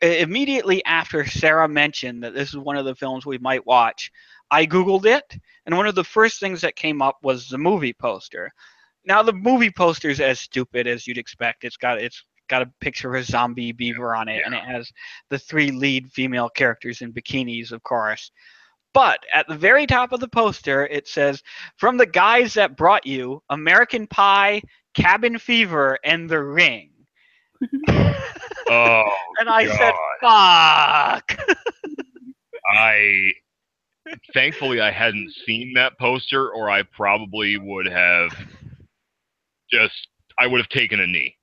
immediately 0.00 0.84
after 0.84 1.26
Sarah 1.26 1.68
mentioned 1.68 2.22
that 2.22 2.34
this 2.34 2.50
is 2.50 2.56
one 2.56 2.76
of 2.76 2.84
the 2.84 2.94
films 2.94 3.26
we 3.26 3.38
might 3.38 3.66
watch, 3.66 4.10
I 4.50 4.66
googled 4.66 5.04
it, 5.04 5.38
and 5.66 5.76
one 5.76 5.86
of 5.86 5.94
the 5.94 6.04
first 6.04 6.40
things 6.40 6.60
that 6.62 6.76
came 6.76 7.02
up 7.02 7.18
was 7.22 7.48
the 7.48 7.58
movie 7.58 7.92
poster. 7.92 8.50
Now 9.04 9.22
the 9.22 9.32
movie 9.32 9.70
poster 9.70 10.08
is 10.08 10.20
as 10.20 10.40
stupid 10.40 10.86
as 10.86 11.06
you'd 11.06 11.18
expect. 11.18 11.64
It's 11.64 11.76
got 11.76 12.00
it's 12.00 12.24
got 12.48 12.62
a 12.62 12.72
picture 12.80 13.14
of 13.14 13.20
a 13.20 13.24
zombie 13.24 13.72
beaver 13.72 14.14
on 14.14 14.28
it, 14.28 14.42
and 14.44 14.54
it 14.54 14.62
has 14.64 14.90
the 15.30 15.38
three 15.38 15.70
lead 15.70 16.10
female 16.12 16.48
characters 16.48 17.02
in 17.02 17.12
bikinis, 17.12 17.72
of 17.72 17.82
course. 17.82 18.30
But 18.94 19.20
at 19.32 19.46
the 19.46 19.56
very 19.56 19.86
top 19.86 20.12
of 20.12 20.20
the 20.20 20.28
poster, 20.28 20.86
it 20.86 21.06
says, 21.06 21.42
"From 21.76 21.96
the 21.96 22.06
guys 22.06 22.54
that 22.54 22.76
brought 22.76 23.06
you 23.06 23.42
American 23.50 24.06
Pie, 24.06 24.62
Cabin 24.94 25.38
Fever, 25.38 25.98
and 26.04 26.28
The 26.28 26.42
Ring." 26.42 26.90
Oh, 28.70 29.10
And 29.40 29.48
I 29.48 29.66
said, 29.66 29.94
"Fuck." 30.20 31.56
I 32.70 33.32
thankfully 34.34 34.80
I 34.80 34.90
hadn't 34.90 35.32
seen 35.46 35.72
that 35.74 35.98
poster, 35.98 36.50
or 36.50 36.70
I 36.70 36.82
probably 36.82 37.56
would 37.56 37.86
have 37.86 38.30
just 39.70 40.08
I 40.38 40.46
would 40.46 40.60
have 40.60 40.68
taken 40.68 41.00
a 41.00 41.06
knee. 41.06 41.37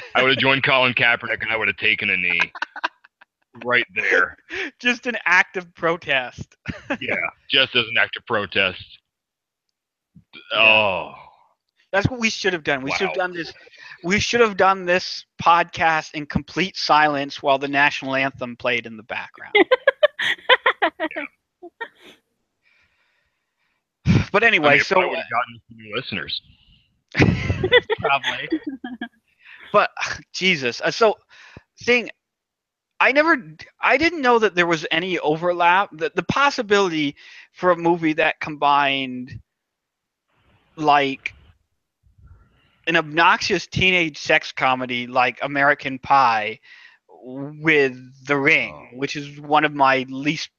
I 0.14 0.22
would 0.22 0.30
have 0.30 0.38
joined 0.38 0.62
Colin 0.64 0.94
Kaepernick, 0.94 1.42
and 1.42 1.50
I 1.50 1.56
would 1.56 1.68
have 1.68 1.76
taken 1.76 2.10
a 2.10 2.16
knee 2.16 2.40
right 3.64 3.86
there. 3.94 4.36
Just 4.78 5.06
an 5.06 5.16
act 5.24 5.56
of 5.56 5.72
protest. 5.74 6.56
Yeah, 7.00 7.14
just 7.50 7.74
as 7.76 7.84
an 7.88 7.96
act 7.98 8.16
of 8.16 8.26
protest. 8.26 8.84
Yeah. 10.52 10.58
Oh, 10.60 11.14
That's 11.92 12.08
what 12.08 12.20
we 12.20 12.30
should 12.30 12.52
have 12.52 12.64
done. 12.64 12.82
We 12.82 12.90
should 12.92 13.08
have 13.08 13.16
done 13.16 13.32
this. 13.32 13.52
We 14.04 14.20
should 14.20 14.40
have 14.40 14.56
done 14.56 14.86
this 14.86 15.24
podcast 15.42 16.14
in 16.14 16.26
complete 16.26 16.76
silence 16.76 17.42
while 17.42 17.58
the 17.58 17.68
national 17.68 18.14
anthem 18.16 18.56
played 18.56 18.86
in 18.86 18.96
the 18.96 19.02
background. 19.04 19.54
But 24.32 24.44
I 24.44 24.46
anyway, 24.46 24.70
mean, 24.72 24.80
it 24.80 24.86
so 24.86 24.96
uh, 24.96 25.00
probably 25.00 25.08
would 25.08 25.18
have 25.18 25.30
gotten 25.30 25.60
some 25.68 25.76
new 25.78 25.94
listeners. 25.96 26.42
probably. 28.00 28.48
But 29.72 29.90
Jesus, 30.32 30.80
uh, 30.80 30.90
so 30.90 31.16
thing, 31.82 32.10
I 33.00 33.12
never, 33.12 33.36
I 33.80 33.96
didn't 33.96 34.22
know 34.22 34.38
that 34.38 34.54
there 34.54 34.66
was 34.66 34.86
any 34.90 35.18
overlap. 35.18 35.90
The 35.92 36.12
the 36.14 36.22
possibility 36.22 37.16
for 37.52 37.70
a 37.70 37.76
movie 37.76 38.14
that 38.14 38.40
combined, 38.40 39.40
like, 40.76 41.34
an 42.86 42.96
obnoxious 42.96 43.66
teenage 43.66 44.18
sex 44.18 44.52
comedy 44.52 45.06
like 45.06 45.38
American 45.42 45.98
Pie 45.98 46.60
with 47.22 47.96
The 48.26 48.36
Ring, 48.36 48.90
which 48.94 49.16
is 49.16 49.40
one 49.40 49.64
of 49.64 49.74
my 49.74 50.06
least 50.08 50.50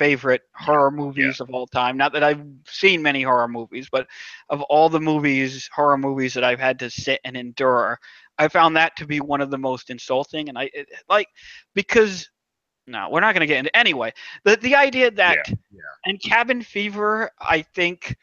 favorite 0.00 0.40
horror 0.54 0.90
movies 0.90 1.40
of 1.40 1.50
all 1.50 1.66
time. 1.66 1.98
Not 1.98 2.14
that 2.14 2.24
I've 2.24 2.42
seen 2.66 3.02
many 3.02 3.22
horror 3.22 3.48
movies, 3.48 3.88
but 3.92 4.06
of 4.48 4.62
all 4.62 4.88
the 4.88 4.98
movies, 4.98 5.68
horror 5.74 5.98
movies 5.98 6.32
that 6.32 6.42
I've 6.42 6.58
had 6.58 6.78
to 6.78 6.88
sit 6.88 7.20
and 7.22 7.36
endure, 7.36 8.00
I 8.38 8.48
found 8.48 8.74
that 8.76 8.96
to 8.96 9.06
be 9.06 9.20
one 9.20 9.42
of 9.42 9.50
the 9.50 9.58
most 9.58 9.90
insulting, 9.90 10.48
and 10.48 10.56
I 10.56 10.70
it, 10.72 10.88
like 11.10 11.28
because 11.74 12.30
no, 12.86 13.10
we're 13.10 13.20
not 13.20 13.34
going 13.34 13.42
to 13.42 13.46
get 13.46 13.58
into 13.58 13.76
anyway. 13.76 14.10
The 14.44 14.56
the 14.56 14.74
idea 14.74 15.10
that 15.10 15.36
yeah. 15.70 15.80
and 16.06 16.18
Cabin 16.22 16.62
Fever, 16.62 17.30
I 17.38 17.60
think 17.60 18.16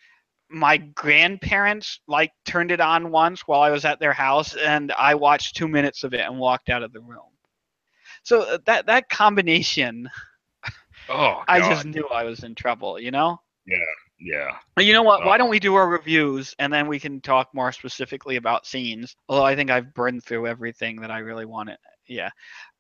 my 0.50 0.78
grandparents 0.78 2.00
like 2.08 2.32
turned 2.44 2.72
it 2.72 2.82
on 2.82 3.12
once 3.12 3.42
while 3.42 3.62
I 3.62 3.70
was 3.70 3.86
at 3.86 4.00
their 4.00 4.14
house, 4.14 4.56
and 4.56 4.92
I 4.94 5.14
watched 5.14 5.56
two 5.56 5.68
minutes 5.68 6.04
of 6.04 6.16
it 6.16 6.22
and 6.22 6.40
walked 6.40 6.70
out 6.70 6.82
of 6.82 6.92
the 6.92 7.02
room. 7.02 7.30
So 8.24 8.42
uh, 8.42 8.58
that 8.66 8.88
that 8.88 9.10
combination, 9.10 10.10
Oh, 11.10 11.44
I 11.48 11.60
just 11.60 11.86
knew 11.86 12.08
I 12.08 12.24
was 12.24 12.44
in 12.44 12.56
trouble. 12.56 13.00
You 13.00 13.12
know. 13.12 13.40
yeah. 14.20 14.50
Well, 14.76 14.86
You 14.86 14.94
know 14.94 15.04
what? 15.04 15.26
Why 15.26 15.36
Oh. 15.36 15.38
don't 15.38 15.50
we 15.50 15.60
do 15.60 15.76
our 15.76 15.88
reviews 15.88 16.56
and 16.60 16.72
then 16.74 16.88
we 16.88 17.00
can 17.00 17.22
talk 17.22 17.50
more 17.54 17.72
specifically 17.72 18.36
about 18.38 18.66
scenes? 18.66 19.16
Although 19.30 19.46
I 19.46 19.56
think 19.56 19.70
I've 19.70 19.94
burned 19.94 20.24
through 20.24 20.48
everything 20.48 21.02
that 21.02 21.12
I 21.12 21.20
really 21.20 21.46
wanted. 21.46 21.78
Yeah. 22.08 22.30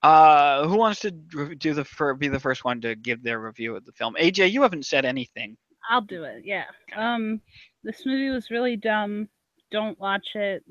Uh, 0.01 0.67
who 0.67 0.77
wants 0.77 1.01
to 1.01 1.11
do 1.11 1.73
the 1.73 1.83
fir- 1.83 2.13
be 2.15 2.27
the 2.29 2.39
first 2.39 2.63
one 2.63 2.79
to 2.81 2.95
give 2.95 3.21
their 3.21 3.39
review 3.39 3.75
of 3.75 3.85
the 3.85 3.91
film? 3.91 4.15
AJ, 4.19 4.51
you 4.51 4.61
haven't 4.61 4.85
said 4.85 5.03
anything. 5.05 5.57
I'll 5.89 6.01
do 6.01 6.23
it. 6.23 6.43
Yeah. 6.45 6.63
Um, 6.95 7.41
this 7.83 8.05
movie 8.05 8.29
was 8.29 8.49
really 8.49 8.75
dumb. 8.77 9.27
Don't 9.71 9.99
watch 9.99 10.29
it. 10.35 10.63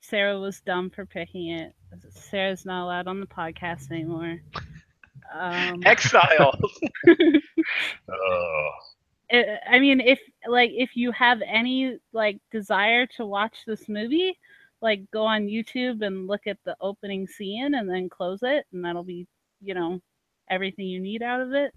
Sarah 0.00 0.38
was 0.38 0.60
dumb 0.62 0.88
for 0.90 1.04
picking 1.04 1.50
it. 1.50 1.74
Sarah's 2.10 2.64
not 2.64 2.84
allowed 2.84 3.06
on 3.08 3.20
the 3.20 3.26
podcast 3.26 3.90
anymore. 3.92 4.40
Um, 5.32 5.80
Exile. 5.84 6.58
Oh. 8.10 8.70
I- 9.32 9.58
I 9.70 9.78
mean, 9.78 10.00
if 10.00 10.20
like 10.48 10.70
if 10.74 10.96
you 10.96 11.12
have 11.12 11.42
any 11.46 11.98
like 12.12 12.38
desire 12.50 13.06
to 13.16 13.26
watch 13.26 13.58
this 13.66 13.88
movie, 13.88 14.38
like 14.80 15.10
go 15.10 15.24
on 15.24 15.46
YouTube 15.46 16.02
and 16.06 16.26
look 16.26 16.46
at 16.46 16.58
the 16.64 16.76
opening 16.80 17.26
scene 17.26 17.74
and 17.74 17.88
then 17.88 18.08
close 18.08 18.40
it, 18.42 18.66
and 18.72 18.84
that'll 18.84 19.04
be 19.04 19.26
you 19.60 19.74
know 19.74 20.00
everything 20.50 20.86
you 20.86 21.00
need 21.00 21.22
out 21.22 21.40
of 21.42 21.52
it. 21.52 21.74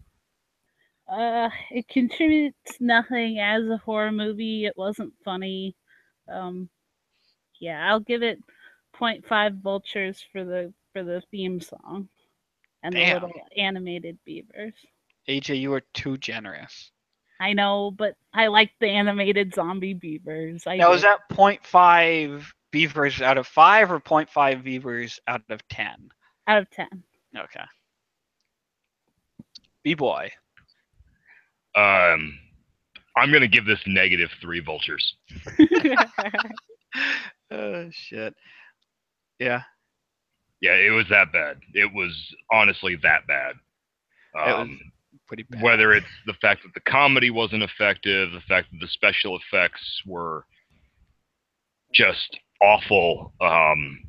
Uh, 1.11 1.49
it 1.71 1.87
contributes 1.89 2.79
nothing 2.79 3.39
as 3.39 3.65
a 3.67 3.77
horror 3.77 4.11
movie. 4.11 4.65
It 4.65 4.77
wasn't 4.77 5.13
funny. 5.25 5.75
Um, 6.29 6.69
yeah, 7.59 7.89
I'll 7.89 7.99
give 7.99 8.23
it 8.23 8.39
0.5 8.95 9.61
vultures 9.61 10.23
for 10.31 10.43
the 10.45 10.73
for 10.93 11.03
the 11.03 11.21
theme 11.31 11.59
song 11.61 12.09
and 12.83 12.93
Damn. 12.93 13.21
the 13.21 13.27
little 13.27 13.41
animated 13.57 14.17
beavers. 14.25 14.73
AJ, 15.29 15.59
you 15.59 15.73
are 15.73 15.81
too 15.93 16.17
generous. 16.17 16.91
I 17.39 17.53
know, 17.53 17.91
but 17.91 18.15
I 18.33 18.47
like 18.47 18.71
the 18.79 18.87
animated 18.87 19.53
zombie 19.53 19.93
beavers. 19.95 20.63
I 20.67 20.77
Now, 20.77 20.89
do. 20.89 20.95
is 20.95 21.01
that 21.01 21.27
0.5 21.31 22.43
beavers 22.71 23.21
out 23.21 23.37
of 23.37 23.47
5 23.47 23.91
or 23.91 23.99
0.5 23.99 24.63
beavers 24.63 25.19
out 25.27 25.41
of 25.49 25.67
10? 25.69 26.09
out 26.47 26.57
of 26.57 26.69
ten. 26.71 27.03
Okay. 27.37 27.63
B-boy. 29.83 30.29
Um, 31.75 32.37
I'm 33.15 33.31
gonna 33.31 33.47
give 33.47 33.65
this 33.65 33.79
negative 33.87 34.29
three 34.41 34.59
vultures. 34.59 35.15
oh, 37.51 37.89
shit. 37.91 38.35
Yeah. 39.39 39.61
Yeah, 40.61 40.75
it 40.75 40.91
was 40.91 41.05
that 41.09 41.31
bad. 41.33 41.57
It 41.73 41.91
was 41.93 42.13
honestly 42.51 42.95
that 43.01 43.25
bad. 43.27 43.55
It 44.35 44.39
was 44.47 44.53
Um, 44.67 44.79
Pretty 45.27 45.43
bad. 45.43 45.61
whether 45.63 45.93
it's 45.93 46.05
the 46.25 46.33
fact 46.35 46.61
that 46.63 46.73
the 46.73 46.81
comedy 46.91 47.29
wasn't 47.31 47.63
effective, 47.63 48.31
the 48.31 48.41
fact 48.47 48.69
that 48.71 48.79
the 48.79 48.87
special 48.89 49.37
effects 49.39 50.01
were 50.05 50.45
just 51.93 52.37
awful, 52.61 53.33
um, 53.41 53.99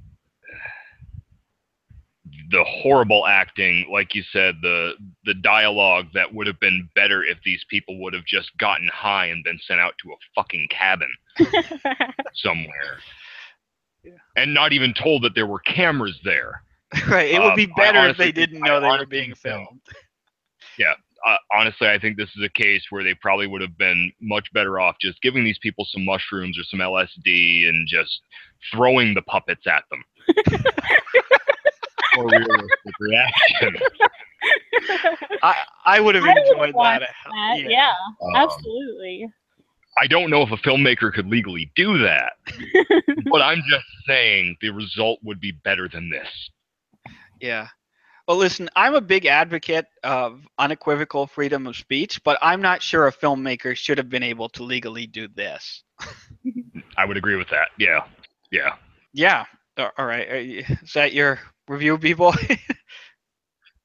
the 2.50 2.64
horrible 2.64 3.26
acting, 3.26 3.88
like 3.92 4.14
you 4.14 4.22
said, 4.32 4.56
the 4.62 4.94
the 5.24 5.34
dialogue 5.34 6.06
that 6.14 6.32
would 6.34 6.46
have 6.46 6.58
been 6.60 6.88
better 6.94 7.22
if 7.24 7.38
these 7.44 7.64
people 7.70 7.98
would 8.00 8.14
have 8.14 8.24
just 8.26 8.50
gotten 8.58 8.88
high 8.92 9.26
and 9.26 9.42
been 9.44 9.58
sent 9.66 9.80
out 9.80 9.94
to 10.02 10.12
a 10.12 10.16
fucking 10.34 10.66
cabin 10.70 11.08
somewhere. 12.34 12.98
Yeah. 14.04 14.12
And 14.36 14.52
not 14.54 14.72
even 14.72 14.94
told 14.94 15.22
that 15.22 15.34
there 15.34 15.46
were 15.46 15.60
cameras 15.60 16.18
there. 16.24 16.62
right. 17.08 17.30
It 17.30 17.40
would 17.40 17.56
be 17.56 17.64
Um, 17.66 17.72
I 17.76 17.80
better 17.80 18.08
if 18.08 18.16
they 18.16 18.32
didn't 18.32 18.60
know 18.60 18.80
they 18.80 18.88
were 18.88 19.06
being 19.06 19.30
think 19.30 19.38
so. 19.38 19.48
filmed. 19.50 19.80
uh, 21.24 21.36
honestly, 21.54 21.88
I 21.88 21.98
think 21.98 22.16
this 22.16 22.28
is 22.36 22.42
a 22.44 22.48
case 22.60 22.82
where 22.90 23.04
they 23.04 23.14
probably 23.14 23.46
would 23.46 23.60
have 23.60 23.78
been 23.78 24.12
much 24.20 24.52
better 24.52 24.80
off 24.80 24.96
just 25.00 25.22
giving 25.22 25.44
these 25.44 25.58
people 25.58 25.86
some 25.88 26.04
mushrooms 26.04 26.58
or 26.58 26.64
some 26.64 26.80
LSD 26.80 27.68
and 27.68 27.86
just 27.86 28.20
throwing 28.72 29.14
the 29.14 29.22
puppets 29.22 29.66
at 29.66 29.84
them. 29.90 30.04
For 32.14 32.26
realistic 32.26 32.94
reaction. 33.00 33.76
I, 35.42 35.54
I 35.86 36.00
would 36.00 36.14
have 36.14 36.24
I 36.24 36.28
would 36.34 36.36
enjoyed 36.46 36.74
watch 36.74 37.00
that. 37.00 37.08
that, 37.30 37.70
yeah, 37.70 37.92
Um, 38.20 38.34
absolutely. 38.36 39.28
I 39.98 40.06
don't 40.06 40.30
know 40.30 40.42
if 40.42 40.50
a 40.50 40.56
filmmaker 40.56 41.12
could 41.12 41.26
legally 41.26 41.70
do 41.76 41.98
that, 41.98 42.32
but 43.30 43.42
I'm 43.42 43.62
just 43.68 43.84
saying 44.06 44.56
the 44.60 44.70
result 44.70 45.18
would 45.22 45.40
be 45.40 45.52
better 45.52 45.88
than 45.88 46.10
this. 46.10 46.28
Yeah. 47.40 47.68
Well, 48.26 48.36
listen, 48.36 48.70
I'm 48.76 48.94
a 48.94 49.00
big 49.00 49.26
advocate 49.26 49.86
of 50.04 50.42
unequivocal 50.58 51.26
freedom 51.26 51.66
of 51.66 51.76
speech, 51.76 52.22
but 52.22 52.38
I'm 52.40 52.62
not 52.62 52.80
sure 52.80 53.06
a 53.06 53.12
filmmaker 53.12 53.76
should 53.76 53.98
have 53.98 54.08
been 54.08 54.22
able 54.22 54.48
to 54.50 54.62
legally 54.62 55.06
do 55.06 55.28
this. 55.28 55.82
I 56.96 57.04
would 57.04 57.16
agree 57.16 57.36
with 57.36 57.48
that. 57.50 57.68
Yeah. 57.78 58.04
Yeah. 58.50 58.74
Yeah. 59.12 59.44
All 59.76 60.06
right. 60.06 60.28
Is 60.30 60.92
that 60.94 61.12
your 61.12 61.40
review, 61.68 61.98
B-boy? 61.98 62.32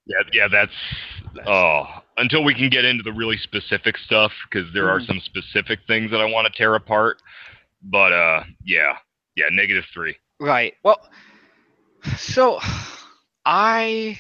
Yeah, 0.08 0.24
yeah, 0.34 0.48
that's 0.48 1.48
oh. 1.48 1.86
Until 2.18 2.44
we 2.44 2.54
can 2.56 2.70
get 2.70 2.86
into 2.86 3.04
the 3.04 3.14
really 3.14 3.38
specific 3.38 3.98
stuff, 3.98 4.32
because 4.50 4.72
there 4.74 4.90
are 4.90 5.00
Mhm. 5.00 5.08
some 5.08 5.20
specific 5.22 5.80
things 5.88 6.12
that 6.12 6.22
I 6.22 6.26
want 6.26 6.52
to 6.52 6.58
tear 6.58 6.76
apart. 6.76 7.22
But 7.82 8.14
uh, 8.14 8.44
yeah, 8.64 8.98
yeah, 9.36 9.46
negative 9.52 9.86
three. 9.94 10.18
Right. 10.40 10.74
Well, 10.84 11.00
so 12.18 12.60
I 13.46 14.18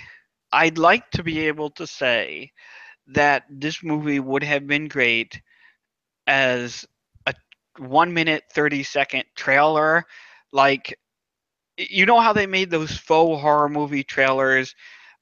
I'd 0.51 0.77
like 0.77 1.09
to 1.11 1.23
be 1.23 1.47
able 1.47 1.69
to 1.71 1.87
say 1.87 2.51
that 3.07 3.43
this 3.49 3.83
movie 3.83 4.19
would 4.19 4.43
have 4.43 4.67
been 4.67 4.87
great 4.87 5.41
as 6.27 6.85
a 7.25 7.33
1 7.77 8.13
minute 8.13 8.43
30 8.53 8.83
second 8.83 9.23
trailer 9.35 10.05
like 10.51 10.97
you 11.77 12.05
know 12.05 12.19
how 12.19 12.33
they 12.33 12.45
made 12.47 12.69
those 12.69 12.97
faux 12.97 13.41
horror 13.41 13.69
movie 13.69 14.03
trailers 14.03 14.75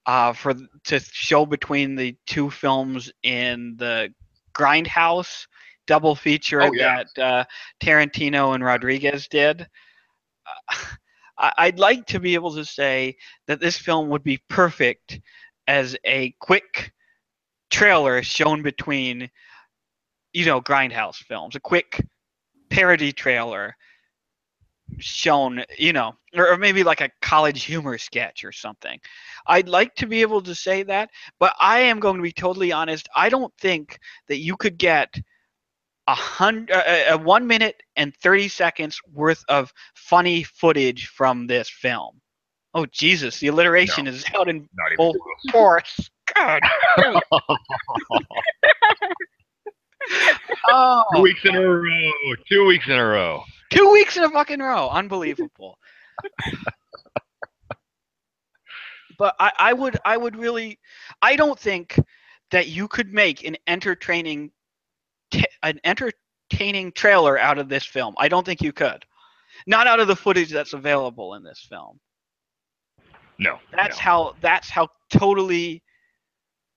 uh, 0.05 0.33
for 0.33 0.53
to 0.83 0.99
show 0.99 1.45
between 1.45 1.95
the 1.95 2.15
two 2.25 2.49
films 2.49 3.11
in 3.23 3.75
the 3.77 4.13
Grindhouse 4.53 5.47
double 5.87 6.15
feature 6.15 6.61
Oh, 6.61 6.71
yeah. 6.73 7.03
that 7.15 7.23
uh, 7.23 7.43
Tarantino 7.81 8.55
and 8.55 8.63
Rodriguez 8.63 9.27
did. 9.27 9.67
Uh, 10.71 10.75
I'd 11.57 11.79
like 11.79 12.05
to 12.07 12.19
be 12.19 12.33
able 12.33 12.55
to 12.55 12.63
say 12.63 13.17
that 13.47 13.59
this 13.59 13.77
film 13.77 14.07
would 14.09 14.23
be 14.23 14.39
perfect 14.49 15.19
as 15.67 15.97
a 16.05 16.33
quick 16.39 16.93
trailer 17.69 18.23
shown 18.23 18.61
between, 18.61 19.29
you 20.31 20.45
know, 20.45 20.61
Grindhouse 20.61 21.17
films, 21.17 21.57
a 21.57 21.59
quick 21.59 22.01
parody 22.69 23.11
trailer 23.11 23.75
shown, 24.99 25.63
you 25.77 25.93
know, 25.93 26.15
or, 26.35 26.51
or 26.51 26.57
maybe 26.57 26.83
like 26.83 27.01
a 27.01 27.09
college 27.21 27.63
humor 27.63 27.97
sketch 27.97 28.43
or 28.43 28.51
something. 28.51 28.99
I'd 29.47 29.69
like 29.69 29.95
to 29.95 30.07
be 30.07 30.21
able 30.21 30.41
to 30.43 30.55
say 30.55 30.83
that, 30.83 31.09
but 31.39 31.53
I 31.59 31.79
am 31.81 31.99
going 31.99 32.17
to 32.17 32.23
be 32.23 32.31
totally 32.31 32.71
honest. 32.71 33.07
I 33.15 33.29
don't 33.29 33.53
think 33.59 33.99
that 34.27 34.37
you 34.37 34.57
could 34.57 34.77
get 34.77 35.19
a 36.07 36.15
hundred, 36.15 36.71
a, 36.75 37.13
a 37.13 37.17
one 37.17 37.47
minute 37.47 37.81
and 37.95 38.15
thirty 38.17 38.47
seconds 38.47 38.99
worth 39.11 39.43
of 39.49 39.73
funny 39.95 40.43
footage 40.43 41.07
from 41.07 41.47
this 41.47 41.69
film. 41.69 42.21
Oh 42.73 42.85
Jesus, 42.85 43.39
the 43.39 43.47
alliteration 43.47 44.07
is 44.07 44.25
out 44.35 44.49
in 44.49 44.67
full 44.97 45.15
force. 45.51 46.09
God. 46.33 46.61
oh, 50.69 51.03
Two 51.15 51.21
weeks 51.21 51.45
in 51.45 51.55
a 51.55 51.61
row. 51.61 52.11
Two 52.49 52.65
weeks 52.65 52.85
in 52.87 52.93
a 52.93 53.05
row. 53.05 53.43
Two 53.75 53.91
weeks 53.91 54.17
in 54.17 54.23
a 54.23 54.29
fucking 54.29 54.59
row. 54.59 54.89
Unbelievable. 54.89 55.77
but 59.17 59.35
I, 59.39 59.51
I 59.57 59.73
would 59.73 59.97
I 60.05 60.17
would 60.17 60.35
really 60.35 60.79
I 61.21 61.35
don't 61.35 61.59
think 61.59 61.99
that 62.51 62.67
you 62.67 62.87
could 62.87 63.13
make 63.13 63.45
an 63.45 63.57
entertaining 63.67 64.51
t- 65.31 65.45
an 65.63 65.79
entertaining 65.83 66.91
trailer 66.93 67.37
out 67.37 67.57
of 67.57 67.69
this 67.69 67.85
film. 67.85 68.15
I 68.17 68.27
don't 68.27 68.45
think 68.45 68.61
you 68.61 68.71
could. 68.71 69.05
Not 69.67 69.87
out 69.87 69.99
of 69.99 70.07
the 70.07 70.15
footage 70.15 70.51
that's 70.51 70.73
available 70.73 71.35
in 71.35 71.43
this 71.43 71.65
film. 71.67 71.99
No. 73.37 73.59
That's 73.71 73.97
no. 73.97 74.01
how 74.01 74.35
that's 74.41 74.69
how 74.69 74.89
totally 75.09 75.83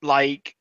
like 0.02 0.54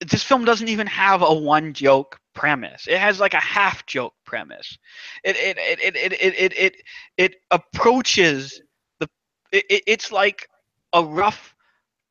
this 0.00 0.22
film 0.22 0.44
doesn't 0.44 0.68
even 0.68 0.86
have 0.86 1.22
a 1.22 1.32
one 1.32 1.72
joke 1.72 2.20
premise. 2.36 2.86
It 2.88 2.98
has 2.98 3.20
like 3.20 3.34
a 3.34 3.40
half 3.40 3.86
joke 3.86 4.14
premise. 4.24 4.78
It 5.24 5.36
it 5.36 5.58
it 5.58 5.80
it 5.80 5.96
it 5.96 6.12
it 6.14 6.34
it, 6.38 6.54
it, 6.58 6.76
it 7.18 7.36
approaches 7.50 8.62
the 9.00 9.08
it, 9.52 9.64
it- 9.70 9.84
it's 9.86 10.12
like 10.12 10.48
a 10.92 11.04
rough 11.04 11.54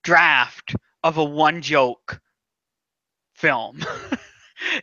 draft 0.04 0.76
of 1.04 1.18
a 1.18 1.24
one 1.24 1.62
joke 1.62 2.22
film. 3.36 3.80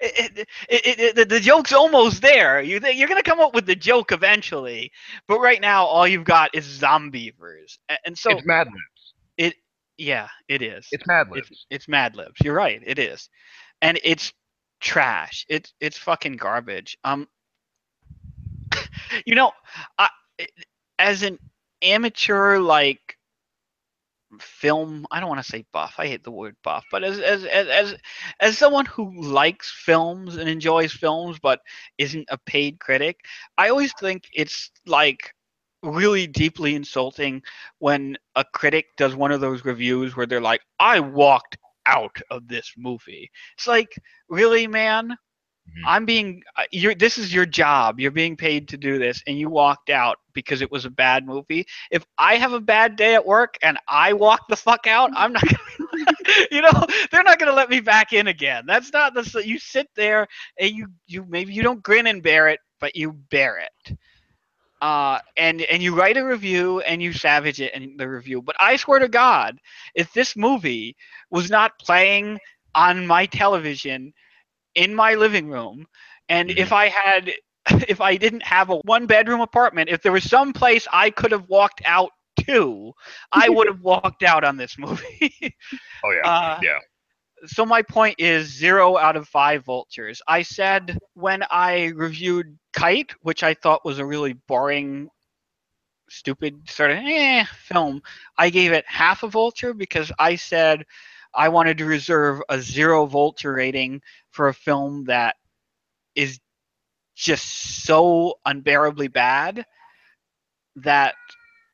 It, 0.01 0.33
it, 0.37 0.49
it, 0.69 1.19
it, 1.19 1.29
the, 1.29 1.41
joke's 1.41 1.73
almost 1.73 2.23
there. 2.23 2.61
You 2.63 2.79
think 2.79 2.99
you're 2.99 3.09
gonna 3.09 3.23
come 3.23 3.41
up 3.41 3.55
with 3.55 3.67
the 3.67 3.75
joke 3.75 4.13
eventually, 4.13 4.93
but 5.27 5.41
right 5.41 5.61
now 5.61 5.85
all 5.87 6.07
you've 6.07 6.25
got 6.25 6.55
is 6.55 6.67
zombeavers, 6.67 7.79
A- 7.89 7.97
and 8.05 8.17
so 8.17 8.31
it's 8.31 8.47
Mad 8.47 8.67
Libs. 8.69 9.15
yeah, 9.99 10.29
it 10.49 10.63
is. 10.63 10.87
It's 10.93 11.07
Mad 11.07 11.29
Libs. 11.31 11.49
It's, 11.51 11.67
it's 11.71 11.89
Mad 11.89 12.17
Libs. 12.17 12.35
You're 12.43 12.55
right. 12.55 12.83
It 12.85 12.99
is, 12.99 13.29
and 13.81 13.99
it's 14.05 14.33
trash. 14.83 15.47
It's 15.49 15.73
it's 15.81 15.97
fucking 15.97 16.35
garbage. 16.35 16.99
Um, 17.05 17.27
you 19.25 19.35
know, 19.35 19.53
I 19.99 20.11
as 20.99 21.23
an 21.23 21.39
amateur 21.81 22.59
like 22.59 23.17
film, 24.41 25.07
I 25.11 25.21
don't 25.21 25.29
want 25.29 25.43
to 25.43 25.51
say 25.51 25.65
buff. 25.73 25.95
I 25.99 26.07
hate 26.07 26.25
the 26.25 26.31
word 26.31 26.57
buff, 26.63 26.85
but 26.91 27.05
as 27.05 27.19
as 27.21 27.45
as 27.45 27.69
as 27.69 27.95
as 28.41 28.59
someone 28.59 28.87
who 28.87 29.21
likes 29.23 29.71
films 29.71 30.37
and 30.37 30.49
enjoys 30.49 30.93
films 30.93 31.39
but 31.41 31.61
isn't 31.99 32.27
a 32.31 32.39
paid 32.39 32.81
critic, 32.81 33.21
I 33.57 33.71
always 33.71 33.93
think 33.95 34.25
it's 34.35 34.71
like 34.87 35.35
really 35.83 36.27
deeply 36.27 36.75
insulting 36.75 37.43
when 37.79 38.17
a 38.37 38.45
critic 38.45 38.87
does 38.97 39.17
one 39.17 39.33
of 39.33 39.41
those 39.41 39.65
reviews 39.65 40.17
where 40.17 40.27
they're 40.27 40.41
like, 40.41 40.61
I 40.79 41.01
walked 41.01 41.57
out 41.87 42.17
of 42.31 42.49
this 42.49 42.73
movie. 42.77 43.31
It's 43.57 43.67
like, 43.67 43.95
really, 44.29 44.67
man? 44.67 45.17
Mhm. 45.69 45.83
I'm 45.87 46.05
being 46.05 46.43
uh, 46.57 46.65
you're 46.73 46.95
this 46.95 47.19
is 47.19 47.33
your 47.35 47.47
job. 47.47 48.01
You're 48.01 48.11
being 48.11 48.37
paid 48.37 48.69
to 48.69 48.77
do 48.77 48.99
this 48.99 49.23
and 49.27 49.39
you 49.39 49.49
walked 49.49 49.91
out 49.91 50.17
because 50.35 50.61
it 50.63 50.71
was 50.71 50.85
a 50.85 50.91
bad 50.91 51.27
movie. 51.27 51.67
If 51.91 52.05
I 52.19 52.37
have 52.37 52.53
a 52.53 52.61
bad 52.61 52.97
day 52.97 53.15
at 53.15 53.25
work 53.27 53.57
and 53.63 53.79
I 53.89 54.13
walk 54.13 54.43
the 54.49 54.57
fuck 54.57 54.87
out, 54.87 55.11
I'm 55.15 55.33
not 55.33 55.43
gonna 55.49 56.15
you 56.51 56.63
know, 56.63 56.73
they're 57.11 57.23
not 57.25 57.39
gonna 57.39 57.53
let 57.53 57.71
me 57.71 57.81
back 57.81 58.13
in 58.13 58.29
again. 58.29 58.65
That's 58.67 58.93
not 58.93 59.15
the 59.15 59.43
you 59.45 59.59
sit 59.59 59.89
there 59.97 60.27
and 60.59 60.71
you 60.71 60.89
you 61.07 61.25
maybe 61.29 61.53
you 61.53 61.63
don't 61.63 61.83
grin 61.83 62.07
and 62.07 62.23
bear 62.23 62.49
it, 62.49 62.61
but 62.81 62.97
you 62.97 63.13
bear 63.13 63.59
it 63.59 63.97
uh, 64.83 65.21
and 65.39 65.63
and 65.63 65.83
you 65.83 65.95
write 65.97 66.19
a 66.19 66.25
review 66.25 66.81
and 66.83 67.03
you 67.03 67.15
savage 67.15 67.61
it 67.63 67.75
in 67.75 67.97
the 67.97 68.09
review. 68.09 68.43
But 68.43 68.57
I 68.61 68.77
swear 68.77 69.01
to 69.01 69.09
God, 69.09 69.59
if 69.95 70.13
this 70.13 70.37
movie 70.37 70.97
was 71.31 71.51
not 71.51 71.79
playing 71.79 72.41
on 72.75 73.07
my 73.07 73.27
television 73.27 74.13
in 74.75 74.95
my 74.95 75.15
living 75.15 75.49
room, 75.49 75.87
and 76.29 76.53
if 76.57 76.73
I 76.73 76.89
had, 76.89 77.33
if 77.89 78.01
I 78.01 78.17
didn't 78.17 78.43
have 78.45 78.71
a 78.71 78.77
one 78.79 79.07
bedroom 79.07 79.41
apartment, 79.41 79.91
if 79.91 80.03
there 80.03 80.13
was 80.13 80.29
some 80.29 80.53
place 80.53 80.89
I 80.93 81.11
could 81.11 81.33
have 81.33 81.49
walked 81.49 81.83
out 81.87 82.11
to, 82.47 82.93
I 83.33 83.49
would 83.51 83.69
have 83.69 83.81
walked 83.83 84.25
out 84.25 84.45
on 84.45 84.57
this 84.57 84.77
movie. 84.79 85.57
Oh 86.05 86.11
yeah. 86.13 86.29
Uh, 86.29 86.61
yeah. 86.61 86.79
So 87.47 87.67
my 87.67 87.83
point 87.83 88.17
is 88.19 88.49
zero 88.49 88.97
out 88.97 89.17
of 89.17 89.29
five 89.29 89.65
vultures. 89.65 90.23
I 90.29 90.43
said 90.43 90.99
when 91.15 91.43
I 91.51 91.87
reviewed 91.97 92.59
Kite, 92.73 93.13
which 93.23 93.43
I 93.43 93.55
thought 93.55 93.85
was 93.85 93.99
a 93.99 94.07
really 94.07 94.35
boring, 94.35 95.09
stupid 96.09 96.69
sort 96.69 96.91
of 96.91 96.99
eh 97.03 97.45
film, 97.45 98.03
I 98.39 98.51
gave 98.51 98.73
it 98.73 98.85
half 98.87 99.23
a 99.23 99.29
vulture 99.29 99.75
because 99.75 100.13
I 100.19 100.37
said 100.37 100.85
I 101.35 101.49
wanted 101.49 101.79
to 101.79 101.85
reserve 101.87 102.43
a 102.49 102.61
zero 102.61 103.07
vulture 103.07 103.53
rating 103.55 104.03
for 104.31 104.49
a 104.49 104.55
film 104.55 105.05
that 105.07 105.37
is 106.15 106.41
just 107.17 107.85
so 107.85 108.35
unbearably 108.47 109.09
bad 109.09 109.67
that 110.77 111.15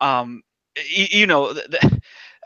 um 0.01 0.43
y- 0.77 1.09
you 1.11 1.27
know 1.27 1.55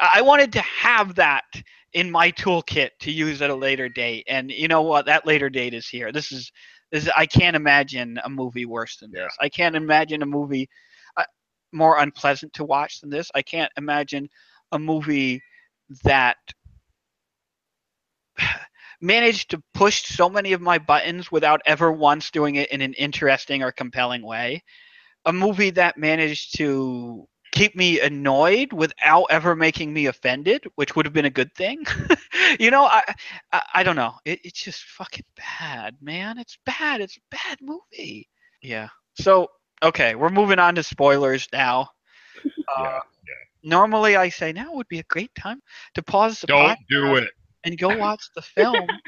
I 0.01 0.23
wanted 0.23 0.53
to 0.55 0.61
have 0.63 1.17
that 1.17 1.45
in 1.93 2.11
my 2.11 2.31
toolkit 2.33 2.91
to 3.01 3.13
use 3.13 3.43
at 3.43 3.51
a 3.51 3.55
later 3.55 3.89
date. 3.89 4.25
And 4.29 4.51
you 4.51 4.69
know 4.69 4.83
what? 4.83 5.07
That 5.07 5.27
later 5.27 5.51
date 5.51 5.75
is 5.75 5.89
here. 5.89 6.13
This 6.13 6.33
is 6.33 6.51
this. 6.91 7.05
Is, 7.05 7.11
I 7.17 7.27
can't 7.27 7.57
imagine 7.57 8.19
a 8.25 8.31
movie 8.31 8.67
worse 8.67 8.97
than 8.99 9.11
Yeah. 9.13 9.25
this. 9.25 9.37
I 9.41 9.49
can't 9.49 9.77
imagine 9.77 10.23
a 10.23 10.27
movie 10.27 10.69
uh, 11.17 11.25
more 11.73 11.99
unpleasant 11.99 12.53
to 12.55 12.65
watch 12.65 13.01
than 13.01 13.11
this. 13.11 13.31
I 13.35 13.43
can't 13.43 13.73
imagine 13.77 14.29
a 14.73 14.79
movie 14.79 15.43
that 16.05 16.37
managed 19.01 19.51
to 19.51 19.63
push 19.75 20.05
so 20.05 20.29
many 20.29 20.53
of 20.53 20.61
my 20.61 20.79
buttons 20.79 21.31
without 21.31 21.61
ever 21.67 21.93
once 21.93 22.31
doing 22.31 22.57
it 22.57 22.71
in 22.71 22.81
an 22.81 22.95
interesting 22.95 23.63
or 23.63 23.73
compelling 23.73 24.23
way. 24.23 24.63
A 25.27 25.33
movie 25.33 25.71
that 25.71 25.97
managed 25.97 26.57
to 26.59 27.27
keep 27.53 27.77
me 27.77 28.01
annoyed 28.01 28.73
without 28.73 29.27
ever 29.31 29.55
making 29.55 29.93
me 29.93 30.07
offended, 30.07 30.65
which 30.75 30.97
would 30.97 31.07
have 31.07 31.13
been 31.13 31.27
a 31.27 31.31
good 31.31 31.55
thing. 31.55 31.85
you 32.61 32.71
know, 32.71 32.85
I, 32.85 33.03
I 33.53 33.63
I 33.75 33.83
don't 33.85 33.97
know. 33.97 34.15
It, 34.25 34.41
it's 34.45 34.63
just 34.63 34.83
fucking 34.85 35.25
bad, 35.37 35.97
man. 36.01 36.39
It's 36.39 36.59
bad. 36.67 37.01
It's 37.01 37.17
a 37.17 37.21
bad 37.31 37.59
movie. 37.63 38.29
Yeah. 38.63 38.89
So 39.15 39.49
okay, 39.83 40.15
we're 40.15 40.31
moving 40.31 40.59
on 40.59 40.75
to 40.77 40.83
spoilers 40.83 41.49
now. 41.53 41.91
Uh, 42.77 43.01
Yeah, 43.27 43.35
Normally, 43.71 44.17
I 44.17 44.29
say 44.31 44.53
now 44.53 44.73
would 44.75 44.89
be 44.89 44.99
a 44.99 45.05
great 45.05 45.35
time 45.35 45.61
to 45.95 46.03
pause 46.03 46.41
the 46.41 46.47
Don't 46.49 46.79
do 46.89 47.17
it. 47.17 47.31
and 47.65 47.79
go 47.79 47.97
watch 47.97 48.25
the 48.35 48.43
film. 48.43 48.89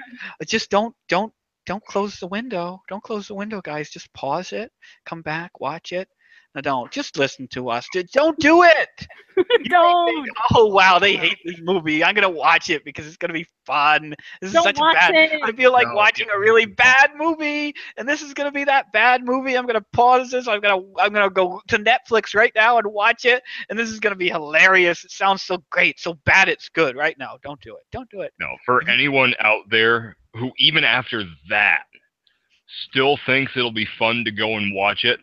Uh, 0.41 0.45
just 0.47 0.71
don't 0.71 0.95
don't 1.09 1.33
don't 1.67 1.85
close 1.85 2.19
the 2.21 2.27
window. 2.27 2.81
Don't 2.89 3.03
close 3.03 3.27
the 3.29 3.35
window, 3.35 3.61
guys. 3.61 3.91
Just 3.91 4.13
pause 4.13 4.53
it, 4.53 4.71
come 5.07 5.23
back, 5.23 5.61
watch 5.61 5.93
it. 5.93 6.09
No, 6.55 6.61
don't. 6.61 6.91
Just 6.93 7.19
listen 7.19 7.49
to 7.49 7.69
us. 7.69 7.87
Just 7.93 8.13
don't 8.13 8.39
do 8.39 8.63
it. 8.63 9.07
Don't. 9.69 10.29
Oh 10.55 10.67
wow, 10.67 11.01
they 11.01 11.17
hate 11.17 11.39
this 11.45 11.59
movie. 11.61 12.05
I'm 12.05 12.15
gonna 12.15 12.31
watch 12.31 12.71
it 12.71 12.85
because 12.85 13.05
it's 13.05 13.17
gonna 13.17 13.33
be 13.33 13.49
fun. 13.67 14.15
This 14.41 14.53
Don't 14.53 14.63
such 14.63 14.79
a 14.79 14.81
watch 14.81 14.95
bad. 14.95 15.15
it. 15.15 15.41
I 15.43 15.51
feel 15.51 15.73
like 15.73 15.89
No, 15.89 15.95
watching 15.95 16.29
a 16.33 16.39
really 16.39 16.67
bad 16.67 17.11
movie, 17.17 17.75
and 17.97 18.09
this 18.09 18.23
is 18.23 18.33
gonna 18.33 18.53
be 18.53 18.63
that 18.63 18.93
bad 18.93 19.25
movie. 19.25 19.57
I'm 19.57 19.67
gonna 19.67 19.85
pause 19.93 20.31
this. 20.31 20.47
I'm 20.47 20.61
gonna 20.61 20.81
I'm 20.99 21.13
gonna 21.13 21.31
go 21.31 21.61
to 21.67 21.79
Netflix 21.79 22.33
right 22.33 22.53
now 22.55 22.79
and 22.79 22.87
watch 22.87 23.25
it, 23.25 23.43
and 23.69 23.77
this 23.77 23.91
is 23.91 23.99
gonna 23.99 24.15
be 24.15 24.29
hilarious. 24.29 25.05
It 25.05 25.11
sounds 25.11 25.43
so 25.43 25.65
great, 25.71 25.99
so 25.99 26.15
bad 26.25 26.49
it's 26.49 26.69
good. 26.69 26.95
Right 26.95 27.19
now, 27.19 27.37
don't 27.43 27.61
do 27.61 27.75
it. 27.75 27.83
Don't 27.91 28.09
do 28.11 28.21
it. 28.21 28.33
No, 28.39 28.47
for 28.65 28.81
mm-hmm. 28.81 28.91
anyone 28.91 29.35
out 29.41 29.69
there 29.69 30.17
who 30.37 30.53
even 30.59 30.85
after 30.85 31.25
that 31.49 31.87
still 32.89 33.19
thinks 33.27 33.57
it'll 33.57 33.73
be 33.73 33.89
fun 33.99 34.25
to 34.25 34.31
go 34.31 34.57
and 34.57 34.75
watch 34.75 35.05
it, 35.05 35.19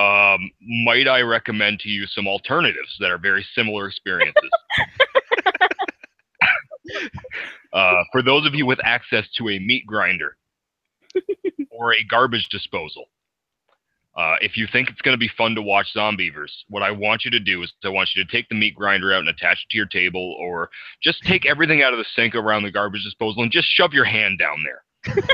um, 0.00 0.50
might 0.62 1.06
I 1.06 1.20
recommend 1.20 1.80
to 1.80 1.90
you 1.90 2.06
some 2.06 2.26
alternatives 2.26 2.96
that 3.00 3.10
are 3.10 3.18
very 3.18 3.44
similar 3.54 3.86
experiences. 3.86 4.50
uh, 7.72 8.02
for 8.12 8.22
those 8.22 8.46
of 8.46 8.54
you 8.54 8.64
with 8.64 8.78
access 8.82 9.26
to 9.36 9.50
a 9.50 9.58
meat 9.58 9.86
grinder 9.86 10.36
or 11.70 11.92
a 11.92 12.02
garbage 12.08 12.48
disposal, 12.50 13.06
uh, 14.16 14.36
if 14.40 14.56
you 14.56 14.66
think 14.72 14.88
it's 14.88 15.02
going 15.02 15.14
to 15.14 15.18
be 15.18 15.30
fun 15.36 15.54
to 15.54 15.62
watch 15.62 15.88
Zombeavers, 15.94 16.50
what 16.68 16.82
I 16.82 16.90
want 16.90 17.24
you 17.24 17.30
to 17.32 17.40
do 17.40 17.62
is 17.62 17.72
I 17.84 17.90
want 17.90 18.10
you 18.14 18.24
to 18.24 18.30
take 18.30 18.48
the 18.48 18.54
meat 18.54 18.74
grinder 18.74 19.12
out 19.12 19.20
and 19.20 19.28
attach 19.28 19.64
it 19.64 19.70
to 19.70 19.76
your 19.76 19.86
table, 19.86 20.36
or 20.40 20.70
just 21.02 21.22
take 21.24 21.46
everything 21.46 21.82
out 21.82 21.92
of 21.92 21.98
the 21.98 22.06
sink 22.16 22.34
around 22.34 22.62
the 22.62 22.72
garbage 22.72 23.04
disposal 23.04 23.42
and 23.42 23.52
just 23.52 23.68
shove 23.68 23.92
your 23.92 24.04
hand 24.04 24.38
down 24.38 24.64
there. 24.64 25.14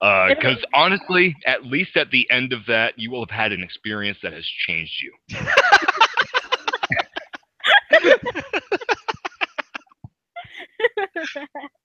Because 0.00 0.64
honestly, 0.74 1.34
at 1.46 1.64
least 1.64 1.96
at 1.96 2.10
the 2.10 2.28
end 2.30 2.52
of 2.52 2.64
that, 2.66 2.98
you 2.98 3.10
will 3.10 3.24
have 3.26 3.30
had 3.36 3.52
an 3.52 3.62
experience 3.62 4.18
that 4.22 4.32
has 4.32 4.46
changed 4.46 5.02
you. 5.02 5.12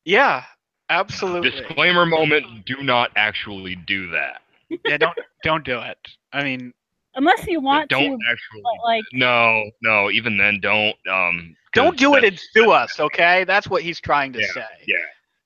Yeah, 0.06 0.44
absolutely. 0.90 1.52
Disclaimer 1.52 2.06
moment: 2.06 2.66
Do 2.66 2.84
not 2.84 3.12
actually 3.16 3.76
do 3.76 4.08
that. 4.12 4.42
yeah, 4.86 4.98
don't 4.98 5.18
don't 5.44 5.64
do 5.64 5.80
it. 5.80 5.98
I 6.34 6.44
mean, 6.44 6.74
Unless 7.16 7.48
you 7.48 7.62
want 7.62 7.90
don't 7.90 8.20
to, 8.20 8.26
actually. 8.30 8.62
but 8.64 8.84
like 8.84 9.04
No, 9.14 9.64
no. 9.82 10.10
Even 10.12 10.38
then, 10.38 10.60
don't. 10.62 10.96
Um, 11.10 11.56
'cause 11.74 11.84
don't 11.84 11.98
do 11.98 12.16
it 12.16 12.24
and 12.24 12.40
sue 12.54 12.72
us, 12.72 13.00
okay? 13.00 13.44
That's 13.46 13.68
what 13.70 13.82
he's 13.84 14.00
trying 14.02 14.34
to 14.34 14.40
Yeah, 14.40 14.48
say. 14.54 14.66
yeah. 14.88 14.96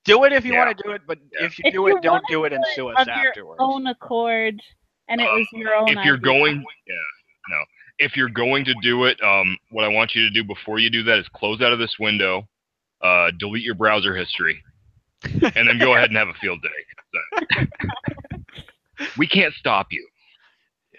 Do 0.08 0.24
it 0.24 0.34
if 0.34 0.44
you 0.46 0.54
Yeah. 0.54 0.66
want 0.66 0.78
to 0.78 0.84
do 0.84 0.92
it, 0.92 1.02
but 1.06 1.20
Yeah. 1.32 1.46
if 1.46 1.60
you 1.60 1.66
If 1.68 1.74
do 1.74 1.88
you 1.88 1.98
it, 1.98 2.02
don't 2.02 2.26
do 2.28 2.46
it 2.46 2.54
and 2.54 2.64
sue 2.74 2.88
us 2.90 2.98
of 3.00 3.08
your 3.08 3.30
afterwards. 3.30 3.60
own 3.62 3.86
accord, 3.88 4.60
and 5.10 5.22
it 5.22 5.26
was 5.26 5.48
your 5.54 5.76
own. 5.76 5.90
if 5.90 6.04
you're 6.06 6.16
idea. 6.16 6.32
going 6.32 6.66
yeah 6.88 6.96
no 7.50 7.64
if 8.00 8.16
you're 8.18 8.30
going 8.30 8.64
to 8.66 8.74
do 8.82 9.06
it 9.06 9.22
um 9.24 9.58
what 9.72 9.84
i 9.86 9.88
want 9.88 10.14
you 10.16 10.22
to 10.22 10.30
do 10.30 10.44
before 10.44 10.80
you 10.80 10.90
do 10.90 11.04
that 11.04 11.18
is 11.20 11.28
close 11.30 11.62
out 11.62 11.72
of 11.74 11.80
this 11.80 11.98
window 12.00 12.48
uh 13.02 13.32
delete 13.40 13.64
your 13.64 13.76
browser 13.76 14.16
history 14.16 14.62
and 15.24 15.68
then 15.68 15.80
go 15.80 15.94
ahead 15.96 16.10
and 16.10 16.18
have 16.18 16.28
a 16.30 16.34
field 16.36 16.62
day 16.62 17.66
we 19.18 19.28
can't 19.28 19.54
stop 19.54 19.88
you 19.92 20.08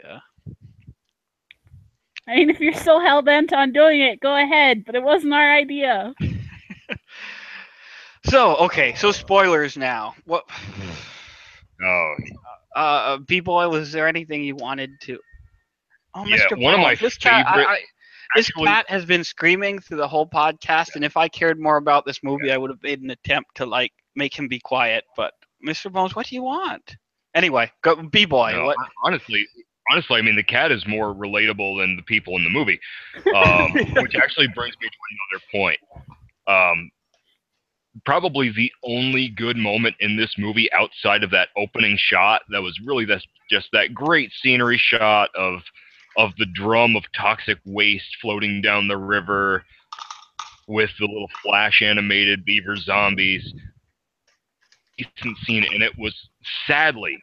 Yeah. 0.05 0.21
I 2.27 2.37
mean, 2.37 2.51
if 2.51 2.61
you're 2.61 2.75
so 2.75 3.01
hell 3.01 3.23
bent 3.23 3.53
on 3.55 3.73
doing 3.73 4.01
it, 4.03 4.21
go 4.21 4.37
ahead. 4.37 4.85
But 4.85 4.95
it 4.95 5.03
wasn't 5.03 5.33
our 5.33 5.55
idea. 5.55 6.15
So 8.29 8.57
okay, 8.57 8.95
so 8.95 9.13
spoilers 9.13 9.77
now. 9.77 10.15
What? 10.25 10.45
Oh, 11.83 12.15
Uh, 12.75 13.17
B 13.19 13.41
boy, 13.41 13.69
was 13.69 13.93
there 13.93 14.07
anything 14.09 14.43
you 14.45 14.57
wanted 14.57 14.91
to? 15.03 15.19
Oh, 16.15 16.25
Yeah, 16.27 16.37
Mr. 16.39 16.61
one 16.61 16.75
of 16.75 16.81
my 16.81 16.91
Bones, 16.91 17.01
this 17.01 17.17
cat, 17.19 17.47
I- 17.47 17.51
favorite- 17.53 17.69
I- 17.69 17.85
this 18.35 18.49
actually- 18.49 18.67
cat 18.67 18.91
has 18.91 19.05
been 19.05 19.25
screaming 19.25 19.79
through 19.79 19.97
the 19.99 20.09
whole 20.09 20.29
podcast, 20.29 20.95
and 20.97 21.05
if 21.05 21.17
I 21.17 21.29
cared 21.29 21.59
more 21.61 21.77
about 21.77 22.05
this 22.05 22.23
movie, 22.23 22.53
I 22.53 22.57
would 22.57 22.71
have 22.71 22.83
made 22.83 23.01
an 23.01 23.11
attempt 23.11 23.57
to 23.57 23.67
like 23.67 23.93
make 24.15 24.39
him 24.39 24.49
be 24.49 24.59
quiet. 24.61 25.05
But 25.17 25.33
Mr. 25.67 25.91
Bones, 25.91 26.15
what 26.15 26.27
do 26.27 26.35
you 26.35 26.43
want? 26.43 26.97
Anyway, 27.35 27.71
go 27.83 27.97
B 27.97 28.25
boy. 28.25 28.53
no, 28.53 28.75
honestly, 29.05 29.47
honestly, 29.91 30.19
I 30.19 30.23
mean, 30.23 30.37
the 30.37 30.43
cat 30.43 30.71
is 30.73 30.87
more 30.87 31.15
relatable 31.15 31.81
than 31.81 31.97
the 31.97 32.03
people 32.03 32.37
in 32.37 32.45
the 32.45 32.51
movie, 32.51 32.81
um, 33.35 33.73
which 34.03 34.15
actually 34.15 34.49
brings 34.49 34.75
me 34.81 34.89
to 34.89 34.97
another 35.33 35.45
point. 35.53 35.79
Um, 36.47 36.91
probably 38.05 38.51
the 38.51 38.73
only 38.85 39.29
good 39.29 39.57
moment 39.57 39.97
in 40.01 40.17
this 40.17 40.35
movie 40.39 40.71
outside 40.73 41.23
of 41.23 41.31
that 41.31 41.49
opening 41.57 41.97
shot 41.99 42.43
that 42.51 42.63
was 42.63 42.79
really 42.85 43.05
that's 43.05 43.27
just 43.51 43.69
that 43.73 43.95
great 43.95 44.33
scenery 44.33 44.79
shot 44.79 45.31
of 45.35 45.61
of 46.17 46.33
the 46.39 46.47
drum 46.47 46.97
of 46.97 47.05
toxic 47.17 47.59
waste 47.65 48.17
floating 48.21 48.61
down 48.61 48.89
the 48.89 48.97
river 48.97 49.65
with 50.67 50.91
the 50.99 51.07
little 51.07 51.31
flash 51.43 51.81
animated 51.81 52.45
beaver 52.45 52.77
zombies. 52.77 53.55
Decent 54.99 55.39
scene 55.39 55.65
and 55.73 55.83
it 55.83 55.97
was 55.97 56.15
sadly 56.67 57.19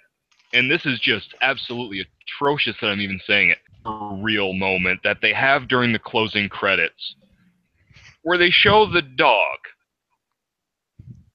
and 0.53 0.71
this 0.71 0.85
is 0.85 0.99
just 0.99 1.35
absolutely 1.41 2.05
atrocious 2.27 2.75
that 2.79 2.87
I'm 2.87 3.01
even 3.01 3.19
saying 3.27 3.49
it, 3.49 3.57
a 3.85 4.17
real 4.21 4.53
moment 4.53 5.01
that 5.03 5.17
they 5.21 5.33
have 5.33 5.67
during 5.67 5.91
the 5.91 5.99
closing 5.99 6.47
credits 6.47 7.15
where 8.23 8.37
they 8.37 8.49
show 8.49 8.89
the 8.89 9.01
dog 9.01 9.57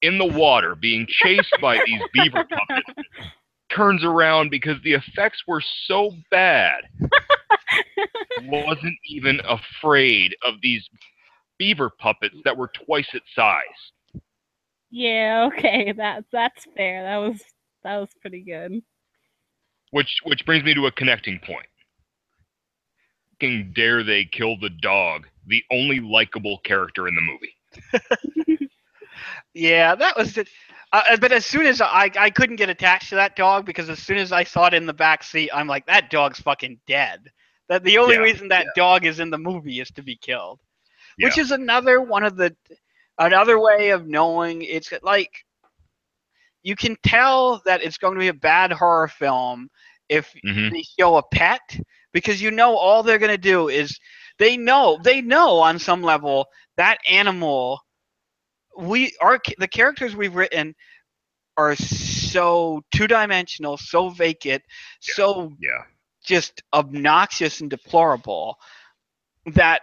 in 0.01 0.17
the 0.17 0.25
water 0.25 0.75
being 0.75 1.07
chased 1.09 1.53
by 1.61 1.77
these 1.85 2.01
beaver 2.13 2.45
puppets 2.45 3.09
turns 3.69 4.03
around 4.03 4.49
because 4.49 4.77
the 4.83 4.93
effects 4.93 5.43
were 5.47 5.63
so 5.87 6.11
bad 6.29 6.81
wasn't 8.43 8.97
even 9.07 9.39
afraid 9.47 10.35
of 10.45 10.55
these 10.61 10.87
beaver 11.57 11.89
puppets 11.89 12.35
that 12.43 12.57
were 12.57 12.71
twice 12.85 13.07
its 13.13 13.25
size 13.35 13.91
Yeah, 14.89 15.49
okay, 15.53 15.93
that 15.93 16.25
that's 16.31 16.65
fair. 16.75 17.03
That 17.03 17.17
was 17.17 17.41
that 17.83 17.97
was 17.97 18.09
pretty 18.19 18.41
good. 18.41 18.81
Which 19.91 20.17
which 20.23 20.45
brings 20.45 20.63
me 20.63 20.73
to 20.73 20.87
a 20.87 20.91
connecting 20.91 21.39
point. 21.39 21.67
Fucking 23.33 23.73
dare 23.75 24.03
they 24.03 24.25
kill 24.25 24.57
the 24.59 24.69
dog, 24.69 25.27
the 25.47 25.63
only 25.71 25.99
likable 25.99 26.59
character 26.59 27.07
in 27.07 27.15
the 27.15 27.21
movie. 27.21 28.57
Yeah, 29.53 29.95
that 29.95 30.17
was 30.17 30.37
it. 30.37 30.49
Uh, 30.91 31.17
but 31.17 31.31
as 31.31 31.45
soon 31.45 31.65
as 31.65 31.81
I 31.81 32.09
I 32.17 32.29
couldn't 32.29 32.57
get 32.57 32.69
attached 32.69 33.09
to 33.09 33.15
that 33.15 33.35
dog 33.35 33.65
because 33.65 33.89
as 33.89 33.99
soon 33.99 34.17
as 34.17 34.31
I 34.31 34.43
saw 34.43 34.67
it 34.67 34.73
in 34.73 34.85
the 34.85 34.93
back 34.93 35.23
seat, 35.23 35.49
I'm 35.53 35.67
like 35.67 35.85
that 35.87 36.09
dog's 36.09 36.39
fucking 36.39 36.79
dead. 36.87 37.31
That 37.69 37.83
the 37.83 37.97
only 37.97 38.17
Yeah, 38.17 38.19
reason 38.19 38.49
that 38.49 38.73
dog 38.73 39.05
is 39.05 39.19
in 39.19 39.29
the 39.29 39.37
movie 39.37 39.79
is 39.79 39.89
to 39.91 40.03
be 40.03 40.15
killed. 40.17 40.59
Which 41.19 41.37
is 41.37 41.51
another 41.51 42.01
one 42.01 42.23
of 42.23 42.35
the 42.37 42.55
another 43.17 43.59
way 43.59 43.89
of 43.91 44.07
knowing 44.07 44.61
it's 44.63 44.91
like 45.01 45.31
you 46.63 46.75
can 46.75 46.95
tell 47.03 47.61
that 47.65 47.81
it's 47.83 47.97
going 47.97 48.13
to 48.13 48.19
be 48.19 48.27
a 48.27 48.33
bad 48.33 48.71
horror 48.71 49.07
film 49.07 49.69
if 50.09 50.33
hmm 50.43 50.69
they 50.69 50.83
show 50.99 51.17
a 51.17 51.23
pet 51.23 51.61
because 52.13 52.41
you 52.41 52.51
know 52.51 52.75
all 52.75 53.03
they're 53.03 53.19
going 53.19 53.31
to 53.31 53.37
do 53.37 53.69
is 53.69 53.99
they 54.39 54.57
know 54.57 54.99
they 55.03 55.21
know 55.21 55.57
on 55.59 55.79
some 55.79 56.01
level 56.01 56.47
that 56.77 56.97
animal 57.09 57.79
we 58.77 59.15
are 59.21 59.39
the 59.57 59.67
characters 59.67 60.15
we've 60.15 60.35
written 60.35 60.75
are 61.57 61.75
so 61.75 62.81
two-dimensional 62.93 63.77
so 63.77 64.09
vacant 64.09 64.63
so 64.99 65.51
Yeah. 65.59 65.83
just 66.23 66.63
obnoxious 66.73 67.61
and 67.61 67.69
deplorable 67.69 68.57
that 69.45 69.81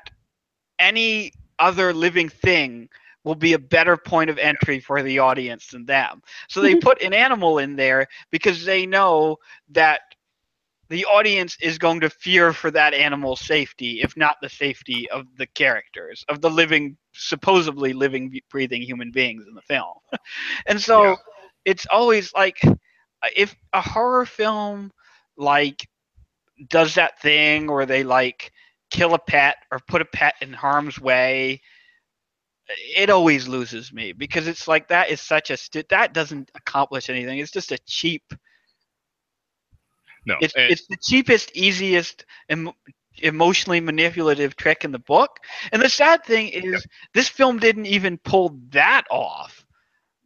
any 0.79 1.33
other 1.59 1.93
living 1.93 2.29
thing 2.29 2.89
will 3.25 3.35
be 3.35 3.53
a 3.53 3.59
better 3.59 3.97
point 3.97 4.31
of 4.31 4.39
entry 4.39 4.81
for 4.81 5.03
the 5.03 5.19
audience 5.19 5.69
than 5.69 5.85
them. 5.85 6.23
So 6.49 6.61
they 6.61 6.75
put 6.81 7.03
an 7.03 7.13
animal 7.13 7.59
in 7.59 7.77
there 7.77 8.07
because 8.31 8.65
they 8.65 8.87
know 8.87 9.37
that 9.71 10.01
the 10.89 11.05
audience 11.07 11.57
is 11.61 11.79
going 11.79 12.01
to 12.01 12.11
fear 12.11 12.53
for 12.53 12.71
that 12.71 12.95
animal's 12.95 13.41
safety, 13.41 14.01
if 14.03 14.17
not 14.17 14.37
the 14.41 14.49
safety 14.49 15.09
of 15.11 15.27
the 15.37 15.47
characters, 15.47 16.25
of 16.29 16.41
the 16.41 16.51
living, 16.51 16.97
supposedly 17.13 17.93
living, 17.93 18.33
breathing 18.51 18.83
human 18.83 19.11
beings 19.13 19.45
in 19.49 19.55
the 19.55 19.63
film. 19.63 19.95
and 20.67 20.81
so 20.81 21.17
Yeah. 21.17 21.17
it's 21.65 21.87
always 21.91 22.33
like 22.35 22.59
if 23.37 23.55
a 23.73 23.81
horror 23.81 24.25
film 24.27 24.91
like 25.37 25.87
does 26.69 26.95
that 26.95 27.21
thing 27.21 27.67
where 27.71 27.87
they 27.87 28.03
like 28.05 28.53
kill 28.91 29.15
a 29.15 29.19
pet 29.19 29.57
or 29.71 29.79
put 29.89 30.03
a 30.03 30.07
pet 30.07 30.35
in 30.41 30.53
harm's 30.53 30.99
way 31.01 31.61
it 32.97 33.11
always 33.11 33.49
loses 33.49 33.93
me 33.93 34.13
because 34.13 34.47
it's 34.47 34.67
like 34.69 34.89
that 34.89 35.11
is 35.11 35.21
such 35.21 35.51
a 35.51 35.57
stu- 35.57 35.83
that 35.91 36.13
doesn't 36.13 36.51
accomplish 36.55 37.09
anything 37.09 37.39
it's 37.39 37.51
just 37.53 37.73
a 37.73 37.79
cheap 37.87 38.23
No. 40.29 40.37
it's 40.41 40.55
and- 40.55 40.71
it's 40.71 40.87
the 40.87 40.97
cheapest 41.03 41.51
easiest 41.57 42.25
em- 42.49 42.71
emotionally 43.21 43.81
manipulative 43.81 44.55
trick 44.55 44.85
in 44.85 44.93
the 44.93 44.99
book 45.01 45.39
and 45.73 45.83
the 45.83 45.89
sad 45.89 46.23
thing 46.25 46.49
is 46.49 46.87
this 47.15 47.29
film 47.29 47.59
didn't 47.59 47.87
even 47.87 48.17
pull 48.19 48.57
that 48.71 49.05
off 49.11 49.65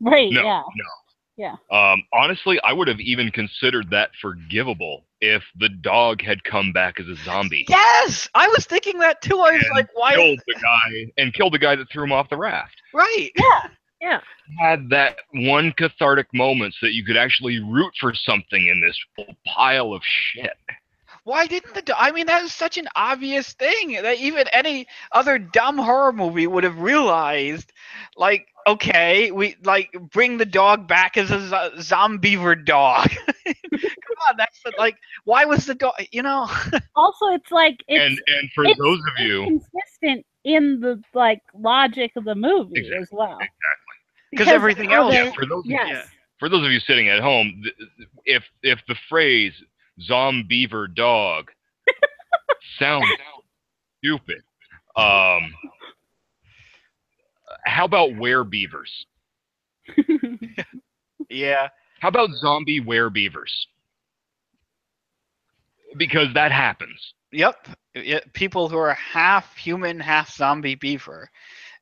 Right, 0.00 0.30
no, 0.32 0.42
yeah. 0.42 0.62
no. 0.74 1.58
Um, 1.70 2.02
honestly, 2.12 2.58
I 2.64 2.72
would 2.72 2.88
have 2.88 3.00
even 3.00 3.30
considered 3.30 3.88
that 3.90 4.10
forgivable 4.20 5.06
if 5.20 5.42
the 5.56 5.68
dog 5.68 6.20
had 6.20 6.42
come 6.44 6.72
back 6.72 6.98
as 7.00 7.06
a 7.08 7.14
zombie. 7.24 7.64
yes 7.68 8.28
i 8.34 8.46
was 8.48 8.66
thinking 8.66 8.98
that 8.98 9.22
too 9.22 9.38
i 9.38 9.52
was 9.52 9.62
And 9.64 9.70
like 9.76 9.88
why 9.94 10.14
Killed 10.16 10.40
the 10.46 10.54
guy 10.60 11.12
and 11.16 11.32
killed 11.32 11.54
the 11.54 11.58
guy 11.60 11.76
that 11.76 11.88
threw 11.90 12.02
him 12.04 12.12
off 12.12 12.28
the 12.28 12.36
raft. 12.36 12.74
right 12.92 13.30
Yeah. 13.36 13.68
Had 14.60 14.88
that 14.90 15.18
one 15.32 15.72
cathartic 15.72 16.26
moment 16.34 16.74
so 16.74 16.86
that 16.86 16.94
you 16.94 17.04
could 17.04 17.16
actually 17.16 17.60
root 17.60 17.92
for 18.00 18.12
something 18.14 18.66
in 18.66 18.80
this 18.80 18.98
whole 19.16 19.34
pile 19.46 19.92
of 19.92 20.02
shit. 20.04 20.56
Why 21.24 21.46
didn't 21.46 21.74
the? 21.74 21.94
I 21.96 22.10
mean, 22.10 22.26
that 22.26 22.42
is 22.42 22.52
such 22.52 22.78
an 22.78 22.88
obvious 22.96 23.52
thing 23.52 23.92
that 24.02 24.18
even 24.18 24.48
any 24.48 24.88
other 25.12 25.38
dumb 25.38 25.78
horror 25.78 26.12
movie 26.12 26.48
would 26.48 26.64
have 26.64 26.80
realized. 26.80 27.72
Like, 28.16 28.48
okay, 28.66 29.30
we 29.30 29.56
like 29.62 29.92
bring 30.10 30.38
the 30.38 30.44
dog 30.44 30.88
back 30.88 31.16
as 31.16 31.30
a 31.30 31.40
zo- 31.48 31.70
zombeaver 31.76 32.64
dog. 32.64 33.08
Come 33.46 34.18
on, 34.28 34.36
that's 34.36 34.60
the, 34.64 34.72
like, 34.76 34.96
why 35.24 35.44
was 35.44 35.66
the 35.66 35.74
dog? 35.74 35.94
You 36.10 36.22
know, 36.22 36.48
Also 36.96 37.26
it's 37.28 37.50
like 37.52 37.82
it's 37.86 38.02
and 38.02 38.20
and 38.36 38.50
for 38.52 38.64
it's 38.64 38.78
those 38.78 38.98
of 38.98 39.24
you, 39.24 39.44
consistent 39.44 40.26
in 40.44 40.80
the 40.80 41.00
like 41.14 41.40
logic 41.54 42.12
of 42.16 42.24
the 42.24 42.34
movie 42.34 42.78
Exactly, 42.78 43.02
as 43.02 43.08
well. 43.12 43.38
Because 44.32 44.48
everything 44.48 44.92
else. 44.92 45.14
other- 45.14 45.24
yeah, 45.26 45.32
for 45.32 45.46
those 45.46 45.62
Yes. 45.66 45.88
Yeah. 45.88 46.02
for 46.40 46.48
those 46.48 46.64
of 46.66 46.72
you 46.72 46.80
sitting 46.80 47.08
at 47.08 47.20
home, 47.20 47.62
if 48.24 48.42
if 48.62 48.80
the 48.88 48.96
phrase 49.08 49.52
"zombeaver 50.10 50.92
dog" 50.94 51.50
sounds 52.78 53.06
stupid, 53.98 54.42
um, 54.96 55.54
how 57.64 57.84
about 57.84 58.16
were 58.16 58.44
beavers? 58.44 59.06
Yeah, 61.28 61.68
How 62.00 62.08
about 62.08 62.30
zombie 62.40 62.80
were 62.80 63.08
beavers? 63.08 63.66
Because 65.96 66.28
that 66.34 66.52
happens. 66.52 67.14
yep. 67.30 67.66
Yeah, 67.94 68.20
people 68.34 68.68
who 68.68 68.76
are 68.78 68.94
half 68.94 69.54
human, 69.56 70.00
half 70.00 70.34
zombie 70.34 70.74
beaver, 70.74 71.30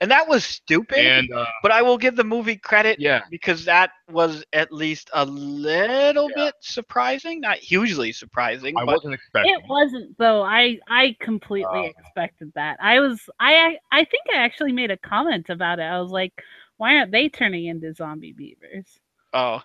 and 0.01 0.11
that 0.11 0.29
was 0.29 0.45
stupid. 0.45 1.15
And 1.15 1.31
uh, 1.33 1.47
but 1.63 1.73
I 1.73 1.83
will 1.83 1.99
give 1.99 2.17
the 2.17 2.25
movie 2.25 2.57
credit 2.57 2.99
yeah, 2.99 3.21
because 3.29 3.65
that 3.67 3.91
was 4.09 4.45
at 4.53 4.73
least 4.73 5.11
a 5.15 5.25
little 5.25 6.29
Yeah. 6.29 6.35
bit 6.35 6.55
surprising, 6.61 7.41
not 7.41 7.59
hugely 7.59 8.13
surprising, 8.13 8.81
I 8.81 8.85
but 8.85 9.01
wasn't 9.01 9.15
expecting. 9.15 9.55
It 9.55 9.63
wasn't 9.69 10.17
though. 10.19 10.43
I 10.43 10.79
I 10.89 11.17
completely 11.21 11.87
Um, 11.87 11.93
expected 11.99 12.53
that. 12.55 12.79
I 12.81 13.01
was 13.01 13.29
I 13.41 13.79
I 13.93 14.05
think 14.05 14.25
I 14.33 14.39
actually 14.39 14.73
made 14.73 14.91
a 14.91 14.97
comment 14.99 15.49
about 15.51 15.79
it. 15.81 15.83
I 15.85 16.01
was 16.01 16.11
like, 16.11 16.33
why 16.77 16.97
aren't 16.97 17.13
they 17.13 17.29
turning 17.29 17.67
into 17.67 17.93
zombie 17.95 18.33
beavers? 18.33 19.01
oh, 19.33 19.63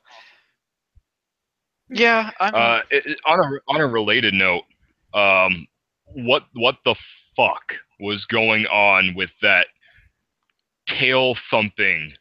yeah. 1.90 2.32
I 2.40 2.52
mean, 2.52 2.54
Uh, 2.54 2.82
it, 2.90 3.06
it- 3.06 3.20
on 3.26 3.40
a 3.40 3.74
on 3.74 3.82
a 3.82 3.88
related 3.88 4.34
note, 4.34 4.64
um, 5.14 5.68
what 6.14 6.44
what 6.54 6.78
the 6.86 6.96
fuck 7.36 7.74
was 8.00 8.26
going 8.26 8.66
on 8.68 9.14
with 9.16 9.32
that 9.42 9.68
tail 10.88 11.36
thumping 11.50 12.14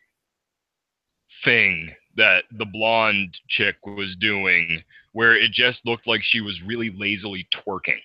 thing 1.44 1.94
that 2.16 2.44
the 2.52 2.64
blonde 2.64 3.36
chick 3.48 3.76
was 3.84 4.14
doing, 4.20 4.82
where 5.12 5.34
it 5.34 5.52
just 5.52 5.80
looked 5.84 6.06
like 6.06 6.22
she 6.22 6.40
was 6.40 6.60
really 6.62 6.90
lazily 6.96 7.46
twerking? 7.54 8.00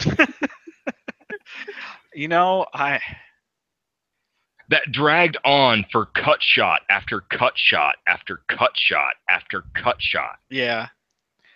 you 2.14 2.28
know, 2.28 2.66
I 2.74 3.00
that 4.70 4.90
dragged 4.92 5.36
on 5.44 5.84
for 5.90 6.06
cut 6.06 6.40
shot 6.40 6.82
after 6.88 7.22
cut 7.22 7.52
shot 7.56 7.96
after 8.06 8.40
cut 8.48 8.70
shot 8.76 9.14
after 9.28 9.64
cut 9.74 9.96
shot. 10.00 10.38
Yeah. 10.48 10.88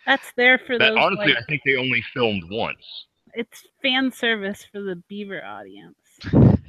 That's 0.05 0.33
there 0.37 0.59
for 0.67 0.79
That 0.79 0.91
those. 0.91 0.99
honestly, 0.99 1.33
like, 1.33 1.43
I 1.43 1.47
think 1.49 1.63
they 1.65 1.77
only 1.77 2.05
filmed 2.13 2.43
once. 2.51 3.07
it's 3.35 3.65
fan 3.83 4.11
service 4.13 4.67
for 4.71 4.81
the 4.83 4.97
Beaver 5.09 5.45
audience. 5.45 5.97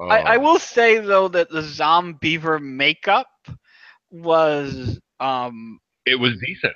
I, 0.00 0.18
I 0.20 0.36
Uh, 0.36 0.40
will 0.40 0.58
say 0.58 0.98
though 0.98 1.28
that 1.28 1.50
the 1.50 1.60
Zombeaver 1.62 2.60
makeup 2.60 3.28
was 4.10 4.98
um 5.20 5.80
it 6.04 6.16
was 6.16 6.38
decent. 6.44 6.74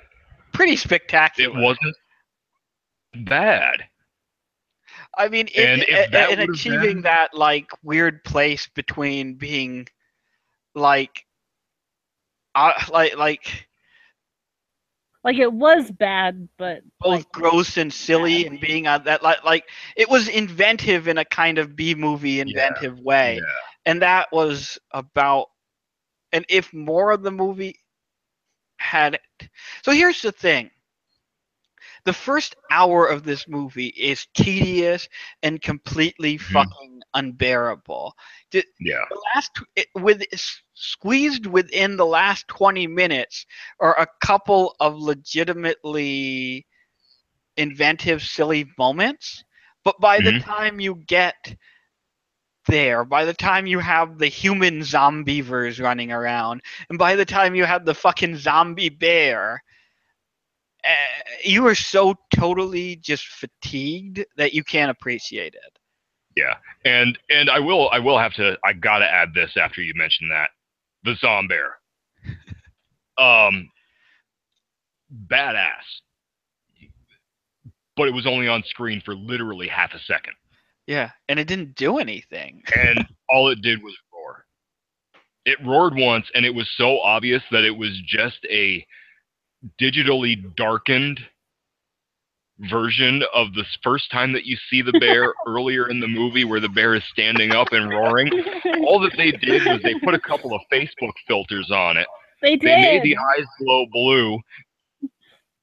pretty 0.53 0.75
spectacular. 0.75 1.57
It 1.57 1.61
wasn't 1.63 1.95
bad. 3.27 3.85
I 5.17 5.27
mean, 5.29 5.47
And 5.57 5.81
it, 5.81 5.89
if 5.89 6.07
a- 6.07 6.11
that 6.11 6.29
and 6.31 6.39
would've 6.41 6.55
achieving 6.55 6.93
been- 6.95 7.01
that 7.03 7.33
like 7.33 7.69
weird 7.83 8.23
place 8.23 8.67
between 8.75 9.35
being 9.35 9.87
like, 10.75 11.25
uh, 12.55 12.73
like 12.91 13.15
like 13.17 13.67
Like 15.23 15.37
it 15.37 15.51
was 15.53 15.91
bad, 15.91 16.47
but 16.57 16.81
both 16.99 17.25
like, 17.31 17.31
gross 17.31 17.77
and 17.77 17.91
silly, 17.93 18.45
and 18.45 18.59
being 18.59 18.87
on 18.87 19.03
that 19.03 19.21
like 19.23 19.43
like 19.43 19.69
it 19.95 20.09
was 20.09 20.27
inventive 20.27 21.07
in 21.07 21.17
a 21.17 21.25
kind 21.25 21.57
of 21.57 21.75
B 21.75 21.93
movie 21.95 22.39
inventive 22.39 22.99
way, 22.99 23.39
Yeah. 23.39 23.59
and 23.85 24.01
that 24.01 24.29
was 24.31 24.77
about. 24.91 25.47
And 26.31 26.45
if 26.49 26.73
more 26.73 27.11
of 27.11 27.23
the 27.23 27.31
movie 27.31 27.75
had 28.77 29.15
it, 29.15 29.49
so 29.83 29.91
here's 29.91 30.21
the 30.21 30.31
thing. 30.31 30.69
The 32.05 32.13
first 32.13 32.55
hour 32.71 33.05
of 33.07 33.23
this 33.23 33.47
movie 33.47 33.87
is 33.87 34.25
tedious 34.33 35.07
and 35.43 35.61
completely 35.61 36.37
Mhm. 36.49 36.71
fucking 36.71 37.01
unbearable. 37.13 38.15
Yeah. 38.79 39.05
the 39.09 39.21
last 39.35 39.51
it, 39.75 39.87
with 39.95 40.23
s- 40.31 40.61
squeezed 40.81 41.45
within 41.45 41.97
the 41.97 42.05
last 42.05 42.47
20 42.47 42.87
minutes 42.87 43.45
are 43.79 43.97
a 43.99 44.07
couple 44.25 44.75
of 44.79 44.97
legitimately 44.97 46.65
inventive 47.57 48.21
silly 48.21 48.65
moments 48.77 49.43
but 49.83 49.99
by 49.99 50.21
the 50.21 50.31
Mhm. 50.31 50.43
time 50.45 50.79
you 50.79 50.95
get 51.07 51.55
there 52.67 53.03
by 53.05 53.25
the 53.25 53.33
time 53.33 53.65
you 53.67 53.79
have 53.79 54.17
the 54.19 54.27
human 54.27 54.79
zombeavers 54.81 55.81
running 55.81 56.11
around 56.11 56.61
and 56.89 56.97
by 56.97 57.15
the 57.15 57.25
time 57.25 57.55
you 57.55 57.65
have 57.65 57.85
the 57.85 57.93
fucking 57.95 58.35
zombie 58.35 58.89
bear 58.89 59.63
uh, 60.85 60.89
you 61.43 61.65
are 61.67 61.75
so 61.75 62.15
totally 62.35 62.95
just 62.97 63.25
fatigued 63.27 64.23
that 64.37 64.53
you 64.53 64.63
can't 64.63 64.91
appreciate 64.91 65.53
it 65.55 65.79
Yeah, 66.35 66.55
And 66.85 67.17
and 67.29 67.49
I 67.49 67.59
will 67.59 67.89
I 67.91 67.99
will 67.99 68.17
have 68.19 68.33
to 68.35 68.57
I 68.63 68.73
gotta 68.73 69.05
add 69.09 69.33
this 69.33 69.57
after 69.57 69.81
you 69.81 69.93
mentioned 69.95 70.31
that. 70.31 70.51
The 71.03 71.15
Zombear. 71.23 71.71
Um 73.17 73.69
badass. 75.27 76.01
But 77.97 78.07
it 78.07 78.13
was 78.13 78.25
only 78.25 78.47
on 78.47 78.63
screen 78.63 79.01
for 79.03 79.13
literally 79.15 79.67
half 79.67 79.93
a 79.93 79.99
second. 79.99 80.33
yeah 80.87 81.11
and 81.29 81.39
it 81.39 81.47
didn't 81.47 81.75
do 81.75 81.97
anything 81.97 82.63
And 82.75 83.05
all 83.29 83.49
it 83.49 83.61
did 83.61 83.83
was 83.83 83.95
roar. 84.13 84.45
It 85.45 85.59
roared 85.65 85.93
once 85.95 86.27
and 86.33 86.45
it 86.45 86.53
was 86.55 86.69
so 86.77 86.99
obvious 87.01 87.43
that 87.51 87.63
it 87.63 87.75
was 87.77 87.99
just 88.05 88.39
a 88.49 88.85
digitally 89.79 90.35
darkened 90.55 91.19
version 92.69 93.23
of 93.33 93.53
the 93.53 93.65
first 93.83 94.11
time 94.11 94.33
that 94.33 94.45
you 94.45 94.57
see 94.69 94.81
the 94.81 94.97
bear 94.99 95.33
earlier 95.47 95.89
in 95.89 95.99
the 95.99 96.07
movie 96.07 96.45
where 96.45 96.59
the 96.59 96.69
bear 96.69 96.95
is 96.95 97.03
standing 97.11 97.51
up 97.51 97.71
and 97.71 97.89
roaring. 97.89 98.29
All 98.85 98.99
that 98.99 99.13
they 99.17 99.31
did 99.31 99.65
was 99.65 99.81
they 99.83 99.95
put 100.03 100.13
a 100.13 100.19
couple 100.19 100.53
of 100.53 100.61
Facebook 100.71 101.13
filters 101.27 101.71
on 101.71 101.97
it. 101.97 102.07
they 102.41 102.55
did. 102.55 102.61
They 102.61 102.75
made 102.75 103.03
the 103.03 103.17
eyes 103.17 103.45
glow 103.59 103.85
blue. 103.91 104.39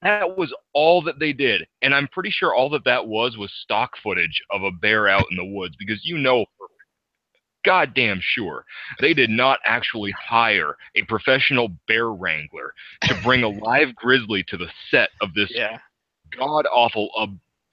That 0.03 0.37
was 0.39 0.55
all 0.75 1.03
that 1.03 1.19
they 1.19 1.33
did. 1.33 1.67
And 1.83 1.95
I'm 1.95 2.09
pretty 2.09 2.31
sure 2.31 2.55
all 2.55 2.71
that 2.71 2.85
that 2.85 3.07
was 3.07 3.37
was 3.37 3.53
stock 3.65 3.93
footage 4.03 4.43
of 4.51 4.63
a 4.63 4.71
bear 4.71 5.09
out 5.09 5.25
in 5.31 5.37
the 5.37 5.45
woods 5.45 5.75
because 5.79 6.05
you 6.05 6.19
know 6.19 6.45
for 6.57 6.69
goddamn 7.65 8.21
sure 8.23 8.65
they 9.01 9.13
did 9.13 9.29
not 9.29 9.59
actually 9.67 10.13
hire 10.13 10.77
a 10.95 11.03
professional 11.03 11.69
bear 11.89 12.11
wrangler 12.13 12.73
to 13.03 13.21
bring 13.25 13.43
a 13.43 13.49
live 13.49 13.95
grizzly 13.97 14.45
to 14.45 14.57
the 14.57 14.69
set 14.91 15.11
of 15.21 15.35
this 15.35 15.51
yeah 15.53 15.77
god 16.37 16.67
awful 16.73 17.09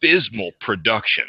abysmal 0.02 0.52
production. 0.60 1.26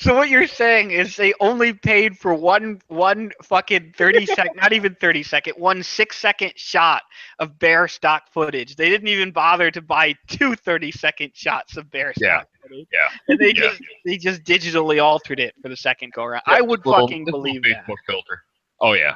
So 0.00 0.14
what 0.14 0.28
you're 0.28 0.46
saying 0.46 0.90
is 0.90 1.16
they 1.16 1.32
only 1.40 1.72
paid 1.72 2.18
for 2.18 2.34
one 2.34 2.78
one 2.88 3.32
fucking 3.42 3.94
thirty 3.96 4.26
second, 4.26 4.56
not 4.60 4.74
even 4.74 4.94
thirty 4.96 5.22
second, 5.22 5.54
one 5.56 5.82
six 5.82 6.18
second 6.18 6.52
shot 6.56 7.00
of 7.38 7.58
bear 7.58 7.88
stock 7.88 8.24
footage. 8.34 8.76
They 8.76 8.90
didn't 8.90 9.08
even 9.08 9.30
bother 9.30 9.70
to 9.70 9.80
buy 9.80 10.14
two 10.28 10.54
30 10.56 10.92
second 10.92 11.30
shots 11.34 11.78
of 11.78 11.90
bear 11.90 12.12
stock 12.12 12.20
Yeah, 12.20 12.42
footage. 12.68 12.86
yeah, 12.92 13.08
And 13.28 13.38
they 13.38 13.46
yeah. 13.46 13.52
just 13.70 13.80
they 14.04 14.16
just 14.18 14.42
digitally 14.42 15.02
altered 15.02 15.40
it 15.40 15.54
for 15.62 15.70
the 15.70 15.76
second 15.76 16.12
go 16.12 16.24
around. 16.24 16.42
Yeah, 16.46 16.56
I 16.56 16.60
would 16.60 16.84
little- 16.84 17.06
fucking 17.06 17.24
believe 17.24 17.62
that. 17.62 17.86
Facebook 17.86 17.96
filter. 18.06 18.42
Oh 18.78 18.92
yeah, 18.92 19.14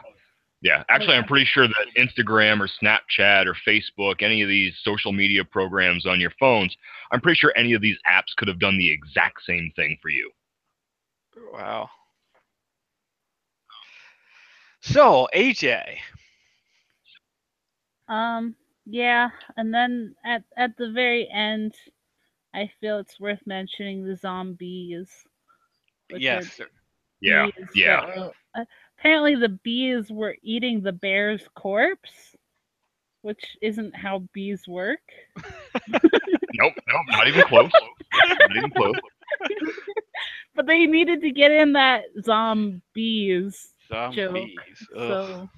yeah. 0.63 0.85
Actually, 0.89 1.17
I'm 1.17 1.25
pretty 1.25 1.45
sure 1.47 1.69
that 1.69 1.87
Instagram 1.97 2.61
or 2.61 2.69
Snapchat 2.83 3.47
or 3.47 3.55
Facebook, 3.67 4.23
any 4.23 4.43
of 4.43 4.49
these 4.49 4.75
social 4.83 5.13
media 5.13 5.45
programs 5.45 6.07
on 6.07 6.21
your 6.21 6.33
phones, 6.41 6.77
I'm 7.13 7.21
pretty 7.21 7.39
sure 7.39 7.53
any 7.57 7.75
of 7.75 7.83
these 7.83 7.99
apps 8.09 8.35
could 8.37 8.49
have 8.49 8.59
done 8.59 8.79
the 8.79 8.91
exact 8.91 9.43
same 9.47 9.71
thing 9.77 9.99
for 10.01 10.09
you. 10.09 10.31
Wow. 11.53 11.89
So 14.81 15.29
AJ, 15.35 15.99
Um, 18.09 18.55
yeah, 18.85 19.31
and 19.57 19.75
then 19.75 20.15
at 20.25 20.45
at 20.57 20.77
the 20.77 20.93
very 20.93 21.29
end, 21.31 21.75
I 22.55 22.71
feel 22.81 22.99
it's 22.99 23.19
worth 23.21 23.41
mentioning 23.47 24.05
the 24.05 24.17
zombies. 24.17 25.11
which 26.09 26.21
are 26.21 26.23
yes. 26.23 26.61
Yeah, 27.21 27.49
yeah. 27.75 28.07
that 28.07 28.33
uh, 28.55 28.65
apparently, 28.99 29.35
the 29.35 29.49
bees 29.51 30.11
were 30.11 30.37
eating 30.43 30.81
the 30.83 30.93
bear's 30.93 31.47
corpse, 31.55 32.35
which 33.23 33.57
isn't 33.63 33.95
how 33.97 34.21
bees 34.33 34.67
work. 34.69 35.01
Nope, 36.59 36.73
nope, 36.89 37.03
not 37.11 37.29
even 37.29 37.43
close. 37.49 37.71
not 38.39 38.57
even 38.57 38.71
close. 38.71 38.95
But 40.55 40.67
they 40.67 40.87
needed 40.87 41.21
to 41.21 41.31
get 41.31 41.51
in 41.51 41.75
that 41.75 42.05
zombies 42.23 43.75
zombies. 43.89 44.55
Ugh. 44.97 45.09
So, 45.09 45.49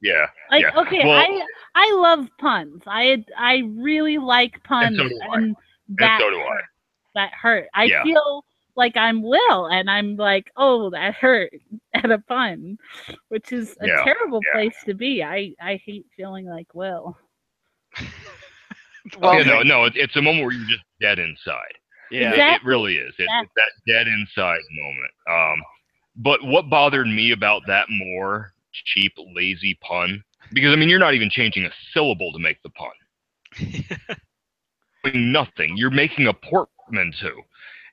Yeah, 0.00 0.26
like, 0.48 0.62
yeah. 0.62 0.80
okay, 0.80 1.00
Well- 1.04 1.18
I 1.18 1.44
I 1.74 1.92
love 1.94 2.28
puns. 2.38 2.84
I 2.86 3.24
I 3.36 3.62
really 3.66 4.18
like 4.18 4.62
puns, 4.62 4.96
so 4.96 5.08
do 5.08 5.20
I. 5.32 5.36
and 5.38 5.56
that 5.98 6.20
so 6.20 6.30
do 6.30 6.36
I. 6.36 6.48
hurt. 6.54 6.64
that 7.16 7.32
hurt. 7.34 7.66
I 7.74 7.84
Yeah. 7.84 8.04
feel 8.04 8.44
like 8.78 8.96
I'm 8.96 9.20
Will, 9.22 9.66
and 9.66 9.90
I'm 9.90 10.16
like, 10.16 10.50
oh, 10.56 10.88
that 10.90 11.14
hurt 11.14 11.52
at 11.94 12.10
a 12.10 12.18
pun, 12.18 12.78
which 13.28 13.52
is 13.52 13.76
a 13.82 13.86
Yeah, 13.88 14.02
terrible 14.04 14.40
yeah. 14.46 14.52
place 14.54 14.76
to 14.86 14.94
be. 14.94 15.22
I 15.22 15.54
I 15.60 15.80
hate 15.84 16.06
feeling 16.16 16.46
like 16.46 16.74
Will. 16.74 17.18
Well, 19.20 19.34
yeah, 19.38 19.44
no, 19.44 19.62
no. 19.62 19.84
It's 19.94 20.16
a 20.16 20.22
moment 20.22 20.44
where 20.44 20.52
you're 20.54 20.68
just 20.68 20.84
dead 21.00 21.18
inside. 21.18 21.72
yeah. 22.10 22.28
It- 22.28 22.32
Exactly. 22.32 22.66
It, 22.66 22.70
really 22.70 22.96
is. 22.96 23.14
It, 23.18 23.26
Yeah. 23.30 23.42
It's 23.42 23.52
that 23.56 23.70
dead 23.90 24.06
inside 24.06 24.60
moment. 24.70 25.12
Um, 25.30 25.62
but 26.16 26.44
what 26.44 26.68
bothered 26.68 27.06
me 27.06 27.30
about 27.32 27.62
that 27.68 27.86
more 27.88 28.52
cheap, 28.94 29.12
lazy 29.34 29.78
pun, 29.80 30.22
because 30.52 30.72
I 30.72 30.76
mean, 30.76 30.90
you're 30.90 30.98
not 30.98 31.14
even 31.14 31.30
changing 31.30 31.64
a 31.64 31.70
syllable 31.94 32.32
to 32.34 32.38
make 32.38 32.60
the 32.62 32.70
pun. 32.70 32.90
Doing 35.04 35.32
nothing. 35.32 35.76
You're 35.76 35.90
making 35.90 36.26
a 36.26 36.34
portmanteau, 36.34 37.32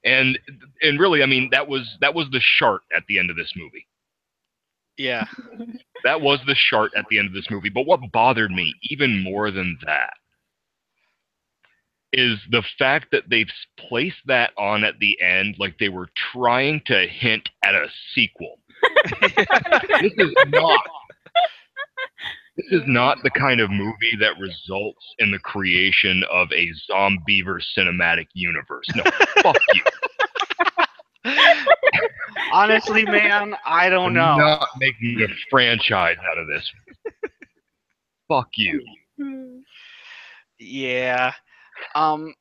and 0.06 0.40
and 0.82 1.00
really, 1.00 1.24
I 1.24 1.26
mean, 1.26 1.50
that 1.52 1.68
was 1.68 1.98
that 2.02 2.14
was 2.14 2.28
the 2.32 2.42
chart 2.60 2.84
at 2.96 3.04
the 3.08 3.20
end 3.20 3.30
of 3.30 3.36
this 3.36 3.52
movie. 3.56 3.88
yeah. 4.98 5.26
That 6.04 6.22
was 6.22 6.40
the 6.46 6.56
chart 6.70 6.92
at 6.96 7.06
the 7.10 7.18
end 7.20 7.28
of 7.28 7.34
this 7.34 7.50
movie. 7.50 7.70
But 7.70 7.88
what 7.88 8.00
bothered 8.14 8.52
me 8.52 8.74
even 8.84 9.24
more 9.24 9.52
than 9.52 9.78
that 9.86 10.14
is 12.14 12.40
the 12.52 12.64
fact 12.80 13.08
that 13.12 13.24
they've 13.30 13.50
placed 13.90 14.22
that 14.28 14.52
on 14.58 14.84
at 14.86 15.00
the 15.00 15.20
end 15.22 15.56
like 15.60 15.78
they 15.80 15.90
were 15.90 16.10
trying 16.32 16.82
to 16.86 17.08
hint 17.08 17.50
at 17.66 17.76
a 17.76 17.88
sequel. 18.14 18.60
This 20.02 20.14
is 20.18 20.34
not 20.48 20.80
this 22.58 22.68
is 22.72 22.84
not 22.88 23.18
the 23.24 23.32
kind 23.32 23.60
of 23.60 23.70
movie 23.70 24.16
that 24.20 24.40
results 24.40 25.06
in 25.20 25.32
the 25.32 25.40
creation 25.40 26.24
of 26.32 26.50
a 26.54 26.72
Zombeaver 26.90 27.60
cinematic 27.78 28.28
universe. 28.34 28.88
No, 28.96 29.04
fuck 29.44 29.58
you. 29.74 29.82
Honestly, 32.52 33.06
man, 33.06 33.56
I 33.66 33.90
don't 33.90 34.18
I'm 34.18 34.38
know. 34.38 34.38
not 34.38 34.70
making 34.80 35.22
a 35.22 35.28
franchise 35.50 36.18
out 36.32 36.38
of 36.38 36.48
this. 36.48 36.72
fuck 38.28 38.50
you. 38.56 38.84
Yeah. 40.60 41.34
Um, 41.96 42.34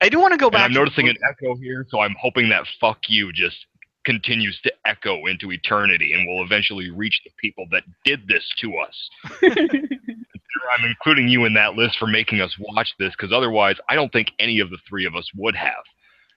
I 0.00 0.08
do 0.08 0.18
want 0.20 0.32
to 0.32 0.38
go 0.38 0.46
And 0.46 0.52
back. 0.52 0.62
I'm 0.64 0.70
to- 0.72 0.78
noticing 0.80 1.08
an 1.08 1.16
echo 1.28 1.54
here, 1.56 1.86
so 1.90 2.00
I'm 2.00 2.14
hoping 2.20 2.48
that 2.50 2.64
fuck 2.80 2.98
you 3.08 3.32
just 3.32 3.56
continues 4.04 4.58
to 4.64 4.72
echo 4.84 5.26
into 5.26 5.52
eternity 5.52 6.12
and 6.12 6.26
will 6.26 6.42
eventually 6.44 6.90
reach 6.90 7.20
the 7.24 7.30
people 7.40 7.66
that 7.70 7.84
did 8.04 8.26
this 8.26 8.42
to 8.60 8.76
us. 8.78 9.10
I'm 9.42 10.84
including 10.84 11.28
you 11.28 11.44
in 11.44 11.54
that 11.54 11.74
list 11.74 11.98
for 11.98 12.06
making 12.06 12.40
us 12.40 12.54
watch 12.58 12.88
this 12.98 13.12
because 13.16 13.32
otherwise, 13.32 13.76
I 13.88 13.94
don't 13.94 14.12
think 14.12 14.28
any 14.40 14.58
of 14.60 14.70
the 14.70 14.78
three 14.88 15.06
of 15.06 15.14
us 15.14 15.28
would 15.36 15.54
have. 15.54 15.84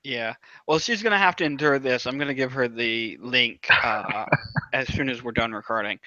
Yeah. 0.05 0.35
Well, 0.67 0.79
she's 0.79 1.03
gonna 1.03 1.17
have 1.19 1.35
to 1.37 1.45
endure 1.45 1.79
this. 1.79 2.05
I'm 2.07 2.17
gonna 2.19 2.35
give 2.35 2.53
her 2.53 2.67
the 2.69 3.17
link 3.21 3.71
uh, 3.83 4.25
as 4.73 4.87
soon 4.93 5.09
as 5.09 5.23
we're 5.23 5.31
done 5.33 5.53
recording. 5.53 5.99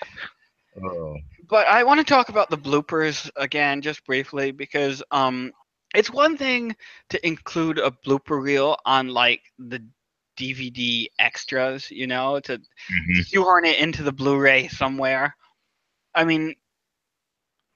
Oh. 0.83 1.17
But 1.49 1.67
I 1.69 1.85
want 1.85 1.99
to 2.01 2.05
talk 2.05 2.29
about 2.29 2.51
the 2.51 2.59
bloopers 2.59 3.31
again, 3.37 3.83
just 3.83 4.05
briefly, 4.05 4.53
because 4.53 5.03
um, 5.11 5.53
it's 5.95 6.11
one 6.11 6.37
thing 6.37 6.77
to 7.11 7.27
include 7.27 7.79
a 7.79 7.91
blooper 7.91 8.41
reel 8.43 8.77
on 8.87 9.09
like 9.09 9.43
the 9.59 9.87
DVD 10.37 11.11
extras, 11.19 11.91
you 11.91 12.07
know, 12.07 12.41
to 12.41 12.61
Mhm. 12.91 13.27
shoehorn 13.29 13.65
it 13.67 13.79
into 13.79 14.03
the 14.03 14.13
Blu-ray 14.13 14.69
somewhere. 14.69 15.37
I 16.15 16.25
mean, 16.25 16.55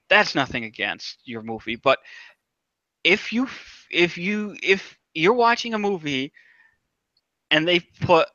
that's 0.09 0.35
nothing 0.35 0.63
against 0.65 1.19
your 1.25 1.41
movie, 1.43 1.75
but 1.75 1.99
if 3.03 3.33
you 3.33 3.47
if 3.91 4.17
you 4.17 4.55
if 4.63 4.97
you're 5.13 5.33
watching 5.33 5.73
a 5.73 5.79
movie 5.79 6.33
and 7.51 7.67
they 7.67 7.79
put 7.79 8.27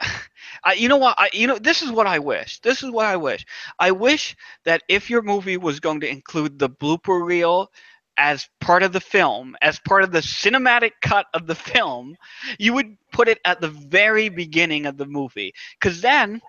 I, 0.64 0.74
you 0.74 0.88
know 0.88 0.96
what 0.96 1.16
I 1.18 1.30
you 1.32 1.46
know 1.46 1.58
this 1.58 1.82
is 1.82 1.90
what 1.90 2.06
I 2.06 2.18
wish. 2.18 2.60
This 2.60 2.82
is 2.82 2.90
what 2.90 3.06
I 3.06 3.16
wish. 3.16 3.44
I 3.78 3.90
wish 3.92 4.36
that 4.64 4.82
if 4.88 5.10
your 5.10 5.22
movie 5.22 5.56
was 5.56 5.80
going 5.80 6.00
to 6.00 6.08
include 6.08 6.58
the 6.58 6.68
blooper 6.70 7.24
reel 7.24 7.70
as 8.16 8.48
part 8.60 8.82
of 8.82 8.92
the 8.92 9.00
film, 9.00 9.56
as 9.62 9.78
part 9.80 10.02
of 10.02 10.12
the 10.12 10.20
cinematic 10.20 10.92
cut 11.02 11.26
of 11.34 11.46
the 11.46 11.54
film, 11.54 12.16
you 12.58 12.72
would 12.74 12.96
put 13.12 13.28
it 13.28 13.38
at 13.44 13.60
the 13.60 13.68
very 13.68 14.28
beginning 14.28 14.86
of 14.86 14.96
the 14.96 15.06
movie 15.06 15.52
cuz 15.80 16.00
then 16.02 16.40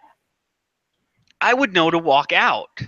I 1.41 1.53
would 1.53 1.74
know 1.74 1.89
to 1.91 1.97
walk 1.99 2.32
out. 2.32 2.82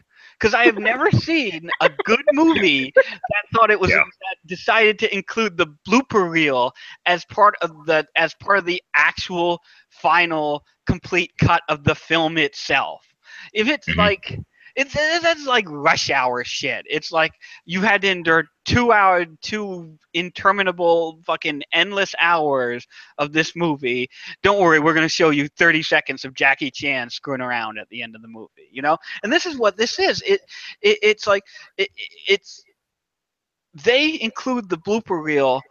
Because 0.44 0.56
I 0.56 0.66
have 0.66 0.78
never 0.80 1.10
seen 1.12 1.72
a 1.80 1.90
good 1.90 2.26
movie 2.34 2.94
that 3.30 3.46
thought 3.54 3.72
it 3.72 3.80
was 3.80 3.94
Yeah. 3.94 4.04
that 4.22 4.38
decided 4.46 5.00
to 5.00 5.16
include 5.16 5.58
the 5.58 5.68
blooper 5.88 6.30
reel 6.30 6.74
as 7.06 7.26
part 7.26 7.56
of 7.62 7.86
the 7.86 8.06
as 8.18 8.34
part 8.36 8.60
of 8.60 8.66
the 8.66 8.84
actual 8.96 9.62
final 9.90 10.66
complete 10.86 11.32
cut 11.40 11.64
of 11.70 11.86
the 11.86 11.96
film 11.96 12.38
itself. 12.38 13.06
If 13.54 13.70
it's 13.70 13.90
Mhm. 13.90 13.98
like 13.98 14.40
it's 14.76 14.94
that's 14.94 15.46
like 15.46 15.66
rush 15.70 16.10
hour 16.10 16.44
shit. 16.44 16.86
It's 16.90 17.12
like 17.12 17.34
you 17.66 17.82
had 17.82 18.02
to 18.02 18.10
endure 18.10 18.46
two 18.66 18.92
hour, 18.92 19.26
two 19.42 19.98
interminable, 20.14 21.20
fucking 21.26 21.62
endless 21.74 22.16
hours 22.20 22.88
of 23.20 23.34
this 23.34 23.56
movie. 23.56 24.10
Don't 24.42 24.60
worry, 24.60 24.80
we're 24.80 24.96
gonna 24.96 25.10
show 25.10 25.30
you 25.30 25.48
30 25.48 25.84
seconds 25.84 26.26
of 26.26 26.34
Jackie 26.34 26.72
Chan 26.72 27.12
screwing 27.12 27.42
around 27.42 27.78
at 27.78 27.88
the 27.90 28.02
end 28.02 28.16
of 28.16 28.22
the 28.22 28.28
movie. 28.28 28.70
You 28.72 28.82
know, 28.82 28.98
and 29.22 29.32
this 29.32 29.46
is 29.46 29.58
what 29.58 29.78
this 29.78 30.00
is. 30.00 30.22
It, 30.26 30.42
it 30.82 30.98
it's 31.04 31.28
like 31.28 31.44
it, 31.78 31.90
it's 32.28 32.64
they 33.74 34.20
include 34.22 34.70
the 34.70 34.78
blooper 34.78 35.22
reel. 35.22 35.62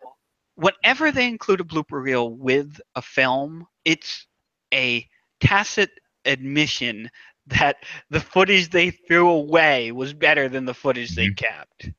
Whenever 0.54 1.10
they 1.10 1.26
include 1.26 1.60
a 1.60 1.64
blooper 1.64 2.02
reel 2.02 2.30
with 2.30 2.80
a 2.94 3.02
film, 3.02 3.66
it's 3.84 4.26
a 4.72 5.08
tacit 5.40 5.90
admission 6.24 7.10
that 7.46 7.76
the 8.10 8.20
footage 8.20 8.70
they 8.70 8.90
threw 8.90 9.28
away 9.28 9.92
was 9.92 10.12
better 10.12 10.48
than 10.48 10.64
the 10.64 10.74
footage 10.74 11.14
they 11.14 11.28
Mhm. 11.28 11.36
kept. 11.36 11.90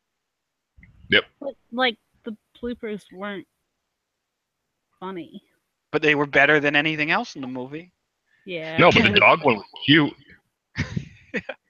But, 1.40 1.56
like 1.72 1.98
the 2.24 2.38
bloopers 2.58 3.12
weren't 3.12 3.48
funny. 5.00 5.44
But 5.92 6.02
they 6.02 6.16
were 6.16 6.26
better 6.26 6.60
than 6.60 6.76
anything 6.76 7.12
else 7.12 7.36
in 7.36 7.42
the 7.42 7.48
movie. 7.48 7.92
Yeah. 8.46 8.80
No, 8.80 8.92
but 8.92 9.04
the 9.04 9.10
dog 9.20 9.44
one 9.44 9.56
was 9.58 9.66
cute. 9.86 10.14
Yeah, 11.34 11.42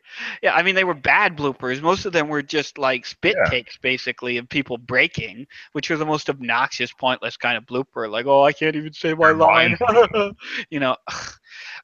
I 0.52 0.62
mean 0.64 0.76
they 0.76 0.84
were 0.84 0.94
bad 0.94 1.36
bloopers. 1.38 1.82
Most 1.82 2.06
of 2.06 2.14
them 2.14 2.28
were 2.28 2.42
just 2.42 2.78
like 2.78 3.06
spit 3.06 3.36
Yeah. 3.38 3.50
takes, 3.50 3.78
basically, 3.78 4.38
of 4.38 4.48
people 4.50 4.78
breaking, 4.78 5.48
which 5.74 5.90
were 5.90 5.98
the 5.98 6.06
most 6.06 6.30
obnoxious, 6.30 6.92
pointless 6.94 7.38
kind 7.38 7.58
of 7.58 7.66
blooper. 7.66 8.10
Like, 8.10 8.26
oh, 8.26 8.44
I 8.44 8.54
can't 8.54 8.76
even 8.76 8.94
say 8.94 9.14
my 9.14 9.30
Your 9.30 9.36
line, 9.38 9.78
you 10.70 10.80
know. 10.80 10.96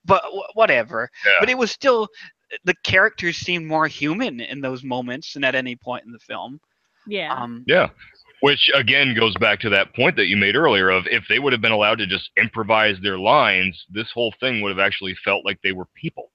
But 0.06 0.24
wh- 0.26 0.56
whatever. 0.56 1.10
Yeah. 1.26 1.32
But 1.40 1.50
it 1.50 1.58
was 1.58 1.72
still 1.72 2.08
the 2.64 2.74
characters 2.84 3.38
seemed 3.38 3.66
more 3.68 3.86
human 3.88 4.40
in 4.40 4.62
those 4.62 4.84
moments 4.84 5.34
than 5.34 5.44
at 5.44 5.56
any 5.56 5.76
point 5.76 6.06
in 6.06 6.12
the 6.12 6.20
film. 6.20 6.60
Yeah. 7.08 7.34
Um, 7.34 7.64
Yeah. 7.68 7.90
Which 8.42 8.72
again 8.74 9.14
goes 9.14 9.36
back 9.36 9.60
to 9.62 9.70
that 9.72 9.94
point 9.94 10.16
that 10.16 10.28
you 10.28 10.38
made 10.38 10.56
earlier 10.56 10.90
of 10.90 11.06
if 11.08 11.26
they 11.28 11.40
would 11.40 11.52
have 11.54 11.62
been 11.62 11.74
allowed 11.74 11.98
to 12.00 12.08
just 12.08 12.32
improvise 12.38 12.98
their 13.02 13.20
lines, 13.20 13.86
this 13.90 14.10
whole 14.14 14.34
thing 14.40 14.62
would 14.62 14.70
have 14.70 14.80
actually 14.80 15.16
felt 15.26 15.44
like 15.46 15.60
they 15.62 15.74
were 15.74 15.86
people. 15.94 16.32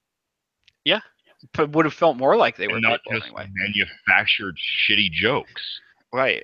but 0.85 1.01
would 1.57 1.85
have 1.85 1.93
felt 1.93 2.17
more 2.17 2.35
like 2.35 2.57
they 2.57 2.67
were 2.67 2.75
and 2.75 2.83
not 2.83 3.01
people 3.03 3.19
just 3.19 3.31
anyway. 3.31 3.49
manufactured 3.55 4.55
shitty 4.89 5.11
jokes. 5.11 5.79
Right. 6.13 6.43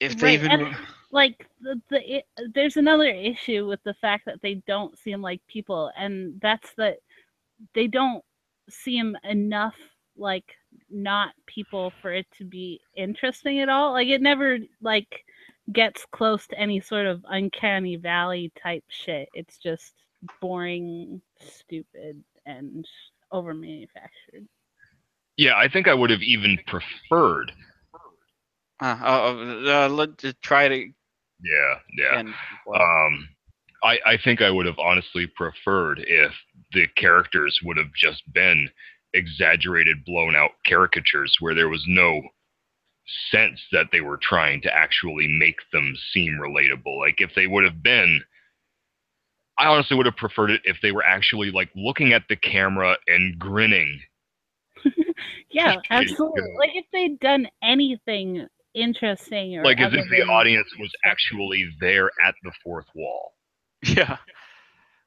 If 0.00 0.16
they 0.18 0.36
Right, 0.38 0.44
even 0.44 0.50
and- 0.52 0.76
like 1.12 1.46
the, 1.60 1.80
the 1.90 2.16
it, 2.18 2.24
there's 2.54 2.76
another 2.76 3.06
issue 3.08 3.66
with 3.66 3.82
the 3.84 3.94
fact 3.94 4.24
that 4.26 4.40
they 4.42 4.54
don't 4.66 4.96
seem 4.98 5.20
like 5.20 5.40
people 5.48 5.90
and 5.98 6.38
that's 6.40 6.72
that 6.74 6.98
they 7.74 7.88
don't 7.88 8.22
seem 8.68 9.16
enough 9.24 9.74
like 10.16 10.44
not 10.88 11.30
people 11.46 11.92
for 12.00 12.12
it 12.12 12.26
to 12.38 12.44
be 12.44 12.80
interesting 12.96 13.58
at 13.58 13.68
all 13.68 13.92
like 13.92 14.06
it 14.06 14.22
never 14.22 14.58
like 14.80 15.24
gets 15.72 16.06
close 16.12 16.46
to 16.46 16.56
any 16.58 16.78
sort 16.80 17.06
of 17.06 17.24
uncanny 17.28 17.96
valley 17.96 18.52
type 18.62 18.84
shit 18.88 19.28
it's 19.34 19.58
just 19.58 19.94
boring 20.40 21.20
stupid 21.40 22.22
and 22.46 22.86
over 23.32 23.54
manufactured 23.54 24.46
Yeah, 25.36 25.56
I 25.56 25.68
think 25.68 25.88
I 25.88 25.94
would 25.94 26.10
have 26.10 26.22
even 26.22 26.58
preferred. 26.66 27.52
uh, 28.82 28.96
uh, 29.02 29.84
uh, 29.84 29.88
let's 29.88 30.14
just 30.22 30.40
try 30.42 30.68
to 30.68 30.76
Yeah, 31.42 31.74
yeah. 31.98 32.18
and 32.20 32.34
well, 32.66 32.80
Um, 32.80 33.28
I, 33.82 33.98
I 34.06 34.18
think 34.22 34.42
I 34.42 34.50
would 34.50 34.66
have 34.66 34.78
honestly 34.78 35.26
preferred 35.26 36.00
if 36.06 36.32
the 36.72 36.86
characters 36.96 37.58
would 37.64 37.76
have 37.78 37.92
just 37.94 38.22
been 38.32 38.68
exaggerated, 39.14 40.04
blown 40.04 40.36
out 40.36 40.52
caricatures 40.66 41.34
where 41.40 41.54
there 41.54 41.68
was 41.68 41.84
no 41.88 42.20
sense 43.30 43.60
that 43.72 43.86
they 43.90 44.00
were 44.00 44.18
trying 44.18 44.60
to 44.62 44.74
actually 44.74 45.26
make 45.28 45.56
them 45.72 45.94
seem 46.12 46.38
relatable. 46.40 46.98
Like 46.98 47.20
if 47.20 47.34
they 47.34 47.46
would 47.46 47.64
have 47.64 47.82
been, 47.82 48.22
I 49.60 49.66
honestly 49.66 49.96
would 49.96 50.06
have 50.06 50.16
preferred 50.16 50.50
it 50.50 50.62
if 50.64 50.78
they 50.82 50.90
were 50.90 51.04
actually 51.04 51.50
like 51.50 51.68
looking 51.76 52.12
at 52.14 52.22
the 52.28 52.36
camera 52.36 52.96
and 53.06 53.38
grinning. 53.38 54.00
yeah 55.50 55.76
absolutely 55.90 56.40
you 56.42 56.48
know. 56.54 56.58
like 56.58 56.70
if 56.74 56.86
they'd 56.92 57.20
done 57.20 57.46
anything 57.62 58.46
interesting 58.74 59.58
or 59.58 59.64
Like 59.64 59.78
as 59.78 59.92
if 59.92 60.08
the 60.08 60.22
audience 60.22 60.68
was 60.78 60.90
actually 61.04 61.68
there 61.80 62.10
at 62.26 62.34
the 62.42 62.52
fourth 62.64 62.86
wall. 62.94 63.34
yeah, 63.82 64.16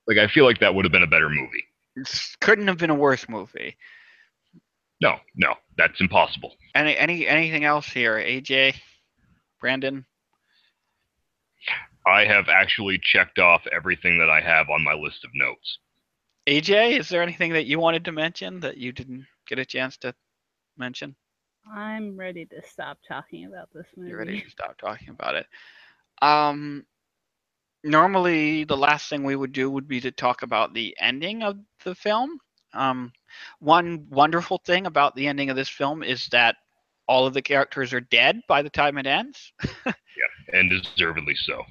Like 0.07 0.19
I 0.19 0.27
feel 0.27 0.45
like 0.45 0.59
that 0.59 0.75
would 0.75 0.85
have 0.85 0.91
been 0.91 1.03
a 1.03 1.07
better 1.07 1.29
movie. 1.29 1.63
It's- 1.95 2.35
couldn't 2.39 2.67
have 2.67 2.77
been 2.77 2.89
a 2.91 2.95
worse 2.95 3.27
movie. 3.27 3.75
No, 5.01 5.15
no, 5.35 5.55
that's 5.77 5.99
impossible. 5.99 6.53
Any 6.75 6.95
any 6.95 7.27
anything 7.27 7.65
else 7.65 7.87
here, 7.87 8.15
AJ, 8.17 8.75
Brandon? 9.59 10.05
I 12.05 12.25
have 12.25 12.49
actually 12.49 12.99
checked 13.01 13.39
off 13.39 13.67
everything 13.71 14.17
that 14.19 14.29
I 14.29 14.41
have 14.41 14.69
on 14.69 14.83
my 14.83 14.93
list 14.93 15.23
of 15.23 15.31
notes. 15.33 15.79
AJ, 16.47 16.99
is 16.99 17.09
there 17.09 17.21
anything 17.21 17.53
that 17.53 17.65
you 17.65 17.79
wanted 17.79 18.05
to 18.05 18.11
mention 18.11 18.59
that 18.61 18.77
you 18.77 18.91
didn't 18.91 19.25
get 19.47 19.59
a 19.59 19.65
chance 19.65 19.97
to 19.97 20.13
mention? 20.77 21.15
I'm 21.73 22.17
ready 22.17 22.45
to 22.47 22.61
stop 22.65 22.99
talking 23.07 23.45
about 23.45 23.69
this 23.73 23.87
movie. 23.95 24.09
You're 24.09 24.19
ready 24.19 24.41
to 24.41 24.49
stop 24.49 24.77
talking 24.77 25.09
about 25.09 25.35
it. 25.35 25.47
Um, 26.21 26.85
normally 27.83 28.63
the 28.65 28.77
last 28.77 29.09
thing 29.09 29.23
we 29.23 29.35
would 29.35 29.53
do 29.53 29.69
would 29.69 29.87
be 29.87 30.01
to 30.01 30.11
talk 30.11 30.41
about 30.41 30.73
the 30.73 30.95
ending 30.99 31.43
of 31.43 31.57
the 31.83 31.95
film. 31.95 32.39
Um, 32.73 33.13
one 33.59 34.07
wonderful 34.09 34.59
thing 34.65 34.85
about 34.85 35.15
the 35.15 35.27
ending 35.27 35.49
of 35.49 35.55
this 35.55 35.69
film 35.69 36.03
is 36.03 36.27
that 36.31 36.55
all 37.07 37.25
of 37.25 37.33
the 37.33 37.41
characters 37.41 37.93
are 37.93 38.01
dead 38.01 38.41
by 38.47 38.61
the 38.61 38.69
time 38.69 38.97
it 38.97 39.07
ends. 39.07 39.53
Yeah, 40.15 40.59
and 40.59 40.69
deservedly 40.69 41.35
so. 41.35 41.63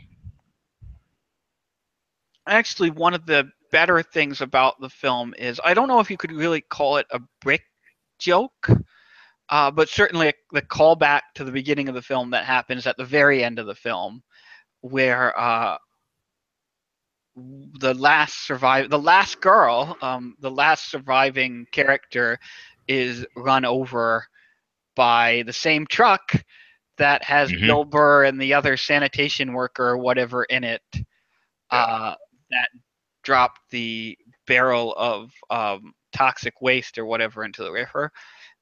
Actually, 2.47 2.91
one 2.91 3.15
of 3.15 3.27
the 3.27 3.51
better 3.71 4.03
things 4.03 4.41
about 4.41 4.81
the 4.81 4.89
film 4.91 5.35
is 5.39 5.61
I 5.65 5.75
don't 5.75 5.89
know 5.89 6.01
if 6.01 6.11
you 6.11 6.17
could 6.17 6.33
really 6.33 6.61
call 6.61 6.97
it 6.99 7.07
a 7.11 7.21
brick 7.41 7.63
joke, 8.19 8.69
uh, 9.49 9.71
but 9.71 9.89
certainly 9.89 10.33
the 10.53 10.63
callback 10.63 11.23
to 11.35 11.45
the 11.45 11.53
beginning 11.53 11.89
of 11.89 11.95
the 11.95 12.03
film 12.03 12.31
that 12.31 12.45
happens 12.45 12.87
at 12.87 12.97
the 12.97 13.05
very 13.05 13.43
end 13.45 13.59
of 13.59 13.67
the 13.67 13.75
film, 13.75 14.23
where 14.81 15.39
uh, 15.39 15.77
the 17.81 17.95
last 17.95 18.47
survive 18.47 18.91
the 18.91 18.99
last 18.99 19.41
girl, 19.41 19.97
um, 20.03 20.37
the 20.41 20.51
last 20.51 20.91
surviving 20.91 21.67
character, 21.73 22.39
is 22.89 23.25
run 23.37 23.65
over 23.65 24.27
by 24.95 25.43
the 25.47 25.53
same 25.53 25.87
truck 25.87 26.33
that 26.99 27.23
has 27.25 27.51
Mhm. 27.51 27.67
Bill 27.67 27.85
Burr 27.85 28.25
and 28.25 28.41
the 28.41 28.55
other 28.55 28.77
sanitation 28.77 29.53
worker 29.53 29.89
or 29.91 29.99
whatever 29.99 30.45
in 30.45 30.65
it. 30.65 30.83
Uh, 31.71 32.15
that 32.53 32.71
dropped 33.25 33.61
the 33.71 34.17
barrel 34.47 34.95
of 34.97 35.33
um, 35.51 35.95
toxic 36.13 36.61
waste 36.63 36.99
or 36.99 37.07
whatever 37.07 37.45
into 37.45 37.63
the 37.63 37.73
river. 37.73 38.11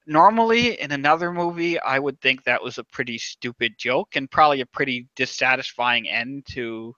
Normally, 0.06 0.80
in 0.80 0.92
another 0.92 1.32
movie, 1.32 1.78
I 1.80 1.98
would 1.98 2.20
think 2.20 2.44
that 2.44 2.62
was 2.62 2.78
a 2.78 2.84
pretty 2.84 3.18
stupid 3.18 3.74
joke 3.78 4.16
and 4.16 4.30
probably 4.30 4.60
a 4.60 4.66
pretty 4.66 5.06
dissatisfying 5.16 6.08
end 6.08 6.46
to 6.52 6.94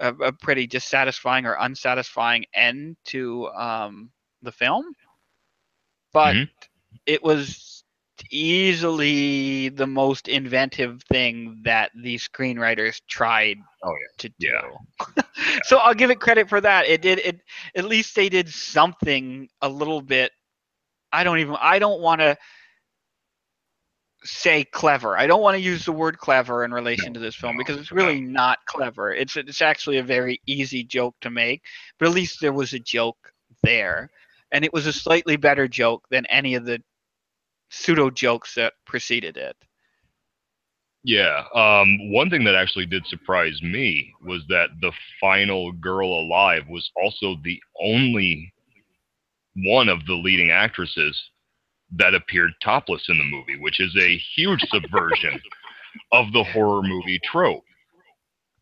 a, 0.00 0.14
a 0.14 0.32
pretty 0.32 0.66
dissatisfying 0.66 1.46
or 1.46 1.56
unsatisfying 1.60 2.44
end 2.54 2.96
to 3.06 3.48
um, 3.48 4.10
the 4.42 4.52
film. 4.52 4.94
But 6.12 6.36
Mhm. 6.36 6.48
it 7.06 7.22
was 7.22 7.75
easily 8.30 9.68
the 9.70 9.86
most 9.86 10.28
inventive 10.28 11.02
thing 11.04 11.60
that 11.64 11.90
the 12.02 12.16
screenwriters 12.16 13.00
tried 13.08 13.58
Oh, 13.84 13.92
to 14.18 14.28
do. 14.40 14.48
Yeah. 14.48 15.22
so 15.64 15.78
I'll 15.78 15.94
give 15.94 16.10
it 16.10 16.20
credit 16.20 16.48
for 16.48 16.60
that. 16.60 16.86
It 16.86 17.02
did 17.02 17.18
it 17.20 17.40
at 17.74 17.84
least 17.84 18.14
they 18.16 18.28
did 18.28 18.48
something 18.48 19.48
a 19.62 19.68
little 19.68 20.00
bit 20.02 20.32
I 21.12 21.24
don't 21.24 21.38
even 21.38 21.56
I 21.60 21.78
don't 21.78 22.00
want 22.00 22.20
to 22.20 22.36
say 24.24 24.64
clever. 24.64 25.16
I 25.16 25.26
don't 25.26 25.42
want 25.42 25.54
to 25.54 25.60
use 25.60 25.84
the 25.84 25.92
word 25.92 26.18
clever 26.18 26.64
in 26.64 26.72
relation 26.72 27.14
to 27.14 27.20
this 27.20 27.34
film 27.36 27.56
because 27.56 27.76
it's 27.76 27.92
really 27.92 28.20
not 28.20 28.58
clever. 28.66 29.14
It's 29.14 29.36
it's 29.36 29.62
actually 29.62 29.98
a 29.98 30.02
very 30.02 30.40
easy 30.46 30.82
joke 30.82 31.14
to 31.20 31.30
make, 31.30 31.62
but 31.98 32.08
at 32.08 32.14
least 32.14 32.40
there 32.40 32.52
was 32.52 32.72
a 32.72 32.78
joke 32.80 33.32
there. 33.62 34.10
And 34.52 34.64
it 34.64 34.72
was 34.72 34.86
a 34.86 34.92
slightly 34.92 35.36
better 35.36 35.68
joke 35.68 36.04
than 36.10 36.26
any 36.26 36.54
of 36.54 36.64
the 36.64 36.82
pseudo 37.68 38.10
jokes 38.10 38.54
that 38.54 38.74
preceded 38.84 39.36
it. 39.36 39.56
Yeah. 41.04 41.44
Um, 41.54 42.12
one 42.12 42.30
thing 42.30 42.44
that 42.44 42.56
actually 42.56 42.86
did 42.86 43.06
surprise 43.06 43.60
me 43.62 44.12
was 44.24 44.42
that 44.48 44.70
the 44.80 44.92
final 45.20 45.72
girl 45.72 46.08
alive 46.08 46.64
was 46.68 46.90
also 47.00 47.36
the 47.44 47.60
only 47.80 48.52
one 49.54 49.88
of 49.88 50.04
the 50.06 50.14
leading 50.14 50.50
actresses 50.50 51.30
that 51.92 52.14
appeared 52.14 52.50
topless 52.62 53.08
in 53.08 53.18
the 53.18 53.24
movie, 53.24 53.56
which 53.60 53.80
is 53.80 53.94
a 53.96 54.18
huge 54.34 54.60
subversion 54.68 55.40
of 56.12 56.32
the 56.32 56.42
horror 56.42 56.82
movie 56.82 57.20
trope. 57.24 57.62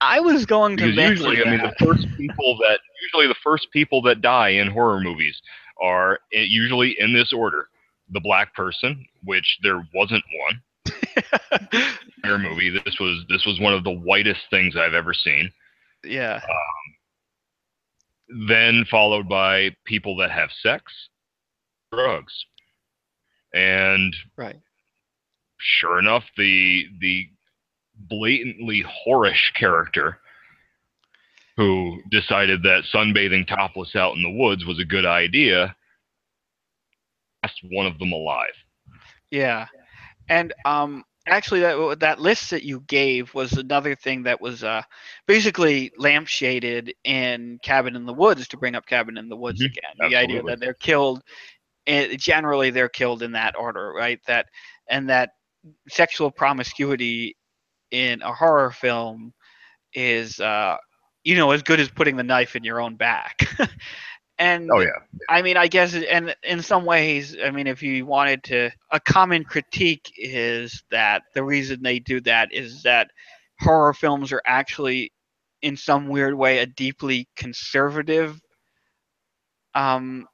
I 0.01 0.21
was 0.21 0.45
going 0.45 0.77
to 0.77 0.85
Because 0.85 0.97
mention 0.97 1.27
usually, 1.27 1.47
I 1.47 1.51
mean, 1.51 1.63
the 1.63 1.85
first 1.85 2.07
people 2.19 2.59
that 2.59 2.81
usually 3.03 3.27
the 3.27 3.35
first 3.43 3.69
people 3.73 4.03
that 4.03 4.21
die 4.21 4.51
in 4.51 4.71
horror 4.71 5.01
movies 5.01 5.41
are 5.81 6.19
usually 6.31 6.95
in 7.01 7.15
this 7.15 7.33
order: 7.33 7.69
the 8.11 8.21
black 8.21 8.55
person, 8.55 9.05
which 9.23 9.59
there 9.63 9.87
wasn't 9.95 10.25
one 10.47 10.63
entire 12.17 12.39
movie. 12.39 12.71
This 12.71 12.97
was 13.01 13.25
this 13.29 13.45
was 13.47 13.59
one 13.61 13.73
of 13.75 13.85
the 13.85 13.91
whitest 13.93 14.41
things 14.51 14.77
I've 14.77 14.95
ever 14.95 15.15
seen. 15.15 15.51
yeah. 16.05 16.41
Um, 16.43 16.95
then 18.49 18.85
followed 18.91 19.29
by 19.29 19.71
people 19.85 20.17
that 20.17 20.31
have 20.31 20.49
sex, 20.63 20.93
drugs, 21.93 22.33
and 23.53 24.15
Right. 24.37 24.57
sure 25.59 25.99
enough, 25.99 26.25
the 26.37 26.87
the 27.01 27.29
blatantly 28.09 28.85
whorish 29.07 29.53
character 29.55 30.19
who 31.57 32.03
decided 32.11 32.63
that 32.65 32.83
sunbathing 32.93 33.47
topless 33.47 33.95
out 33.95 34.17
in 34.17 34.23
the 34.23 34.31
woods 34.31 34.65
was 34.67 34.81
a 34.81 34.85
good 34.85 35.07
idea 35.07 35.77
cast 37.45 37.73
one 37.73 37.87
of 37.87 37.99
them 37.99 38.25
alive. 38.25 38.55
Yeah, 39.31 39.67
and 40.29 40.53
um, 40.65 41.05
actually, 41.29 41.61
that 41.61 42.01
that 42.01 42.21
list 42.21 42.51
that 42.51 42.65
you 42.65 42.81
gave 42.87 43.35
was 43.35 43.53
another 43.53 43.95
thing 43.95 44.25
that 44.25 44.41
was 44.41 44.65
uh, 44.65 44.83
basically 45.27 45.91
lampshaded 46.01 46.93
in 47.05 47.59
Cabin 47.63 47.97
in 47.97 48.07
the 48.07 48.15
Woods 48.15 48.49
to 48.49 48.59
bring 48.59 48.75
up 48.77 48.87
Cabin 48.87 49.19
in 49.19 49.29
the 49.29 49.37
Woods 49.37 49.61
Mhm, 49.61 49.67
again. 49.67 50.01
The 50.09 50.17
idea 50.17 50.43
that 50.45 50.61
they're 50.61 50.75
killed, 50.75 51.23
eh, 51.87 52.17
generally 52.19 52.71
they're 52.71 52.89
killed 52.89 53.23
in 53.23 53.33
that 53.33 53.57
order, 53.59 53.93
right? 53.93 54.21
That 54.27 54.47
and 54.89 55.09
that 55.11 55.31
sexual 55.89 56.31
promiscuity 56.31 57.37
in 57.91 58.23
a 58.23 58.33
horror 58.33 58.71
film 58.71 59.33
is, 59.95 60.41
uh, 60.41 60.77
you 61.25 61.37
know, 61.37 61.51
as 61.51 61.63
good 61.63 61.81
as 61.81 61.89
putting 61.91 62.17
the 62.17 62.23
knife 62.25 62.57
in 62.57 62.65
your 62.65 62.81
own 62.81 62.97
back. 62.97 63.41
and 64.39 64.71
Oh 64.71 64.81
yeah, 64.81 64.99
I 65.29 65.43
mean, 65.43 65.57
I 65.57 65.69
guess, 65.69 65.95
and 65.95 66.35
in 66.43 66.63
some 66.63 66.85
ways, 66.85 67.37
I 67.43 67.51
mean, 67.51 67.67
if 67.67 67.83
you 67.83 68.07
wanted 68.07 68.43
to, 68.45 68.71
a 68.91 69.01
common 69.01 69.45
critique 69.45 70.13
is 70.17 70.83
that 70.91 71.23
the 71.35 71.43
reason 71.43 71.83
they 71.83 71.99
do 71.99 72.21
that 72.23 72.53
is 72.53 72.83
that 72.83 73.11
horror 73.61 73.93
films 73.95 74.33
are 74.33 74.43
actually, 74.47 75.13
in 75.63 75.77
some 75.77 76.09
weird 76.09 76.35
way, 76.35 76.59
a 76.59 76.67
deeply 76.67 77.29
conservative 77.37 78.41
um, 79.75 80.27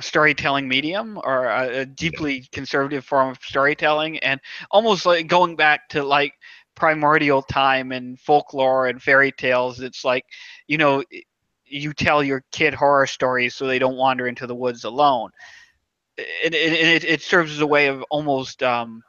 storytelling 0.00 0.68
medium 0.68 1.18
or 1.24 1.46
a, 1.46 1.80
a 1.80 1.86
deeply 1.86 2.44
conservative 2.52 3.04
form 3.04 3.30
of 3.30 3.38
storytelling, 3.42 4.18
and 4.18 4.40
almost 4.70 5.06
like 5.06 5.26
going 5.26 5.56
back 5.56 5.88
to 5.90 6.02
like 6.02 6.32
primordial 6.76 7.42
time 7.42 7.92
and 7.92 8.18
folklore 8.20 8.86
and 8.86 9.02
fairy 9.02 9.32
tales. 9.32 9.80
It's 9.80 10.04
like, 10.04 10.24
you 10.66 10.78
know, 10.78 11.02
you 11.74 11.92
tell 11.92 12.22
your 12.22 12.42
kid 12.52 12.74
horror 12.74 13.06
stories 13.06 13.54
so 13.54 13.66
they 13.66 13.78
don't 13.78 13.96
wander 13.96 14.26
into 14.26 14.46
the 14.46 14.54
woods 14.54 14.84
alone. 14.84 15.30
And 16.16 16.54
it, 16.54 16.72
it, 16.72 17.04
it 17.04 17.22
serves 17.22 17.52
as 17.52 17.60
a 17.60 17.66
way 17.66 17.88
of 17.88 18.02
almost 18.10 18.62
um, 18.62 19.02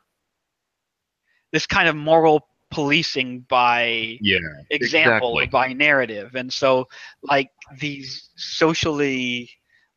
this 1.51 1.67
kind 1.67 1.87
of 1.87 1.95
moral 1.95 2.47
policing 2.71 3.41
by 3.47 4.17
yeah, 4.21 4.39
example 4.69 5.39
Exactly. 5.39 5.47
by 5.47 5.73
narrative. 5.73 6.35
And 6.35 6.51
so, 6.51 6.87
like 7.21 7.49
these 7.79 8.29
socially 8.35 9.49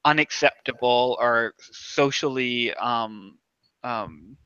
unacceptable 0.04 1.16
or 1.20 1.54
socially 1.58 2.74
um, 2.74 3.38
um, 3.82 4.36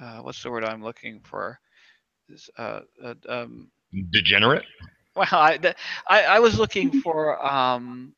uh, 0.00 0.18
what's 0.20 0.42
the 0.42 0.50
word 0.50 0.64
I'm 0.64 0.82
looking 0.82 1.20
for? 1.20 1.58
Uh, 2.56 2.80
uh, 3.02 3.14
um, 3.28 3.70
degenerate. 4.10 4.64
Well, 5.16 5.26
I, 5.32 5.56
th- 5.58 5.76
I 6.08 6.22
I 6.24 6.38
was 6.40 6.58
looking 6.58 6.90
for 7.02 7.44
um, 7.44 8.14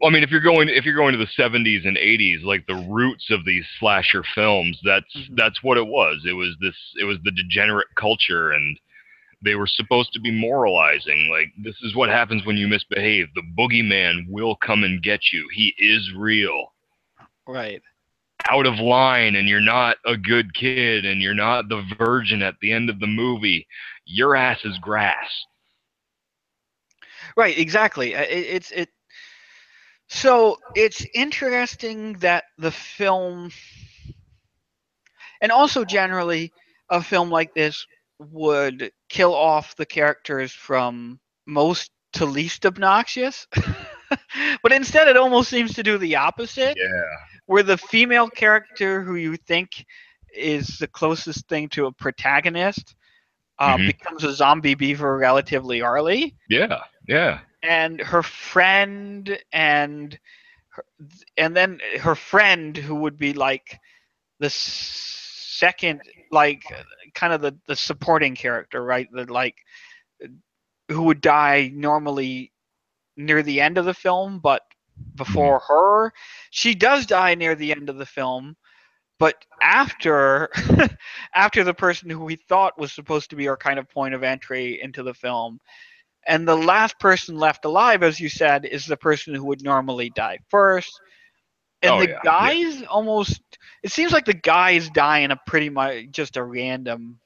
Well, 0.00 0.10
I 0.10 0.12
mean, 0.14 0.22
if 0.24 0.30
you're 0.30 0.40
going 0.40 0.68
if 0.68 0.84
you're 0.84 0.94
going 0.96 1.12
to 1.12 1.18
the 1.18 1.42
70s 1.42 1.86
and 1.86 1.96
80s, 1.96 2.42
like 2.44 2.66
the 2.66 2.86
roots 2.90 3.30
of 3.30 3.44
these 3.44 3.64
slasher 3.78 4.24
films, 4.34 4.78
that's 4.84 5.06
Mhm. 5.16 5.36
that's 5.36 5.62
what 5.62 5.78
it 5.78 5.86
was. 5.86 6.24
It 6.26 6.32
was 6.34 6.56
this 6.60 6.76
it 7.00 7.04
was 7.04 7.18
the 7.24 7.30
degenerate 7.32 7.88
culture 7.96 8.52
and 8.52 8.78
they 9.44 9.54
were 9.56 9.66
supposed 9.66 10.12
to 10.12 10.20
be 10.20 10.30
moralizing 10.30 11.28
like 11.30 11.48
this 11.64 11.74
is 11.82 11.96
what 11.96 12.08
happens 12.08 12.44
when 12.46 12.56
you 12.56 12.68
misbehave. 12.68 13.26
The 13.34 13.42
boogeyman 13.58 14.26
will 14.28 14.54
come 14.56 14.84
and 14.84 15.02
get 15.02 15.32
you. 15.32 15.48
He 15.52 15.74
is 15.78 16.12
real. 16.16 16.72
right. 17.46 17.82
Out 18.50 18.66
of 18.66 18.78
line 18.80 19.36
and 19.36 19.48
you're 19.48 19.60
not 19.60 19.96
a 20.04 20.16
good 20.16 20.52
kid 20.54 21.04
and 21.04 21.20
you're 21.22 21.34
not 21.34 21.68
the 21.68 21.82
virgin 21.96 22.42
at 22.42 22.54
the 22.60 22.72
end 22.72 22.90
of 22.90 22.98
the 23.00 23.06
movie. 23.06 23.66
Your 24.04 24.34
ass 24.36 24.64
is 24.64 24.78
grass. 24.78 25.46
Right, 27.36 27.56
exactly. 27.58 28.14
Uh, 28.14 28.22
It, 28.22 28.46
it's 28.56 28.70
it. 28.72 28.88
So 30.08 30.58
it's 30.74 31.04
interesting 31.14 32.14
that 32.14 32.44
the 32.58 32.70
film, 32.70 33.50
and 35.40 35.50
also 35.52 35.84
generally, 35.84 36.52
a 36.90 37.02
film 37.02 37.30
like 37.30 37.52
this 37.54 37.86
would 38.18 38.90
kill 39.08 39.34
off 39.34 39.76
the 39.76 39.86
characters 39.86 40.52
from 40.52 41.20
most 41.46 41.90
to 42.14 42.24
least 42.26 42.64
obnoxious. 42.66 43.46
but 44.62 44.72
instead, 44.72 45.08
it 45.08 45.16
almost 45.16 45.48
seems 45.50 45.74
to 45.74 45.82
do 45.82 45.98
the 45.98 46.16
opposite, 46.16 46.78
Yeah. 46.78 47.16
where 47.46 47.62
the 47.62 47.78
female 47.78 48.28
character 48.30 49.02
who 49.02 49.16
you 49.16 49.36
think 49.36 49.84
is 50.34 50.78
the 50.78 50.86
closest 50.88 51.48
thing 51.48 51.68
to 51.70 51.86
a 51.86 51.92
protagonist 51.92 52.94
uh, 53.58 53.76
Mhm. 53.76 53.86
becomes 53.86 54.24
a 54.24 54.32
zombie 54.32 54.74
beaver 54.74 55.16
relatively 55.18 55.80
early 55.82 56.34
Yeah. 56.48 56.82
Yeah. 57.06 57.40
and 57.62 58.00
her 58.00 58.22
friend 58.22 59.38
and 59.52 60.18
her, 60.68 60.84
and 61.36 61.56
then 61.56 61.80
her 62.00 62.14
friend 62.14 62.76
who 62.76 62.94
would 62.96 63.18
be 63.18 63.32
like 63.32 63.78
the 64.40 64.50
second 64.50 66.02
like 66.30 66.64
kind 67.14 67.32
of 67.32 67.40
the 67.40 67.56
the 67.66 67.76
supporting 67.76 68.34
character 68.34 68.82
right? 68.84 69.08
The 69.12 69.30
like 69.32 69.56
who 70.88 71.02
would 71.04 71.20
die 71.20 71.70
normally 71.74 72.52
near 73.16 73.42
the 73.42 73.60
end 73.60 73.78
of 73.78 73.84
the 73.84 73.94
film 73.94 74.38
but 74.38 74.62
before 75.14 75.60
mm-hmm. 75.60 75.72
her. 75.72 76.12
She 76.50 76.74
does 76.74 77.06
die 77.06 77.34
near 77.34 77.54
the 77.54 77.72
end 77.72 77.88
of 77.88 77.98
the 77.98 78.06
film 78.06 78.56
but 79.18 79.36
after 79.60 80.48
after 81.34 81.62
the 81.62 81.74
person 81.74 82.10
who 82.10 82.24
we 82.24 82.34
thought 82.34 82.78
was 82.78 82.92
supposed 82.92 83.30
to 83.30 83.36
be 83.36 83.46
our 83.46 83.56
kind 83.56 83.78
of 83.78 83.88
point 83.88 84.14
of 84.14 84.24
entry 84.24 84.80
into 84.82 85.04
the 85.04 85.14
film 85.14 85.60
and 86.26 86.46
the 86.46 86.56
last 86.56 86.98
person 87.00 87.36
left 87.36 87.64
alive 87.64 88.02
as 88.02 88.20
you 88.20 88.28
said 88.28 88.64
is 88.64 88.86
the 88.86 88.96
person 88.96 89.34
who 89.34 89.44
would 89.44 89.62
normally 89.62 90.10
die 90.10 90.38
first 90.48 90.92
and 91.82 91.94
Oh, 91.94 91.98
the 92.00 92.06
yeah, 92.08 92.12
yeah. 92.12 92.20
guys 92.24 92.82
almost 92.84 93.40
it 93.82 93.90
seems 93.92 94.12
like 94.12 94.24
the 94.24 94.34
guys 94.34 94.88
die 94.90 95.18
in 95.20 95.30
a 95.32 95.36
pretty 95.46 95.68
much 95.68 96.10
just 96.10 96.36
a 96.36 96.42
random 96.44 97.18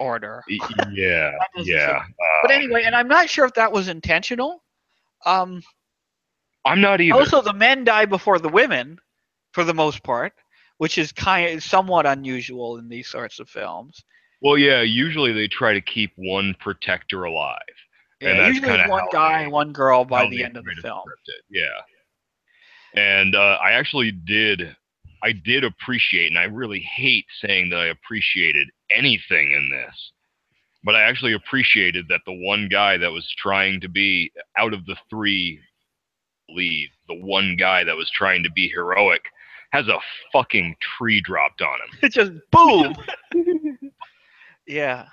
order 0.00 0.42
Yeah. 0.48 1.32
That 1.38 1.48
doesn't 1.56 1.72
Yeah. 1.72 2.02
but 2.42 2.50
anyway 2.50 2.82
and 2.84 2.94
i'm 2.94 3.08
not 3.08 3.28
sure 3.30 3.44
if 3.46 3.54
that 3.54 3.72
was 3.72 3.88
intentional 3.88 4.62
Um, 5.24 5.62
I'm 6.64 6.80
not 6.80 7.00
either. 7.00 7.16
also, 7.16 7.40
the 7.42 7.52
men 7.52 7.84
die 7.84 8.06
before 8.06 8.38
the 8.40 8.48
women, 8.48 8.98
for 9.52 9.62
the 9.64 9.72
most 9.72 10.02
part, 10.02 10.32
which 10.78 10.98
is 10.98 11.12
kind 11.12 11.54
of 11.56 11.62
somewhat 11.62 12.06
unusual 12.06 12.78
in 12.78 12.88
these 12.88 13.06
sorts 13.08 13.38
of 13.38 13.48
films. 13.48 14.04
well, 14.42 14.58
yeah, 14.58 14.82
usually 14.82 15.32
they 15.32 15.46
try 15.48 15.72
to 15.72 15.80
keep 15.80 16.10
one 16.16 16.54
protector 16.60 17.24
alive. 17.24 17.76
And 18.20 18.38
Yeah, 18.38 18.48
usually 18.48 18.88
one 18.88 19.04
guy, 19.12 19.44
they- 19.44 19.48
one 19.48 19.72
girl 19.72 20.04
by 20.04 20.28
the 20.28 20.42
end 20.42 20.56
of 20.56 20.64
the 20.64 20.74
film. 20.82 21.02
Yeah. 21.50 21.64
And 22.94 23.34
uh, 23.34 23.58
I 23.62 23.72
actually 23.72 24.10
did, 24.10 24.74
I 25.22 25.32
did 25.32 25.64
appreciate, 25.64 26.28
and 26.28 26.38
I 26.38 26.44
really 26.44 26.80
hate 26.80 27.26
saying 27.44 27.68
that 27.70 27.78
I 27.78 27.86
appreciated 27.86 28.68
anything 28.90 29.52
in 29.52 29.68
this, 29.70 30.12
but 30.82 30.94
I 30.94 31.02
actually 31.02 31.34
appreciated 31.34 32.06
that 32.08 32.22
the 32.24 32.32
one 32.32 32.68
guy 32.70 32.96
that 32.96 33.12
was 33.12 33.28
trying 33.36 33.80
to 33.82 33.88
be 33.88 34.32
out 34.56 34.72
of 34.72 34.86
the 34.86 34.96
three 35.10 35.60
lead, 36.48 36.88
the 37.08 37.14
one 37.14 37.56
guy 37.58 37.84
that 37.84 37.96
was 37.96 38.10
trying 38.14 38.42
to 38.44 38.50
be 38.52 38.68
heroic, 38.68 39.22
has 39.72 39.88
a 39.88 39.98
fucking 40.32 40.74
tree 40.96 41.20
dropped 41.20 41.60
on 41.60 41.74
him. 41.74 41.98
It 42.02 42.12
just 42.12 42.32
boom. 42.50 42.94
yeah. 44.66 45.06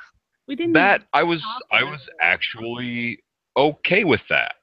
We 0.48 0.56
didn't. 0.56 0.74
That 0.74 1.04
I 1.14 1.24
was, 1.24 1.42
I 1.72 1.84
was 1.84 2.02
actually 2.22 3.24
okay 3.56 4.04
with 4.04 4.22
that. 4.30 4.56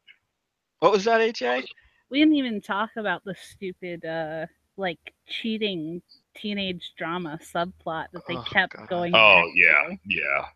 What 0.81 0.93
was 0.93 1.05
that, 1.05 1.21
HA? 1.21 1.65
We 2.11 2.19
didn't 2.19 2.35
even 2.35 2.61
talk 2.61 2.91
about 2.97 3.25
the 3.25 3.35
stupid, 3.35 4.05
uh, 4.05 4.47
like 4.77 4.99
cheating 5.29 6.03
teenage 6.37 6.93
drama 6.97 7.39
subplot 7.43 8.07
that 8.13 8.23
they 8.27 8.37
Oh, 8.37 8.45
kept 8.53 8.77
God. 8.77 8.89
going. 8.89 9.13
Oh 9.15 9.43
yeah, 9.55 9.89
to. 9.91 9.99
yeah. 10.07 10.47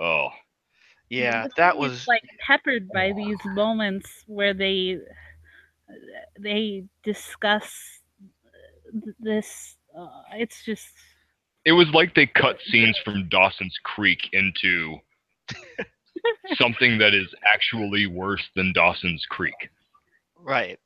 Oh, 0.00 0.28
Yeah, 1.10 1.42
But 1.42 1.56
that 1.56 1.76
was 1.76 2.06
like 2.06 2.22
peppered 2.40 2.92
by 2.92 3.12
these 3.12 3.38
moments 3.44 4.24
where 4.26 4.54
they 4.54 4.98
they 6.38 6.84
discuss 7.02 8.00
this. 9.20 9.76
Uh, 9.98 10.08
it's 10.34 10.64
just 10.64 10.90
it 11.68 11.72
was 11.72 11.88
like 11.90 12.14
they 12.14 12.26
cut 12.26 12.56
scenes 12.64 12.98
from 13.04 13.28
Dawson's 13.28 13.76
Creek 13.84 14.30
into 14.32 14.96
something 16.54 16.96
that 16.96 17.12
is 17.12 17.26
actually 17.44 18.06
worse 18.06 18.42
than 18.56 18.72
Dawson's 18.72 19.26
Creek. 19.28 19.68
right. 20.38 20.78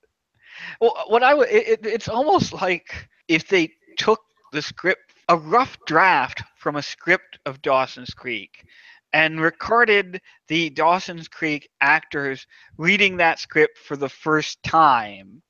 Well, 0.81 0.97
what 1.07 1.23
I 1.23 1.35
would, 1.35 1.49
it, 1.51 1.69
it, 1.69 1.87
it's 1.87 2.09
almost 2.09 2.53
like 2.53 3.09
if 3.29 3.47
they 3.47 3.71
took 3.97 4.19
the 4.51 4.61
script, 4.61 5.15
a 5.29 5.37
rough 5.37 5.79
draft 5.87 6.43
from 6.57 6.75
a 6.75 6.83
script 6.83 7.39
of 7.47 7.63
Dawson's 7.63 8.13
Creek, 8.13 8.65
and 9.13 9.41
recorded 9.41 10.21
the 10.49 10.69
Dawson's 10.71 11.29
Creek 11.29 11.69
actors 11.81 12.45
reading 12.77 13.19
that 13.19 13.39
script 13.39 13.79
for 13.79 13.97
the 13.97 14.09
first 14.09 14.61
time 14.65 15.43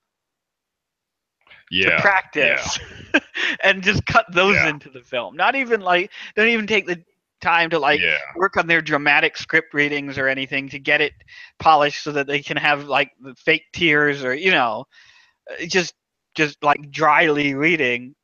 Yeah. 1.73 1.97
to 1.97 2.03
practice 2.03 2.79
and 3.65 3.83
just 3.83 4.05
cut 4.07 4.27
those 4.33 4.57
Yeah. 4.57 4.69
into 4.69 4.91
the 4.91 5.01
film. 5.01 5.37
Not 5.37 5.55
even 5.55 5.81
like 5.81 6.11
don't 6.37 6.49
even 6.49 6.67
take 6.67 6.87
the 6.87 7.03
time 7.41 7.71
to 7.71 7.79
like 7.79 8.01
yeah. 8.01 8.19
work 8.37 8.57
on 8.57 8.67
their 8.67 8.81
dramatic 8.81 9.37
script 9.37 9.75
readings 9.75 10.17
or 10.19 10.29
anything 10.29 10.69
to 10.69 10.79
get 10.79 11.01
it 11.01 11.13
polished 11.59 12.05
so 12.05 12.13
that 12.13 12.27
they 12.27 12.41
can 12.41 12.57
have 12.57 12.85
like 12.85 13.11
the 13.21 13.35
fake 13.35 13.65
tears 13.73 14.23
or 14.23 14.35
you 14.35 14.53
know 14.53 14.85
uh, 15.51 15.65
just 15.67 15.95
just 16.37 16.63
like 16.63 16.91
dryly 16.93 17.55
reading 17.55 18.15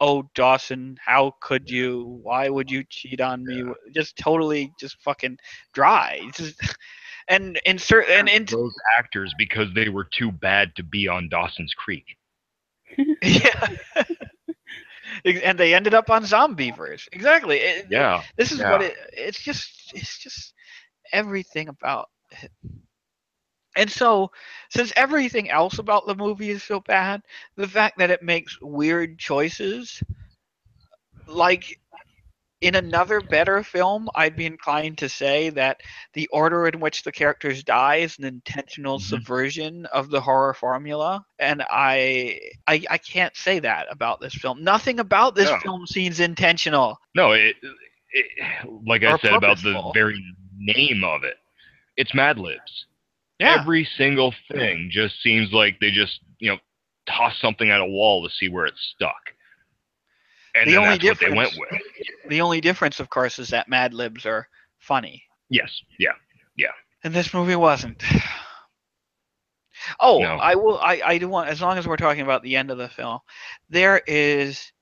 oh 0.00 0.28
Dawson 0.34 0.96
how 1.04 1.34
could 1.40 1.70
you 1.70 2.18
why 2.22 2.48
would 2.48 2.68
you 2.68 2.82
cheat 2.90 3.20
on 3.20 3.44
me 3.44 3.62
just 3.94 4.16
totally 4.16 4.72
just 4.80 5.00
fucking 5.02 5.38
dry 5.72 6.20
just 6.34 6.60
and 7.28 7.60
insert 7.64 8.08
and 8.08 8.28
into 8.28 8.56
those 8.56 8.74
actors 8.98 9.32
because 9.38 9.68
they 9.74 9.88
were 9.88 10.08
too 10.12 10.30
bad 10.32 10.74
to 10.76 10.82
be 10.82 11.08
on 11.08 11.28
Dawson's 11.28 11.72
Creek. 11.74 12.04
Yeah. 13.22 13.68
And 15.24 15.58
they 15.58 15.74
ended 15.74 15.94
up 15.94 16.10
on 16.10 16.22
zombeavers 16.24 17.08
exactly. 17.12 17.58
It- 17.58 17.86
Yeah. 17.88 18.22
this 18.36 18.52
is 18.52 18.64
what 18.64 18.82
it 18.82 18.94
it's 19.12 19.40
just 19.40 19.92
it's 19.94 20.18
just 20.18 20.54
everything 21.12 21.68
about 21.68 22.08
it. 22.30 22.50
And 23.76 23.90
so 23.90 24.30
since 24.70 24.92
everything 24.96 25.50
else 25.50 25.78
about 25.78 26.06
the 26.06 26.14
movie 26.14 26.50
is 26.50 26.62
so 26.62 26.80
bad 26.80 27.22
the 27.56 27.68
fact 27.68 27.98
that 27.98 28.10
it 28.10 28.22
makes 28.22 28.58
weird 28.60 29.18
choices 29.18 30.02
like 31.26 31.80
in 32.64 32.74
another 32.76 33.20
better 33.20 33.62
film 33.62 34.08
i'd 34.16 34.36
be 34.36 34.46
inclined 34.46 34.96
to 34.98 35.08
say 35.08 35.50
that 35.50 35.80
the 36.14 36.26
order 36.28 36.66
in 36.66 36.80
which 36.80 37.02
the 37.02 37.12
characters 37.12 37.62
die 37.62 37.96
is 37.96 38.18
an 38.18 38.24
intentional 38.24 38.98
Mhm. 38.98 39.02
subversion 39.02 39.86
of 39.86 40.10
the 40.10 40.20
horror 40.20 40.54
formula 40.54 41.24
and 41.38 41.62
I, 41.70 42.38
I 42.66 42.82
i 42.90 42.98
can't 42.98 43.36
say 43.36 43.58
that 43.60 43.86
about 43.90 44.20
this 44.20 44.34
film 44.34 44.64
nothing 44.64 44.98
about 45.00 45.34
this 45.34 45.50
No. 45.50 45.58
film 45.58 45.86
seems 45.86 46.20
intentional 46.20 46.98
No, 47.14 47.32
it, 47.32 47.56
it 48.12 48.26
like 48.86 49.02
I 49.02 49.18
said 49.18 49.34
about 49.34 49.58
the 49.62 49.90
very 49.94 50.22
name 50.58 51.04
of 51.04 51.24
it. 51.24 51.36
It's 51.96 52.14
Mad 52.14 52.38
Libs. 52.38 52.86
yeah 53.40 53.60
Every 53.60 53.84
single 53.96 54.32
thing 54.50 54.88
just 54.90 55.20
seems 55.22 55.52
like 55.52 55.78
they 55.80 55.90
just, 55.90 56.20
you 56.38 56.50
know, 56.50 56.58
toss 57.06 57.38
something 57.40 57.70
at 57.70 57.80
a 57.80 57.84
wall 57.86 58.26
to 58.26 58.34
see 58.34 58.48
where 58.48 58.66
it's 58.66 58.80
stuck. 58.94 59.33
And 60.54 60.70
The 60.70 60.76
only 60.76 60.90
what 61.08 61.18
they 61.18 61.30
went 61.30 61.50
difference- 61.52 61.58
with. 61.58 62.28
The 62.30 62.40
only 62.40 62.60
difference, 62.60 63.00
of 63.00 63.10
course, 63.10 63.38
is 63.38 63.48
that 63.48 63.68
Mad 63.68 63.92
Libs 63.94 64.24
are 64.26 64.48
funny, 64.78 65.24
Yes. 65.50 65.82
Yeah. 65.98 66.12
Yeah. 66.56 66.72
And 67.02 67.12
this 67.14 67.34
movie 67.34 67.56
wasn't. 67.56 68.02
Oh, 70.00 70.18
No. 70.20 70.36
I 70.36 70.54
will. 70.54 70.78
I, 70.78 71.02
I 71.04 71.18
do 71.18 71.28
want, 71.28 71.50
as 71.50 71.60
long 71.60 71.76
as 71.76 71.86
we're 71.86 71.96
talking 71.98 72.22
about 72.22 72.42
the 72.42 72.56
end 72.56 72.70
of 72.70 72.78
the 72.78 72.88
film, 72.88 73.18
there 73.68 74.00
is 74.06 74.72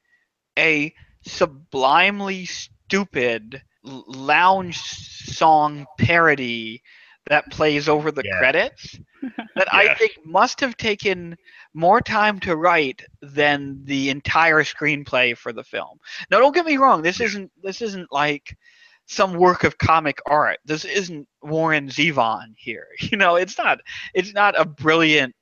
a 0.59 0.95
sublimely 1.27 2.45
stupid 2.45 3.63
lounge 3.83 4.79
song 4.79 5.87
parody 5.99 6.83
that 7.27 7.51
plays 7.51 7.89
over 7.89 8.13
the 8.13 8.23
Yeah. 8.25 8.39
credits 8.39 8.97
that 9.57 9.73
I 9.73 9.89
think 9.89 10.13
must 10.25 10.61
have 10.61 10.77
taken 10.77 11.37
more 11.75 12.01
time 12.01 12.39
to 12.41 12.57
write 12.57 13.03
than 13.21 13.85
the 13.85 14.11
entire 14.11 14.63
screenplay 14.63 15.37
for 15.37 15.53
the 15.53 15.65
film. 15.65 15.99
Now, 16.31 16.39
don't 16.41 16.55
get 16.55 16.67
me 16.67 16.77
wrong. 16.77 17.03
This 17.03 17.21
isn't 17.21 17.51
this 17.63 17.81
isn't 17.83 18.13
like 18.13 18.57
some 19.07 19.35
work 19.35 19.65
of 19.65 19.79
comic 19.79 20.19
art. 20.27 20.59
This 20.65 20.85
isn't 20.85 21.29
Warren 21.43 21.89
Zevon 21.89 22.55
here. 22.57 22.87
You 23.01 23.19
know, 23.19 23.37
it's 23.37 23.59
not 23.59 23.81
it's 24.15 24.33
not 24.35 24.59
a 24.59 24.65
brilliant 24.65 25.35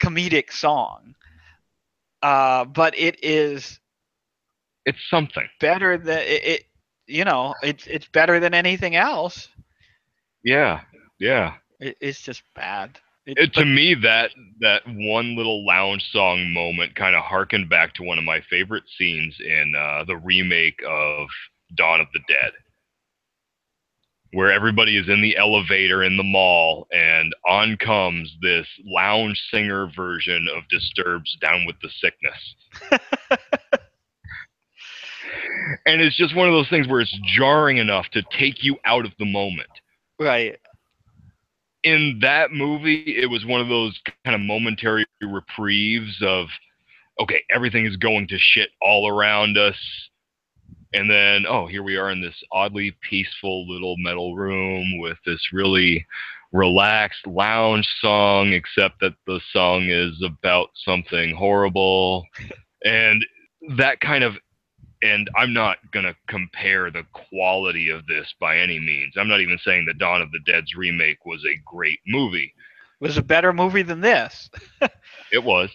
comedic 0.00 0.52
song. 0.52 1.14
Uh, 2.22 2.64
but 2.64 2.96
it 2.98 3.22
is 3.22 3.80
It's 4.86 5.08
something. 5.10 5.48
better 5.60 5.96
than 5.98 6.18
it, 6.20 6.44
it 6.44 6.64
you 7.06 7.24
know, 7.24 7.54
it's 7.62 7.86
it's 7.86 8.08
better 8.08 8.40
than 8.40 8.54
anything 8.54 8.96
else. 8.96 9.48
Yeah. 10.44 10.82
Yeah. 11.18 11.59
It, 11.80 11.96
it's 12.00 12.22
just 12.22 12.42
bad. 12.54 12.98
It, 13.26 13.38
It, 13.38 13.52
to 13.54 13.64
me, 13.64 13.94
that 14.02 14.30
that 14.60 14.82
one 14.86 15.36
little 15.36 15.66
lounge 15.66 16.04
song 16.12 16.52
moment 16.52 16.94
kind 16.94 17.14
of 17.14 17.22
harkened 17.22 17.68
back 17.68 17.94
to 17.94 18.02
one 18.02 18.18
of 18.18 18.24
my 18.24 18.40
favorite 18.48 18.84
scenes 18.98 19.36
in 19.40 19.74
uh, 19.78 20.04
the 20.04 20.16
remake 20.16 20.80
of 20.86 21.28
Dawn 21.74 22.00
of 22.00 22.06
the 22.12 22.20
Dead, 22.28 22.52
where 24.32 24.50
everybody 24.50 24.96
is 24.96 25.08
in 25.08 25.20
the 25.20 25.36
elevator 25.36 26.02
in 26.02 26.16
the 26.16 26.22
mall, 26.22 26.86
and 26.92 27.34
on 27.46 27.76
comes 27.76 28.34
this 28.42 28.66
lounge 28.84 29.40
singer 29.52 29.90
version 29.94 30.46
of 30.54 30.68
Disturbed's 30.68 31.36
"Down 31.40 31.66
with 31.66 31.76
the 31.82 31.90
Sickness." 32.00 32.54
and 35.86 36.00
it's 36.00 36.16
just 36.16 36.34
one 36.34 36.48
of 36.48 36.54
those 36.54 36.68
things 36.70 36.88
where 36.88 37.00
it's 37.00 37.18
jarring 37.24 37.76
enough 37.76 38.06
to 38.12 38.22
take 38.38 38.64
you 38.64 38.76
out 38.84 39.04
of 39.04 39.12
the 39.18 39.26
moment 39.26 39.68
right. 40.20 40.58
In 41.82 42.18
that 42.22 42.52
movie, 42.52 43.16
it 43.20 43.30
was 43.30 43.44
one 43.44 43.60
of 43.60 43.68
those 43.68 43.98
kind 44.24 44.34
of 44.34 44.40
momentary 44.40 45.06
reprieves 45.22 46.16
of, 46.22 46.46
okay, 47.20 47.42
everything 47.54 47.86
is 47.86 47.96
going 47.96 48.28
to 48.28 48.38
shit 48.38 48.70
all 48.80 49.08
around 49.08 49.56
us. 49.56 49.76
And 50.92 51.08
then, 51.08 51.46
oh, 51.48 51.66
here 51.66 51.82
we 51.82 51.96
are 51.96 52.10
in 52.10 52.20
this 52.20 52.34
oddly 52.52 52.96
peaceful 53.08 53.68
little 53.70 53.94
metal 53.98 54.34
room 54.36 54.98
with 54.98 55.18
this 55.24 55.40
really 55.52 56.04
relaxed 56.52 57.26
lounge 57.26 57.88
song, 58.00 58.52
except 58.52 59.00
that 59.00 59.14
the 59.26 59.40
song 59.52 59.84
is 59.84 60.20
about 60.24 60.70
something 60.84 61.34
horrible. 61.34 62.26
and 62.84 63.24
that 63.76 64.00
kind 64.00 64.24
of 64.24 64.34
and 65.02 65.30
I'm 65.36 65.52
not 65.52 65.78
going 65.92 66.04
to 66.04 66.16
compare 66.28 66.90
the 66.90 67.04
quality 67.12 67.88
of 67.88 68.06
this 68.06 68.32
by 68.38 68.58
any 68.58 68.78
means. 68.78 69.14
I'm 69.16 69.28
not 69.28 69.40
even 69.40 69.58
saying 69.58 69.86
that 69.86 69.98
Dawn 69.98 70.20
of 70.20 70.30
the 70.32 70.40
Dead's 70.40 70.74
remake 70.74 71.24
was 71.24 71.44
a 71.44 71.60
great 71.64 72.00
movie. 72.06 72.52
It 73.00 73.04
was 73.04 73.16
a 73.16 73.22
better 73.22 73.52
movie 73.52 73.82
than 73.82 74.00
this. 74.00 74.50
It 75.32 75.44
was. 75.44 75.70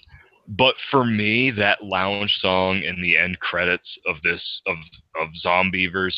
But 0.49 0.76
for 0.91 1.06
me, 1.06 1.49
that 1.52 1.81
lounge 1.81 2.38
song 2.41 2.84
in 2.84 3.02
the 3.02 3.18
end 3.18 3.39
credits 3.39 3.97
of 4.06 4.22
this 4.22 4.61
of 4.68 4.76
of 5.19 5.30
Zombeavers, 5.43 6.14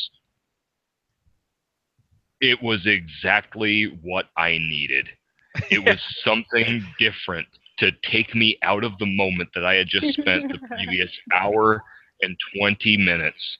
it 2.40 2.60
was 2.60 2.84
exactly 2.84 3.96
what 4.02 4.26
I 4.36 4.58
needed. 4.58 5.08
It 5.70 5.84
was 5.84 5.98
something 6.24 6.84
different 6.98 7.46
to 7.78 7.90
take 8.10 8.34
me 8.34 8.58
out 8.62 8.84
of 8.84 8.98
the 8.98 9.06
moment 9.06 9.48
that 9.54 9.64
I 9.64 9.74
had 9.74 9.88
just 9.88 10.18
spent 10.18 10.52
the 10.52 10.58
previous 10.68 11.10
hour 11.32 11.82
and 12.22 12.36
20 12.58 12.96
minutes 12.96 13.58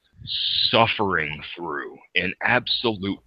suffering 0.71 1.43
through 1.55 1.97
in 2.15 2.33
absolute 2.43 3.19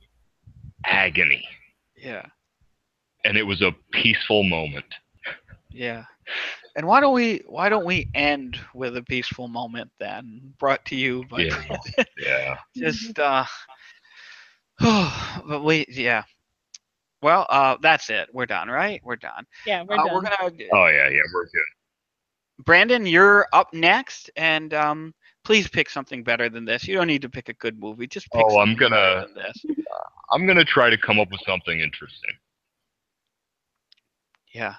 agony. 0.86 1.48
Yeah. 1.96 2.26
And 3.26 3.38
it 3.38 3.44
was 3.44 3.62
a 3.62 3.72
peaceful 3.92 4.44
moment. 4.44 4.86
Yeah. 5.72 6.04
And 6.76 6.88
why 6.88 7.00
don't 7.02 7.14
we 7.14 7.42
why 7.48 7.70
don't 7.70 7.86
we 7.86 8.10
end 8.16 8.60
with 8.74 8.96
a 8.98 9.04
peaceful 9.04 9.48
moment 9.48 9.92
then? 10.00 10.54
Brought 10.58 10.84
to 10.86 10.96
you 10.96 11.26
by 11.30 11.44
Yeah. 11.44 11.78
Yeah. 12.18 12.58
just 12.76 13.20
uh 13.20 13.46
but 14.80 15.64
we 15.64 15.86
yeah. 15.90 16.24
Well, 17.22 17.46
uh 17.50 17.78
that's 17.82 18.10
it. 18.10 18.30
We're 18.34 18.46
done, 18.46 18.68
right? 18.70 19.02
We're 19.04 19.16
done. 19.18 19.46
Yeah, 19.66 19.84
we're 19.84 19.96
Uh, 20.00 20.06
done. 20.06 20.14
we're 20.16 20.22
gonna 20.22 20.38
Oh, 20.74 20.88
yeah, 20.88 21.10
yeah, 21.10 21.22
we're 21.34 21.46
good. 21.46 22.66
Brandon, 22.66 23.06
you're 23.06 23.48
up 23.54 23.74
next 23.74 24.30
and 24.36 24.74
um 24.74 25.14
please 25.44 25.68
pick 25.68 25.90
something 25.90 26.24
better 26.24 26.50
than 26.50 26.66
this. 26.66 26.88
You 26.88 26.96
don't 26.96 27.08
need 27.08 27.22
to 27.24 27.30
pick 27.30 27.50
a 27.50 27.54
good 27.54 27.80
movie. 27.80 28.08
Just 28.08 28.30
pick 28.32 28.44
Oh, 28.46 28.60
I'm 28.60 28.70
something 28.70 28.90
better 28.90 29.26
gonna- 29.26 29.28
than 29.28 29.36
this. 29.36 29.66
I'm 30.32 30.46
going 30.46 30.58
to 30.58 30.66
try 30.66 30.90
to 30.90 30.98
come 30.98 31.20
up 31.20 31.30
with 31.32 31.42
something 31.46 31.80
interesting. 31.80 32.32
Yeah. 34.54 34.76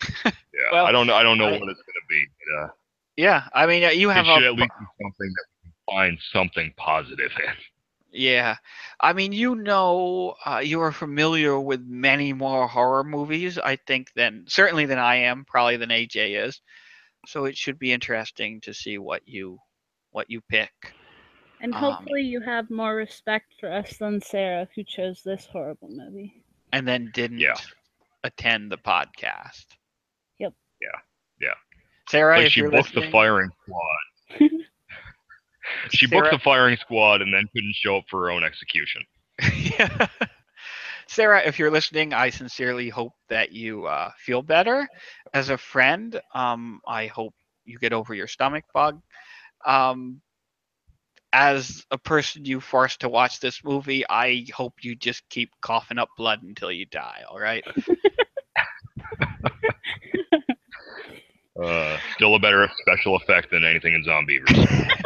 Yeah. 0.54 0.68
Well, 0.70 0.84
I 0.86 0.92
don't 0.92 1.06
know. 1.06 1.14
I 1.14 1.22
don't 1.22 1.38
know 1.38 1.46
I- 1.46 1.52
what 1.58 1.68
it's 1.70 1.80
going 1.80 1.94
to 1.94 2.06
be. 2.08 2.24
But, 2.38 2.62
uh, 2.64 2.68
Yeah. 3.16 3.48
I 3.54 3.66
mean, 3.66 3.82
you 3.98 4.10
it 4.10 4.14
have 4.14 4.26
should 4.26 4.44
a 4.44 4.46
at 4.48 4.52
least 4.54 4.70
be 4.78 4.86
something 5.02 5.32
that 5.32 5.44
we 5.64 5.70
can 5.70 5.72
find 5.86 6.18
something 6.32 6.74
positive 6.76 7.30
in. 7.42 7.54
Yeah, 8.14 8.56
I 9.00 9.14
mean, 9.14 9.32
you 9.32 9.54
know, 9.54 10.34
uh, 10.44 10.58
you 10.62 10.82
are 10.82 10.92
familiar 10.92 11.58
with 11.58 11.80
many 11.86 12.34
more 12.34 12.68
horror 12.68 13.02
movies, 13.04 13.56
I 13.58 13.76
think, 13.76 14.12
than 14.14 14.44
certainly 14.46 14.84
than 14.84 14.98
I 14.98 15.14
am, 15.16 15.46
probably 15.46 15.78
than 15.78 15.88
AJ 15.88 16.46
is. 16.46 16.60
So 17.26 17.44
it 17.44 17.56
should 17.56 17.78
be 17.78 17.92
interesting 17.92 18.60
to 18.62 18.74
see 18.74 18.98
what 18.98 19.22
you 19.26 19.58
what 20.10 20.28
you 20.30 20.40
pick. 20.48 20.72
and 21.60 21.72
um, 21.74 21.80
hopefully 21.80 22.22
you 22.22 22.40
have 22.40 22.68
more 22.70 22.94
respect 22.94 23.54
for 23.60 23.70
us 23.72 23.96
than 23.98 24.20
Sarah, 24.20 24.68
who 24.74 24.82
chose 24.84 25.22
this 25.22 25.46
horrible 25.46 25.88
movie. 25.90 26.42
and 26.72 26.86
then 26.88 27.10
didn't 27.14 27.38
Yeah. 27.38 27.54
attend 28.24 28.70
the 28.72 28.78
podcast. 28.78 29.66
Yep. 30.38 30.54
Yeah, 30.80 30.98
yeah. 31.40 31.54
Sarah, 32.08 32.38
like 32.38 32.46
if 32.46 32.52
she 32.52 32.60
you're 32.60 32.70
booked 32.70 32.94
listening, 32.94 33.04
the 33.06 33.12
firing 33.12 33.50
squad. 33.62 34.50
she 35.90 36.06
booked 36.06 36.30
the 36.32 36.38
firing 36.38 36.76
squad 36.76 37.22
and 37.22 37.32
then 37.32 37.46
couldn't 37.54 37.74
show 37.74 37.98
up 37.98 38.04
for 38.10 38.20
her 38.24 38.30
own 38.30 38.42
execution. 38.44 39.02
Yeah. 39.78 40.06
Sarah, 41.08 41.42
if 41.44 41.58
you're 41.58 41.70
listening, 41.70 42.12
I 42.14 42.30
sincerely 42.30 42.88
hope 42.88 43.12
that 43.28 43.52
you 43.52 43.84
uh, 43.86 44.10
feel 44.18 44.40
better. 44.42 44.88
As 45.34 45.48
a 45.48 45.58
friend, 45.58 46.20
um, 46.34 46.80
I 46.86 47.06
hope 47.06 47.34
you 47.64 47.78
get 47.78 47.92
over 47.92 48.14
your 48.14 48.26
stomach 48.26 48.64
bug. 48.74 49.00
Um, 49.64 50.20
as 51.32 51.86
a 51.90 51.96
person 51.96 52.44
you 52.44 52.60
forced 52.60 53.00
to 53.00 53.08
watch 53.08 53.40
this 53.40 53.64
movie, 53.64 54.04
I 54.08 54.44
hope 54.54 54.74
you 54.82 54.94
just 54.94 55.26
keep 55.30 55.50
coughing 55.62 55.98
up 55.98 56.10
blood 56.18 56.42
until 56.42 56.70
you 56.70 56.84
die. 56.86 57.22
All 57.28 57.38
right. 57.40 57.64
Uh, 61.62 61.98
still 62.14 62.34
a 62.34 62.38
better 62.38 62.66
special 62.80 63.14
effect 63.14 63.50
than 63.50 63.62
anything 63.62 63.92
in 63.92 64.02
Zombeavers. 64.02 64.88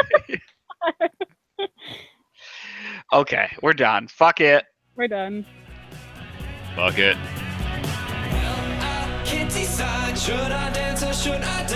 Okay, 3.13 3.49
we're 3.63 3.73
done. 3.73 4.09
Fuck 4.09 4.41
it. 4.41 4.65
We're 4.97 5.09
done. 5.09 5.47
Fuck 6.75 6.99
it. 6.99 7.17
Can't 9.27 9.51
decide. 9.51 10.17
Should 10.17 10.53
I 10.53 10.71
dance 10.71 11.03
or 11.03 11.13
should 11.13 11.43
I 11.43 11.67
die? 11.67 11.76